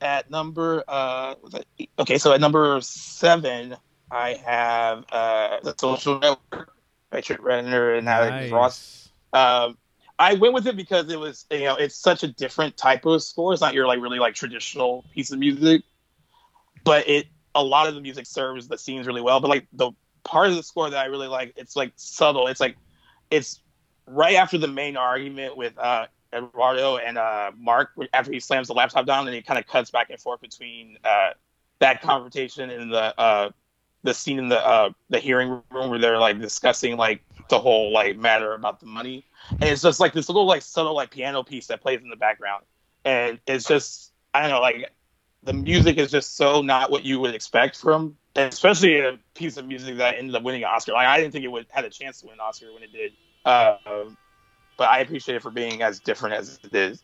[0.00, 1.34] at number uh,
[1.98, 3.76] okay, so at number seven,
[4.08, 6.72] I have uh, the Social Network
[7.10, 9.08] by Trent Reznor and Alex Ross.
[9.32, 9.78] Um,
[10.20, 13.20] I went with it because it was you know it's such a different type of
[13.20, 13.52] score.
[13.52, 15.82] It's not your like really like traditional piece of music,
[16.84, 19.40] but it a lot of the music serves the scenes really well.
[19.40, 19.90] But like the
[20.24, 22.46] part of the score that I really like, it's like subtle.
[22.46, 22.76] It's like
[23.30, 23.60] it's
[24.06, 28.74] right after the main argument with uh, Eduardo and uh, Mark after he slams the
[28.74, 31.30] laptop down, and it kind of cuts back and forth between uh,
[31.78, 33.50] that confrontation and the uh,
[34.02, 37.92] the scene in the uh, the hearing room where they're like discussing like the whole
[37.92, 41.42] like matter about the money, and it's just like this little like subtle like piano
[41.42, 42.64] piece that plays in the background,
[43.04, 44.90] and it's just I don't know like
[45.42, 49.66] the music is just so not what you would expect from, especially a piece of
[49.66, 50.92] music that ended up winning an Oscar.
[50.92, 52.92] Like I didn't think it would had a chance to win an Oscar when it
[52.92, 53.12] did.
[53.44, 53.76] Uh,
[54.76, 57.02] but I appreciate it for being as different as it is.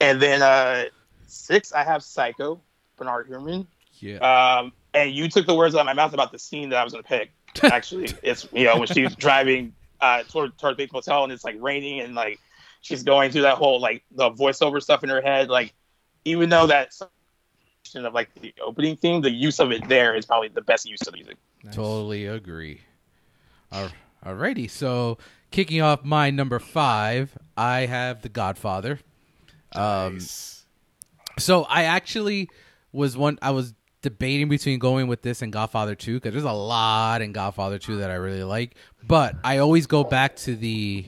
[0.00, 0.84] And then uh,
[1.26, 2.60] six, I have Psycho,
[2.96, 3.66] Bernard Herrmann.
[4.00, 4.18] Yeah.
[4.18, 6.84] Um, and you took the words out of my mouth about the scene that I
[6.84, 7.32] was going to pick.
[7.62, 11.56] Actually, it's you know when she's driving uh, toward toward Bates Motel and it's like
[11.60, 12.40] raining and like
[12.80, 15.48] she's going through that whole like the voiceover stuff in her head.
[15.48, 15.74] Like
[16.24, 16.92] even though that
[17.92, 20.86] section of like the opening theme, the use of it there is probably the best
[20.86, 21.36] use of the music.
[21.62, 21.74] Nice.
[21.74, 22.80] Totally agree.
[23.70, 23.90] All-
[24.24, 25.18] Alrighty, so
[25.50, 29.00] kicking off my number five, I have The Godfather.
[29.72, 30.20] Um,
[31.38, 32.48] so I actually
[32.92, 33.38] was one.
[33.42, 37.32] I was debating between going with this and Godfather Two because there's a lot in
[37.32, 38.76] Godfather Two that I really like,
[39.08, 41.06] but I always go back to the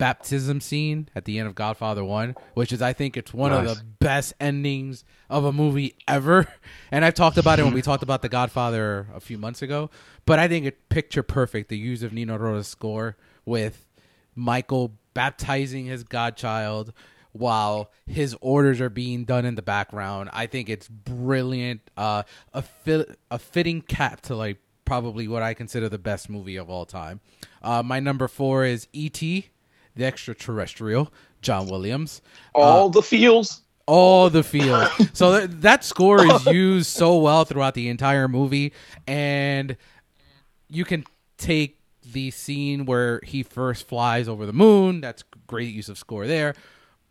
[0.00, 3.66] baptism scene at the end of Godfather One, which is I think it's one of
[3.66, 6.48] the best endings of a movie ever.
[6.92, 9.90] And I've talked about it when we talked about The Godfather a few months ago,
[10.26, 13.86] but I think it picture perfect the use of Nino Rota's score with
[14.34, 16.92] Michael baptizing his godchild
[17.30, 20.30] while his orders are being done in the background.
[20.32, 21.82] I think it's brilliant.
[21.96, 26.56] Uh, a fit, a fitting cap to like probably what I consider the best movie
[26.56, 27.20] of all time.
[27.62, 29.50] Uh, my number four is E.T.
[30.00, 31.12] The Extraterrestrial,
[31.42, 32.22] John Williams.
[32.54, 33.60] All uh, the feels.
[33.86, 34.88] All the feels.
[35.12, 38.72] so th- that score is used so well throughout the entire movie,
[39.06, 39.76] and
[40.68, 41.04] you can
[41.36, 41.78] take
[42.12, 45.02] the scene where he first flies over the moon.
[45.02, 46.54] That's great use of score there,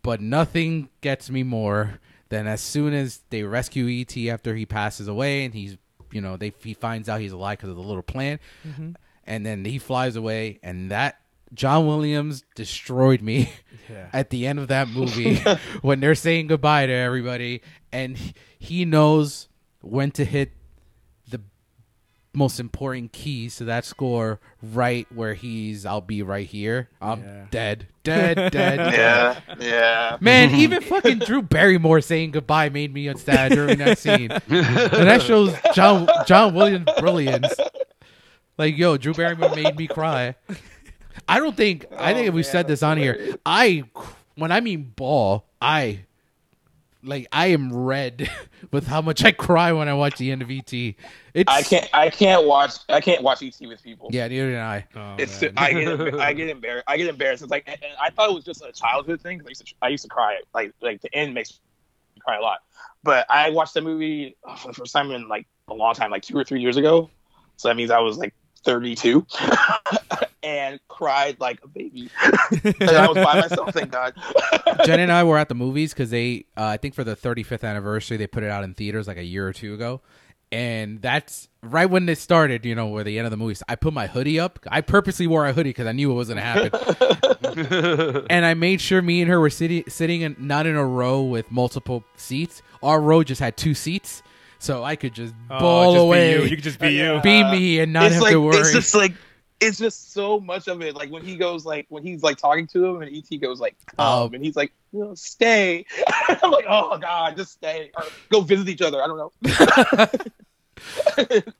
[0.02, 5.06] but nothing gets me more than as soon as they rescue ET after he passes
[5.06, 5.76] away, and he's
[6.10, 8.92] you know they he finds out he's alive because of the little plant, mm-hmm.
[9.24, 11.20] and then he flies away, and that
[11.54, 13.52] John Williams destroyed me
[13.88, 14.06] Yeah.
[14.12, 15.36] at the end of that movie
[15.82, 17.62] when they're saying goodbye to everybody,
[17.92, 19.48] and he- he knows
[19.80, 20.52] when to hit
[21.28, 21.40] the
[22.34, 26.88] most important keys to that score right where he's I'll be right here.
[27.00, 27.46] I'm Yeah.
[27.50, 27.86] dead.
[28.02, 28.78] Dead, dead, dead.
[28.94, 30.16] Yeah, yeah.
[30.20, 34.30] Man, even fucking Drew Barrymore saying goodbye made me sad during that scene.
[34.30, 34.40] and
[35.08, 37.52] that shows John John Williams' brilliance.
[38.58, 40.34] Like, yo, Drew Barrymore made me cry.
[41.28, 43.36] I don't think I think Oh, we said this that's on here.
[43.44, 43.84] I
[44.34, 46.00] when I mean ball, I
[47.02, 48.30] like I am red
[48.72, 50.72] with how much I cry when I watch the end of ET.
[50.72, 50.96] It's
[51.46, 51.88] I can't.
[51.92, 52.76] I can't watch.
[52.88, 54.08] I can't watch ET with people.
[54.12, 54.86] Yeah, neither did I.
[54.94, 55.42] Oh, It's.
[55.56, 56.84] I get I get embarrassed.
[56.86, 57.42] I get embarrassed.
[57.42, 59.40] It's like and, and I thought it was just a childhood thing.
[59.44, 61.60] I used to I used to cry like like the end makes
[62.14, 62.58] me cry a lot.
[63.02, 66.10] But I watched the movie oh, for the first time in like a long time,
[66.10, 67.08] like two or three years ago.
[67.56, 68.34] So that means I was like
[68.64, 69.26] 32
[70.42, 72.10] and cried like a baby.
[72.64, 73.72] and I was by myself.
[73.74, 74.14] Thank God.
[74.84, 77.64] Jen and I were at the movies because they, uh, I think for the 35th
[77.64, 80.00] anniversary, they put it out in theaters like a year or two ago.
[80.52, 83.54] And that's right when it started, you know, where the end of the movie.
[83.68, 84.58] I put my hoodie up.
[84.68, 88.24] I purposely wore a hoodie because I knew it was going to happen.
[88.30, 91.22] and I made sure me and her were sitting, sitting in, not in a row
[91.22, 92.62] with multiple seats.
[92.82, 94.22] Our row just had two seats.
[94.58, 96.42] So I could just Oh, ball just be away, you.
[96.42, 97.20] You could just be you.
[97.22, 98.56] be me, and not it's have like to worry.
[98.58, 99.12] it's just like
[99.60, 100.94] it's just so much of it.
[100.94, 103.76] Like when he goes, like when he's like talking to him, and ET goes like,
[103.86, 104.30] "Come," Oh.
[104.32, 105.84] and he's like, you know, "Stay."
[106.42, 109.32] I'm like, "Oh God, just stay or go visit each other." I don't know.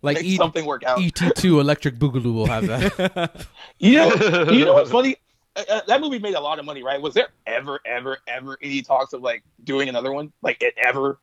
[0.02, 0.98] Like Make E- something work out.
[0.98, 3.46] ET2 Electric Boogaloo will have that.
[3.78, 4.14] You know,
[4.50, 5.16] you know what's funny?
[5.56, 7.00] Uh, uh, that movie made a lot of money, right?
[7.00, 10.32] Was there ever, ever, ever any talks of like doing another one?
[10.42, 11.18] Like it ever?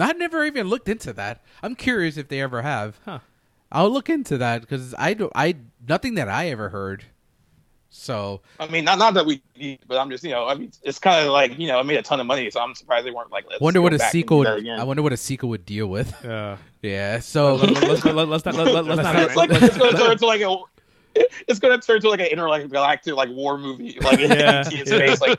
[0.00, 1.42] I've never even looked into that.
[1.62, 2.98] I'm curious if they ever have.
[3.04, 3.18] Huh.
[3.72, 5.30] I'll look into that because I do.
[5.34, 5.56] I
[5.88, 7.04] nothing that I ever heard.
[7.94, 9.42] So I mean, not not that we,
[9.86, 11.98] but I'm just you know, I mean, it's kind of like you know, I made
[11.98, 13.44] a ton of money, so I'm surprised they weren't like.
[13.48, 14.38] Let's wonder what a sequel.
[14.38, 14.68] Would.
[14.68, 16.14] I wonder what a sequel would deal with.
[16.24, 16.56] Yeah.
[16.80, 17.18] Yeah.
[17.20, 18.54] So Let- let's, let, let's not.
[18.54, 19.16] Let, let's not.
[19.16, 20.56] it's like it's gonna turn into like a.
[21.46, 25.20] It's gonna turn to like an intergalactic like war movie, like Yeah, in space.
[25.20, 25.38] Like,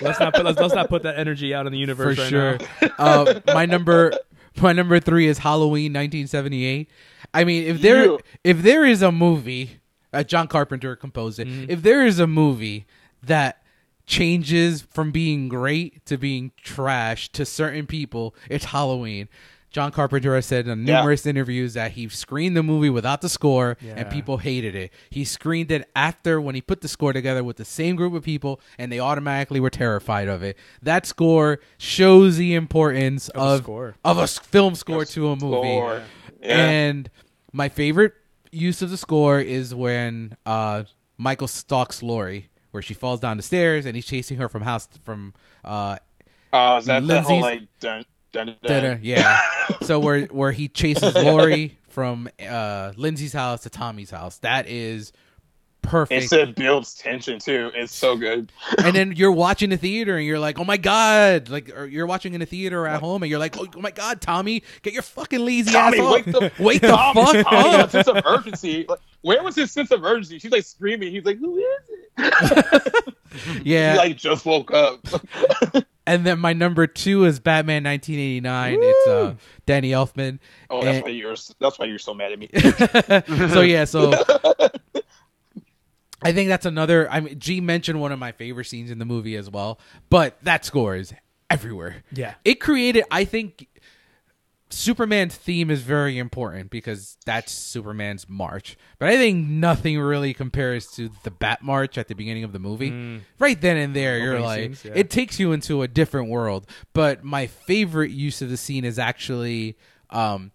[0.00, 0.32] let's not.
[0.32, 2.58] Put, let's, let's not put that energy out in the for universe right sure.
[2.80, 2.88] now.
[2.98, 4.14] uh, my number,
[4.60, 6.88] my number three is Halloween 1978.
[7.32, 8.18] I mean, if there, You.
[8.44, 9.78] if there is a movie,
[10.12, 11.48] uh, John Carpenter composed it.
[11.48, 11.70] Mm-hmm.
[11.70, 12.86] If there is a movie
[13.22, 13.62] that
[14.06, 19.28] changes from being great to being trash to certain people, it's Halloween.
[19.74, 20.98] John Carpenter has said in Yeah.
[21.00, 23.94] numerous interviews that he screened the movie without the score Yeah.
[23.96, 24.92] and people hated it.
[25.10, 28.22] He screened it after when he put the score together with the same group of
[28.22, 30.56] people and they automatically were terrified of it.
[30.80, 33.94] That score shows the importance Of a of score.
[34.04, 35.68] of a s- film score to a movie.
[36.40, 36.56] Yeah.
[36.68, 37.10] And
[37.52, 38.12] my favorite
[38.52, 40.84] use of the score is when uh,
[41.18, 44.88] Michael stalks Laurie, where she falls down the stairs and he's chasing her from house
[45.04, 45.34] from
[45.64, 45.96] uh,
[46.52, 48.04] Oh, is that the Lindsey's- whole like dun
[48.34, 48.82] dun dun?
[48.82, 49.40] da-da, yeah.
[49.82, 54.38] so where where he chases Laurie from uh, Lindsey's house to Tommy's house.
[54.38, 55.12] That is
[55.84, 56.32] perfect.
[56.32, 57.70] It builds tension too.
[57.74, 58.50] It's so good.
[58.82, 62.06] and then you're watching the theater and you're like, oh my god, like or you're
[62.06, 65.02] watching in a theater at home and you're like, oh, my god, Tommy, get your
[65.02, 66.12] fucking lazy Tommy, ass off.
[66.12, 67.90] wake the Wake the Tommy, fuck Tommy up.
[67.90, 68.84] sense of urgency.
[68.88, 70.38] Like, where was his sense of urgency?
[70.38, 71.10] She's like screaming.
[71.12, 71.64] He's like, "Who is
[72.18, 73.04] it?"
[73.64, 75.04] Yeah, He like just woke up.
[76.06, 78.78] and then my number two is Batman 1989.
[78.80, 79.34] It's uh,
[79.66, 80.38] Danny Elfman.
[80.70, 81.34] Oh, that's And- why you're.
[81.58, 82.48] That's why you're so mad at me.
[83.52, 84.12] so yeah, so
[86.24, 87.10] I think that's another.
[87.10, 89.78] I mean, G mentioned one of my favorite scenes in the movie as well,
[90.10, 91.12] but that score is
[91.50, 92.02] everywhere.
[92.12, 92.34] Yeah.
[92.44, 93.04] it created.
[93.10, 93.68] I think
[94.70, 98.76] Superman's theme is very important because that's Superman's march.
[98.98, 102.58] But I think nothing really compares to the Bat March at the beginning of the
[102.58, 103.20] movie.
[103.38, 104.92] Right then and there, you're like, scenes, yeah.
[104.94, 106.66] it takes you into a different world.
[106.92, 109.76] But my favorite use of the scene is actually
[110.10, 110.50] um,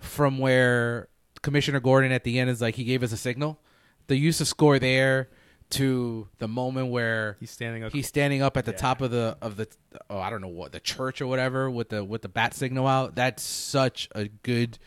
[0.00, 1.08] from where
[1.42, 3.60] Commissioner Gordon at the end is like, he gave us a signal.
[4.08, 5.28] The use of score there
[5.70, 7.92] to the moment where He's standing up.
[7.92, 8.76] he's standing up at the Yeah.
[8.78, 9.68] top of the of the
[10.10, 12.86] oh I don't know what the church or whatever with the with the bat signal
[12.86, 13.14] out.
[13.14, 14.78] That's such a good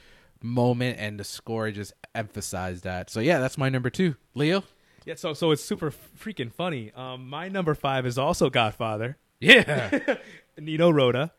[0.43, 3.09] moment, and the score just emphasized that.
[3.09, 4.15] So yeah, that's my number two.
[4.35, 4.63] Leo.
[5.05, 6.91] Yeah, so so it's super freaking funny.
[6.95, 9.17] Um, my number five is also Godfather.
[9.39, 9.99] Yeah,
[10.59, 11.31] Nino Rota.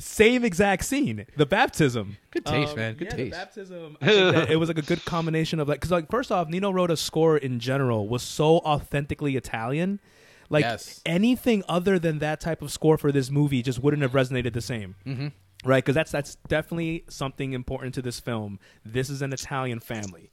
[0.00, 2.16] Same exact scene, the baptism.
[2.30, 2.94] Good taste, Um, man.
[2.94, 3.30] Good yeah, taste.
[3.32, 3.96] The baptism.
[4.00, 6.48] I think that it was like a good combination of like, because like first off,
[6.48, 10.00] Nino Rota's score in general was so authentically Italian.
[10.48, 11.00] Like Yes.
[11.06, 14.60] anything other than that type of score for this movie just wouldn't have resonated the
[14.60, 14.96] same.
[15.06, 15.28] Mm-hmm.
[15.64, 15.84] Right?
[15.84, 18.58] Because that's that's definitely something important to this film.
[18.84, 20.30] This is an Italian family.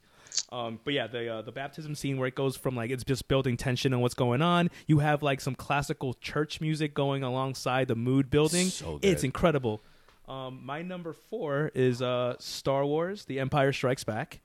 [0.50, 3.28] Um, but yeah, the uh, the baptism scene where it goes from like it's just
[3.28, 4.70] building tension on what's going on.
[4.86, 8.66] You have like some classical church music going alongside the mood building.
[8.66, 9.08] So good.
[9.08, 9.80] It's incredible.
[10.26, 14.40] Um, my number four is uh, Star Wars: The Empire Strikes Back.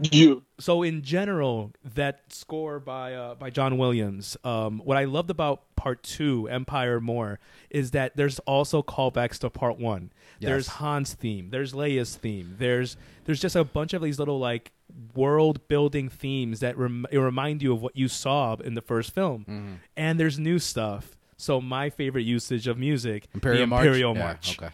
[0.00, 0.42] You.
[0.58, 4.36] So in general, that score by uh, by John Williams.
[4.44, 7.38] Um, what I loved about Part Two, Empire more,
[7.70, 10.12] is that there's also callbacks to Part One.
[10.40, 11.50] There's Han's theme.
[11.50, 12.56] There's Leia's theme.
[12.58, 14.72] There's there's just a bunch of these little like
[15.14, 19.80] world building themes that rem- remind you of what you saw in the first film.
[19.96, 21.16] And there's new stuff.
[21.38, 23.86] So my favorite usage of music, Imperial the March.
[23.86, 24.58] Imperial Yeah, March.
[24.58, 24.72] Okay.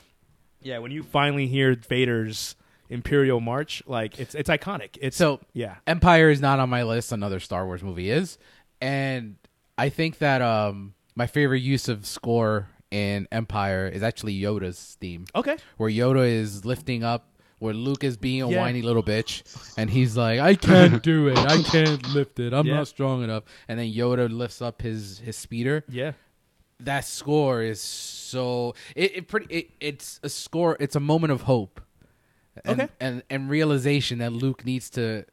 [0.60, 2.54] Yeah, when you finally hear Vader's
[2.92, 4.98] Imperial March, like it's it's iconic.
[5.00, 5.76] It's So yeah.
[5.86, 7.10] Empire is not on my list.
[7.12, 8.38] Another Star Wars movie is,
[8.80, 9.36] and
[9.78, 15.24] I think that um my favorite use of score in Empire is actually Yoda's theme.
[15.34, 15.56] Okay.
[15.78, 17.28] where Yoda is lifting up,
[17.58, 18.60] where Luke is being a Yeah.
[18.60, 19.42] whiny little bitch,
[19.78, 21.38] and he's like, "I can't do it.
[21.38, 22.52] I can't lift it.
[22.52, 22.74] I'm Yeah.
[22.76, 25.84] not strong enough." And then Yoda lifts up his his speeder.
[25.88, 26.12] Yeah.
[26.80, 30.76] That score is so it, it pretty it, it's a score.
[30.80, 31.80] It's a moment of hope,
[32.64, 32.92] and, Okay.
[33.00, 35.24] and and realization that Luke needs to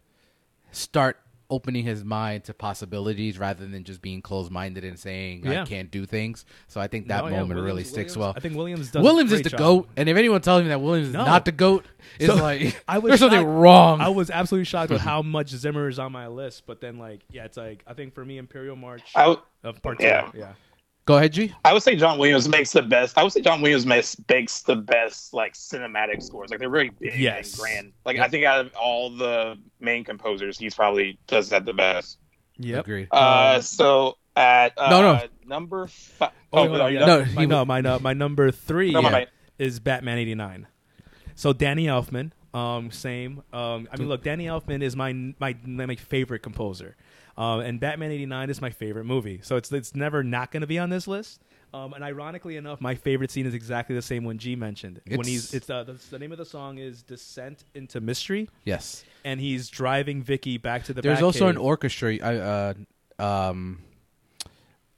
[0.71, 1.17] start
[1.51, 5.63] opening his mind to possibilities rather than just being closed minded and saying Yeah.
[5.63, 6.45] I can't do things.
[6.67, 8.33] So I think that No, yeah, moment really sticks Williams- well.
[8.37, 9.03] I think Williams does.
[9.03, 9.57] Williams a is the job.
[9.57, 11.21] goat, and if anyone tells me that Williams No.
[11.21, 11.85] is not the goat,
[12.19, 13.99] is So, like I was there's something shocked- wrong.
[13.99, 17.21] I was absolutely shocked with how much Zimmer is on my list, but then like,
[17.31, 20.29] yeah, it's like I think for me, Imperial March I, w- of part Yeah.
[20.31, 20.37] two.
[20.37, 20.53] Yeah.
[21.10, 21.52] Go ahead, G.
[21.65, 23.18] I would say John Williams makes the best.
[23.18, 26.52] I would say John Williams makes, makes the best like cinematic scores.
[26.52, 27.49] Like they're very big Yes.
[27.53, 27.94] and grand.
[28.06, 28.26] Like Yep.
[28.27, 32.19] I think out of all the main composers, he's probably does that the best.
[32.60, 32.81] Yep.
[32.86, 33.07] Agreed.
[33.11, 35.22] Uh, Um, so at uh, No, no.
[35.48, 36.30] number five.
[36.53, 37.06] Oh, Oh, no, are you yeah.
[37.07, 39.26] No, my, no, my, no, my number three No, my yeah.
[39.57, 40.68] is Batman '89.
[41.34, 43.41] So Danny Elfman, um, same.
[43.52, 46.95] Um, I mean, look, Danny Elfman is my my my favorite composer,
[47.39, 49.39] um, and Batman '89 is my favorite movie.
[49.41, 51.41] So it's it's never not going to be on this list.
[51.71, 55.01] Um, and ironically enough, my favorite scene is exactly the same one G mentioned.
[55.07, 59.03] when he's it's uh, the, the name of the song is "Descent into Mystery," Yes.
[59.23, 61.01] and he's driving Vicky back to the.
[61.03, 62.73] There's also an orchestra, uh,
[63.19, 63.83] uh, um,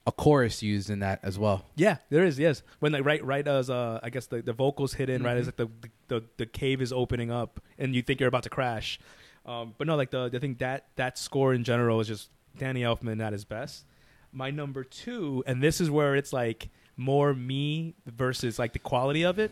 [0.08, 1.66] a chorus used in that as well.
[1.76, 2.40] Yeah, there is.
[2.40, 5.38] Yes, when like right, right as uh, I guess the, the vocals hit in right
[5.38, 5.88] as like Mm-hmm.
[6.08, 8.98] the, the the cave is opening up and you think you're about to crash,
[9.46, 12.82] um, but no, like the I think that that score in general is just Danny
[12.82, 13.86] Elfman at his best.
[14.32, 19.24] My number two, and this is where it's like more me versus like the quality
[19.24, 19.52] of it.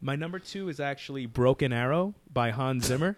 [0.00, 3.16] My number two is actually Broken Arrow by Hans Zimmer.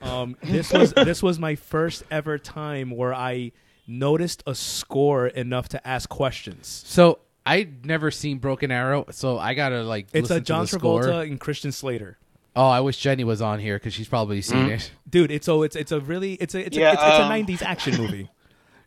[0.00, 3.52] Um, this was this was my first ever time where I
[3.86, 6.84] noticed a score enough to ask questions.
[6.86, 10.06] So I'd never seen Broken Arrow, so I gotta like.
[10.12, 10.66] It's a John.
[10.66, 12.18] Travolta and Christian Slater.
[12.56, 14.90] Oh, I wish Jenny was on here because she's probably seen it.
[15.08, 17.30] Dude, it's so it's it's a really it's a it's Yeah, a, it's, it's um,
[17.30, 18.30] a 90s action movie.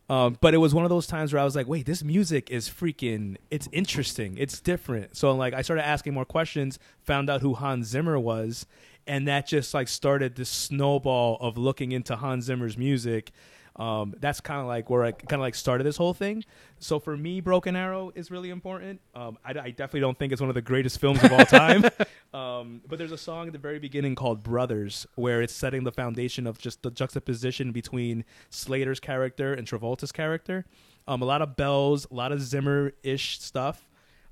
[0.10, 2.50] Um, but it was one of those times where I was like, wait, this music
[2.50, 4.38] is freaking it's interesting.
[4.40, 5.16] It's different.
[5.16, 8.66] So like I started asking more questions, found out who Hans Zimmer was,
[9.06, 13.30] and that just like started this snowball of looking into Hans Zimmer's music.
[13.76, 16.44] Um, that's kind of like where I kind of like started this whole thing.
[16.80, 19.00] So for me, Broken Arrow is really important.
[19.16, 21.86] Um, I, I definitely don't think it's one of the greatest films of all time.
[22.34, 25.92] um, but there's a song at the very beginning called Brothers, where it's setting the
[25.92, 30.66] foundation of just the juxtaposition between Slater's character and Travolta's character.
[31.08, 33.88] Um, a lot of bells, a lot of Zimmer ish stuff.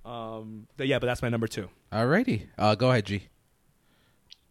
[0.05, 1.69] Um, but yeah, but that's my number two.
[1.91, 3.23] Alrighty, uh, go ahead, G.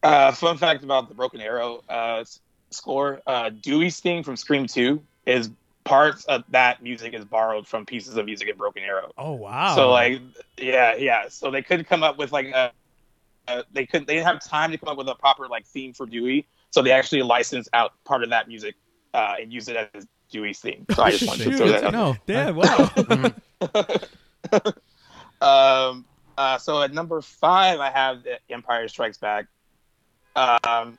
[0.03, 2.41] Uh, fun fact about the Broken Arrow uh, s-
[2.77, 5.51] score: uh, Dewey's theme from Scream Two is
[5.85, 9.13] parts of that music is borrowed from pieces of music in Broken Arrow.
[9.17, 9.75] Oh wow!
[9.75, 10.21] So like,
[10.59, 11.29] yeah, yeah.
[11.29, 12.73] So they couldn't come up with like a,
[13.49, 15.93] uh, they couldn't they didn't have time to come up with a proper like theme
[15.93, 16.47] for Dewey.
[16.71, 18.75] So they actually licensed out part of that music
[19.15, 20.85] uh, and use it as Dewey's theme.
[20.95, 21.93] So I just wanted to throw that out.
[21.93, 22.17] know.
[22.27, 22.91] damn wow.
[25.91, 26.05] um,
[26.37, 29.47] uh, so at number five, I have the Empire Strikes Back.
[30.35, 30.99] Um,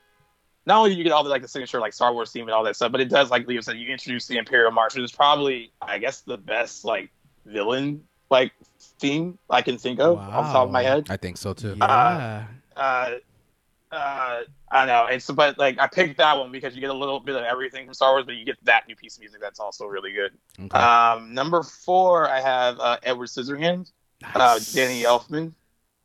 [0.68, 2.52] not only do you get all the like the signature like Star Wars theme and
[2.52, 5.04] all that stuff, but it does like Leo said, you introduce the Imperial March, which
[5.04, 7.10] is probably I guess the best like
[7.46, 8.52] villain like
[9.00, 11.06] theme I can think of off the top of my head.
[11.10, 11.74] I think so too.
[11.76, 12.46] yeah.
[12.76, 13.10] Uh,
[13.90, 17.18] uh, I know it's but like I picked that one because you get a little
[17.18, 19.58] bit of everything from Star Wars, but you get that new piece of music that's
[19.58, 20.32] also really good.
[20.60, 20.78] Okay.
[20.78, 23.92] Um, number four, I have uh, Edward Scissorhands
[24.34, 25.52] uh, Danny Elfman.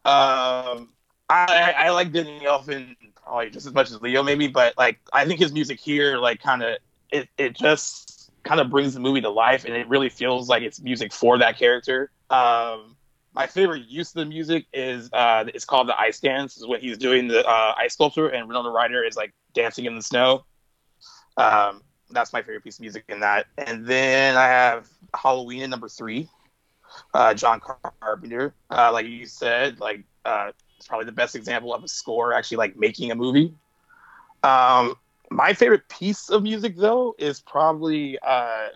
[0.06, 0.90] Um,
[1.30, 5.26] I, I like Danny Elfman probably just as much as Leo, maybe, but like I
[5.26, 6.78] think his music here, like, kind of
[7.12, 10.64] it, it just kind of brings the movie to life, and it really feels like
[10.64, 12.12] it's music for that character.
[12.30, 12.96] Um,
[13.34, 16.58] my favorite use of the music is uh, it's called the ice dance.
[16.58, 19.96] Is when he's doing the uh, ice sculpture, and Winona Ryder is like dancing in
[19.96, 20.46] the snow.
[21.38, 21.82] Um,
[22.12, 23.48] that's my favorite piece of music in that.
[23.58, 26.30] And then I have Halloween number three
[27.14, 28.54] uh, John Carpenter.
[28.70, 30.52] Uh, like you said, like uh,
[30.84, 33.54] it's probably the best example of a score actually like making a movie.
[34.44, 34.96] Um,
[35.32, 38.68] my favorite piece of music though is probably uh,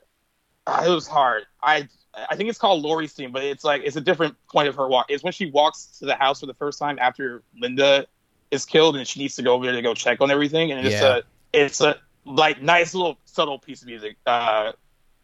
[0.65, 1.43] uh, it was hard.
[1.61, 1.87] I
[2.29, 4.87] I think it's called Laurie's theme, but it's like it's a different point of her
[4.87, 5.07] walk.
[5.09, 8.05] It's when she walks to the house for the first time after Linda
[8.51, 10.71] is killed, and she needs to go over there to go check on everything.
[10.71, 11.17] And it's Yeah.
[11.17, 11.23] a
[11.53, 14.17] it's a like nice little subtle piece of music.
[14.25, 14.71] Uh,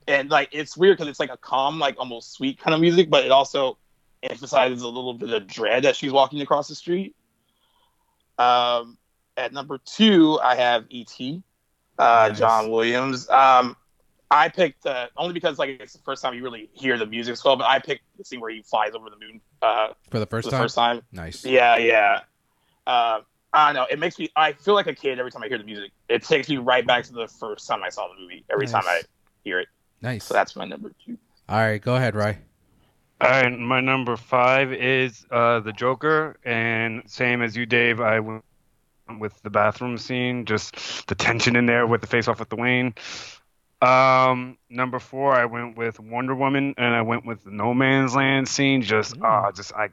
[0.07, 3.10] and like it's weird because it's like a calm, like almost sweet kind of music,
[3.10, 3.77] but it also
[4.24, 7.16] emphasizes a little bit of dread as she's walking across the street.
[8.38, 8.98] Um,
[9.38, 11.41] at number two, I have E.T.
[11.98, 12.40] Uh, Nice.
[12.40, 13.30] John Williams.
[13.30, 13.76] Um,
[14.32, 17.38] I picked uh, only because like it's the first time you really hear the music
[17.38, 20.26] swell, but I picked the scene where he flies over the moon uh, For the
[20.26, 20.62] for first the time.
[20.64, 21.02] first time.
[21.12, 21.45] Nice.
[21.45, 22.20] Yeah, yeah.
[22.88, 23.20] Uh,
[23.54, 23.86] I don't know.
[23.91, 24.30] It makes me.
[24.36, 25.91] I feel like a kid every time I hear the music.
[26.10, 28.44] It takes me right back to the first time I saw the movie.
[28.52, 29.02] Every time I
[29.44, 29.68] hear it.
[30.02, 30.24] Nice.
[30.26, 31.18] So that's my number two.
[31.48, 32.40] All right, go ahead, Rye.
[33.24, 38.02] All right, my number five is uh, the Joker, and same as you, Dave.
[38.02, 38.44] I went
[39.18, 42.58] with the bathroom scene, just the tension in there with the face off with the
[42.58, 42.94] Wayne.
[43.82, 48.14] Um, number four, I went with Wonder Woman, and I went with the No Man's
[48.14, 48.82] Land scene.
[48.82, 49.48] Just, Mm.
[49.48, 49.88] uh, just I,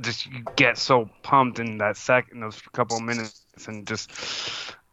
[0.00, 4.12] just you get so pumped in that second, those couple of minutes, and just,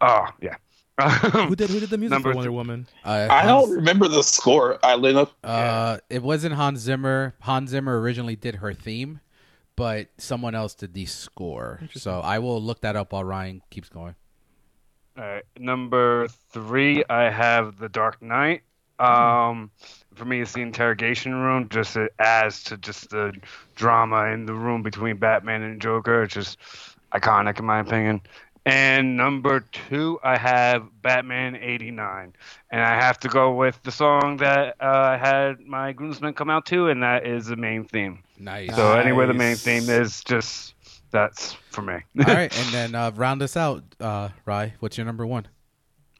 [0.01, 0.55] oh yeah.
[1.01, 2.87] Who did who did the music Number for Wonder th- Woman?
[3.03, 4.79] Uh, I don't remember the score.
[4.83, 5.33] I lit up.
[5.43, 7.35] Uh, it wasn't Hans Zimmer.
[7.41, 9.19] Hans Zimmer originally did her theme,
[9.75, 11.81] but someone else did the score.
[11.93, 14.15] So I will look that up while Ryan keeps going.
[15.17, 18.61] All right, number three, I have The Dark Knight.
[18.99, 19.71] Um,
[20.15, 21.69] for me, it's the interrogation room.
[21.69, 23.33] Just it adds to just the
[23.75, 26.23] drama in the room between Batman and Joker.
[26.23, 26.57] It's just
[27.13, 28.21] iconic, in my opinion.
[28.65, 32.33] And number two, I have Batman '89,
[32.71, 36.49] and I have to go with the song that uh, I had my groomsmen come
[36.49, 38.19] out to, and that is the main theme.
[38.37, 38.75] Nice.
[38.75, 40.75] So anyway, the main theme is just
[41.11, 41.93] that's for me.
[41.95, 44.73] All right, and then uh, round us out, uh, Rye.
[44.79, 45.47] What's your number one?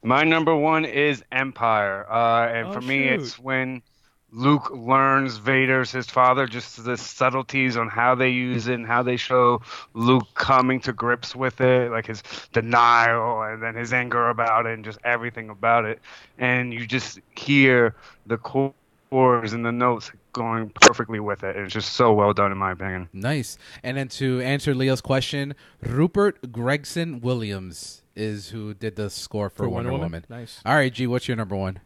[0.02, 3.20] My number one is Empire, uh, and Oh, for me, shoot.
[3.20, 3.82] it's when
[4.32, 6.46] Luke learns Vader's his father.
[6.46, 9.62] Just the subtleties on how they use it and how they show
[9.94, 12.22] Luke coming to grips with it, like his
[12.54, 16.00] denial and then his anger about it, and just everything about it.
[16.38, 17.96] And you just hear
[18.28, 21.56] the chords and the notes going perfectly with it.
[21.56, 23.10] It's just so well done, in my opinion.
[23.12, 23.58] Nice.
[23.82, 29.68] And then to answer Leo's question, Rupert Gregson Williams is who did the score for,
[29.68, 30.26] Wonder, Woman.
[30.30, 30.62] Nice.
[30.66, 31.80] All right, G, what's your number one?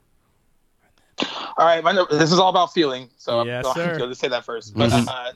[1.22, 3.98] All right, my, num- this is all about feeling, so Yes, I'm sir.
[3.98, 4.73] going to say that first.
[4.76, 5.07] But Mhm.
[5.07, 5.31] uh,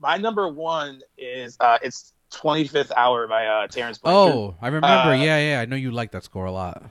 [0.00, 4.34] my number one is uh, it's 25th Hour by uh, Terence Blanchard.
[4.34, 4.86] Oh, I remember.
[4.86, 5.60] Uh, yeah, yeah.
[5.60, 6.82] I know you like that score a lot.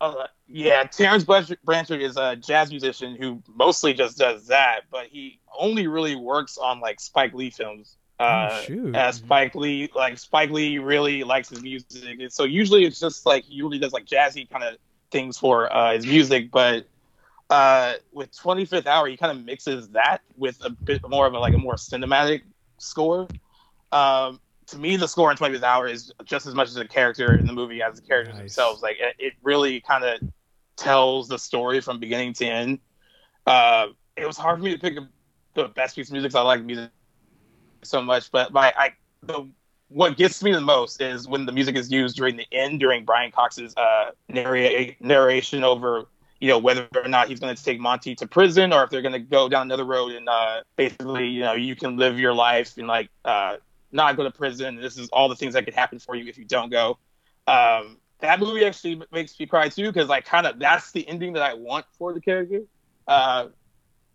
[0.00, 5.06] Uh, yeah, Terence Blanchard, Blanchard is a jazz musician who mostly just does that, but
[5.06, 7.96] he only really works on like Spike Lee films.
[8.18, 8.94] Uh, oh shoot.
[8.96, 12.18] as Spike Lee, like Spike Lee really likes his music.
[12.18, 14.76] And so usually it's just like he usually does like jazzy kind of
[15.10, 16.86] things for uh, his music, but
[17.50, 21.38] uh, with 25th Hour, he kind of mixes that with a bit more of a
[21.38, 22.42] like a more cinematic
[22.78, 23.28] score.
[23.92, 27.34] Um, to me, the score in 25th Hour is just as much as a character
[27.34, 28.42] in the movie as the characters Nice.
[28.42, 28.82] themselves.
[28.82, 30.20] Like it, it really kind of
[30.76, 32.80] tells the story from beginning to end.
[33.46, 35.08] Uh, it was hard for me to pick a,
[35.54, 36.34] the best piece of music.
[36.34, 36.90] I like music
[37.84, 38.90] so much, but my I
[39.22, 39.48] the
[39.88, 43.04] what gets me the most is when the music is used during the end during
[43.04, 46.06] Brian Cox's uh, narra- narration over
[46.40, 49.02] you know whether or not he's going to take Monty to prison or if they're
[49.02, 52.34] going to go down another road and uh, basically you know you can live your
[52.34, 53.56] life and like uh,
[53.92, 54.76] not go to prison.
[54.76, 56.98] This is all the things that could happen for you if you don't go.
[57.46, 61.34] Um, that movie actually makes me cry too because like kind of that's the ending
[61.34, 62.62] that I want for the character.
[63.06, 63.48] Uh,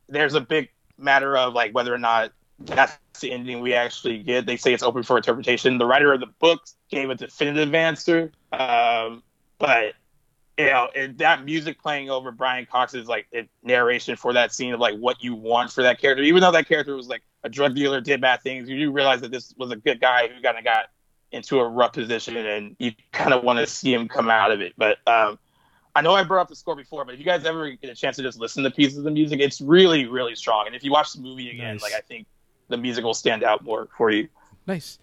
[0.10, 4.46] there's a big matter of like whether or not that's the ending we actually get.
[4.46, 5.78] They say it's open for interpretation.
[5.78, 9.24] The writer of the book gave a definitive answer, um,
[9.58, 9.94] but
[10.58, 14.74] you know and that music playing over Brian Cox's like it- narration for that scene
[14.74, 17.50] of like what you want for that character, even though that character was like a
[17.50, 20.42] drug dealer, did bad things, you do realize that this was a good guy who
[20.42, 20.86] kind of got
[21.32, 24.60] into a rough position, and you kind of want to see him come out of
[24.62, 24.74] it.
[24.78, 25.40] But um,
[25.96, 27.96] I know I brought up the score before, but if you guys ever get a
[27.96, 30.68] chance to just listen to pieces of the music, it's really, really strong.
[30.68, 31.82] And if you watch the movie again, Nice.
[31.84, 32.28] like I think
[32.68, 34.28] the music will stand out more for you.
[34.68, 35.00] Nice.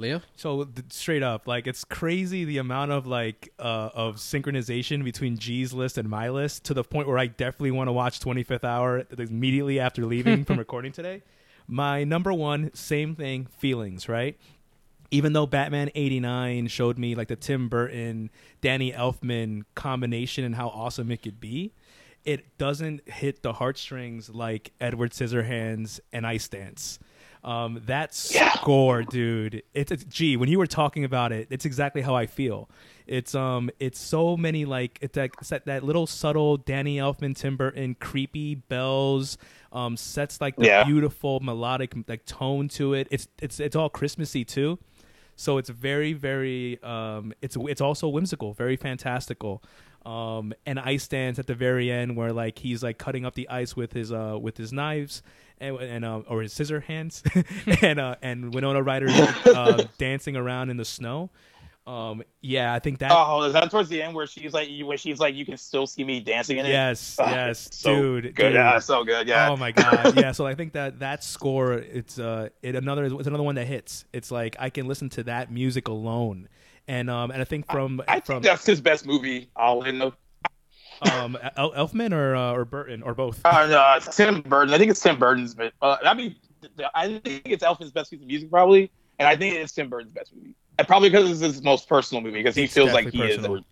[0.00, 0.20] Leo?
[0.36, 5.38] So th- straight up, like it's crazy the amount of like uh, of synchronization between
[5.38, 8.64] G's list and my list to the point where I definitely want to watch 25th
[8.64, 11.22] Hour immediately after leaving from recording today.
[11.66, 14.36] My number one, same thing, feelings, right?
[15.12, 20.68] Even though Batman 89 showed me like the Tim Burton, Danny Elfman combination and how
[20.68, 21.72] awesome it could be,
[22.24, 26.98] it doesn't hit the heartstrings like Edward Scissorhands and Ice Dance.
[27.42, 28.52] Um, that Yeah.
[28.52, 29.62] score, dude.
[29.72, 32.68] It's, it's gee, when you were talking about it, it's exactly how I feel.
[33.06, 37.34] It's um, it's so many like it's that it's that, that little subtle Danny Elfman,
[37.34, 39.38] Tim Burton, creepy bells,
[39.72, 40.84] um, sets like the Yeah.
[40.84, 43.08] beautiful melodic like tone to it.
[43.10, 44.78] It's it's it's all Christmassy too.
[45.36, 46.80] So it's very, very.
[46.82, 49.62] Um, it's it's also whimsical, very fantastical.
[50.04, 53.48] Um, and ice dance at the very end, where like he's like cutting up the
[53.48, 55.22] ice with his uh with his knives
[55.60, 57.22] and and uh, or his scissor hands,
[57.82, 61.30] and uh, and Winona Ryder uh, dancing around in the snow.
[61.86, 63.10] Um, yeah, I think that.
[63.12, 65.86] Oh, is that towards the end where she's like, where she's like, you can still
[65.86, 66.68] see me dancing in it?
[66.68, 68.36] yes, Oh, yes, so dude, good.
[68.36, 68.54] dude.
[68.54, 69.26] Yeah, so good.
[69.26, 69.50] Yeah.
[69.50, 70.30] Oh my god, yeah.
[70.32, 74.04] So I think that that score, it's uh, it another, it's another one that hits.
[74.12, 76.48] It's like I can listen to that music alone,
[76.86, 79.50] and um, and I think from I from think that's his best movie.
[79.56, 80.12] All in the.
[81.02, 83.40] Um, El- Elfman or uh, or Burton or both.
[83.44, 84.74] Uh, no, it's Tim Burton.
[84.74, 85.54] I think it's Tim Burton's.
[85.54, 86.36] But uh, I mean,
[86.94, 90.12] I think it's Elfman's best piece of music probably, and I think it's Tim Burton's
[90.12, 90.54] best movie.
[90.78, 93.56] And probably because it's his most personal movie because he It's feels like he personal.
[93.56, 93.62] is.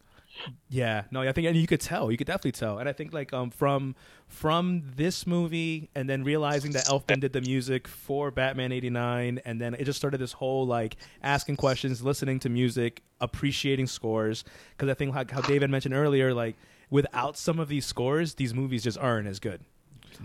[0.68, 3.12] Yeah, no, I think and you could tell, you could definitely tell, and I think
[3.12, 3.96] like um from
[4.28, 9.60] from this movie, and then realizing that Elfman did the music for Batman '89, and
[9.60, 14.44] then it just started this whole like asking questions, listening to music, appreciating scores,
[14.76, 16.56] because I think like how David mentioned earlier, like
[16.90, 19.60] without some of these scores, these movies just aren't as good.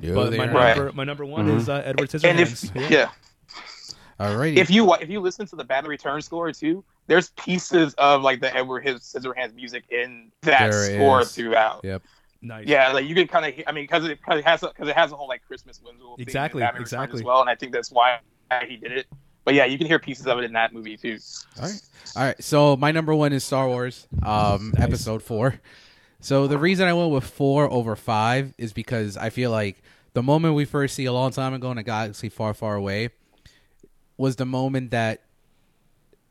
[0.02, 0.76] but my Right.
[0.76, 1.58] number, my number one Mhm.
[1.58, 2.90] is uh, Edward And if Scissorhands.
[2.90, 3.10] yeah.
[4.20, 4.58] Alrighty.
[4.58, 8.42] if you if you listen to the Batman Return score too, there's pieces of like
[8.42, 11.36] the Edward His Scissorhands music in that There score is.
[11.36, 11.82] throughout.
[11.84, 12.04] Yep.
[12.42, 12.68] nice.
[12.68, 14.96] Yeah, like you can kind of, I mean, because it, cause it has because it
[14.96, 17.20] has a whole like Christmas whimsical theme Exactly, Batman exactly.
[17.20, 18.20] as well, and I think that's why
[18.68, 19.08] he did it.
[19.46, 21.18] But yeah, you can hear pieces of it in that movie too.
[21.58, 21.82] All right.
[22.16, 22.44] All right.
[22.44, 24.84] So my number one is Star Wars, um, Nice.
[24.88, 25.60] episode four.
[26.24, 29.84] So the reason I went with four over five is because I feel like
[30.14, 33.10] the moment we first see a long time ago in a galaxy far, far away
[34.16, 35.24] was the moment that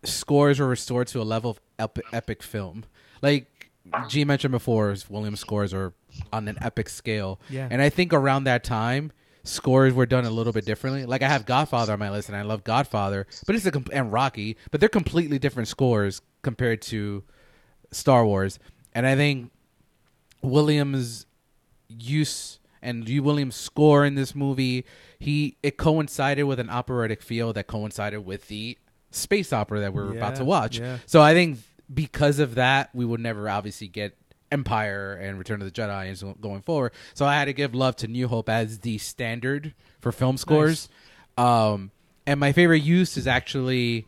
[0.03, 2.85] scores were restored to a level of epic, epic film.
[3.21, 3.71] Like
[4.09, 5.93] G mentioned before, Williams scores are
[6.33, 7.39] on an epic scale.
[7.51, 7.69] Yeah.
[7.71, 9.13] And I think around that time,
[9.45, 11.05] scores were done a little bit differently.
[11.05, 13.85] Like I have Godfather on my list, and I love Godfather, but it's a com-
[13.93, 17.25] and Rocky, but they're completely different scores compared to
[17.91, 18.59] Star Wars.
[18.95, 19.51] And I think
[20.43, 21.27] Williams'
[21.89, 24.85] use and you Williams' score in this movie,
[25.19, 28.77] he it coincided with an operatic feel that coincided with the
[29.11, 30.79] space opera that we're about to watch.
[30.79, 30.99] yeah.
[31.07, 31.59] So I think
[31.93, 34.17] because of that, we would never obviously get
[34.51, 36.93] Empire and Return of the Jedi and so going forward.
[37.15, 40.89] So I had to give love to New Hope as the standard for film scores.
[41.39, 41.91] Um,
[42.27, 44.07] and my favorite use is actually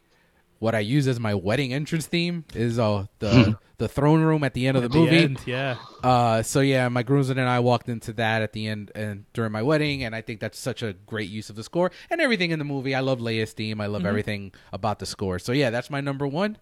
[0.58, 4.54] what I use as my wedding entrance theme is uh, the the throne room at
[4.54, 5.16] the end of the At the movie.
[5.18, 5.76] end, yeah.
[6.02, 9.50] Uh, so yeah, my groomsmen and I walked into that at the end and during
[9.52, 12.50] my wedding, and I think that's such a great use of the score and everything
[12.52, 12.94] in the movie.
[12.94, 13.80] I love Leia's theme.
[13.80, 14.08] I love Mm-hmm.
[14.08, 15.38] everything about the score.
[15.38, 16.56] So yeah, that's my number one,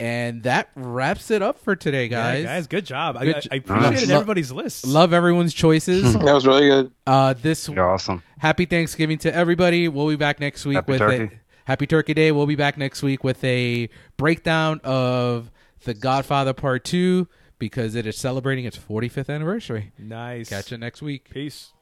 [0.00, 2.42] and that wraps it up for today, guys.
[2.44, 3.18] Yeah, guys, good job.
[3.20, 4.86] Good I, j- I appreciated Lo- everybody's list.
[4.86, 6.14] Love everyone's choices.
[6.18, 6.92] That was really good.
[7.06, 8.22] uh, this You're awesome.
[8.38, 9.86] happy Thanksgiving to everybody.
[9.88, 11.34] We'll be back next week Happy with turkey.
[11.34, 12.32] a Happy Turkey Day.
[12.32, 15.50] We'll be back next week with a breakdown of
[15.84, 17.28] the Godfather Part 2
[17.58, 19.92] because it is celebrating its 45th anniversary.
[19.98, 20.48] Nice.
[20.48, 21.28] Catch you next week.
[21.30, 21.72] Peace.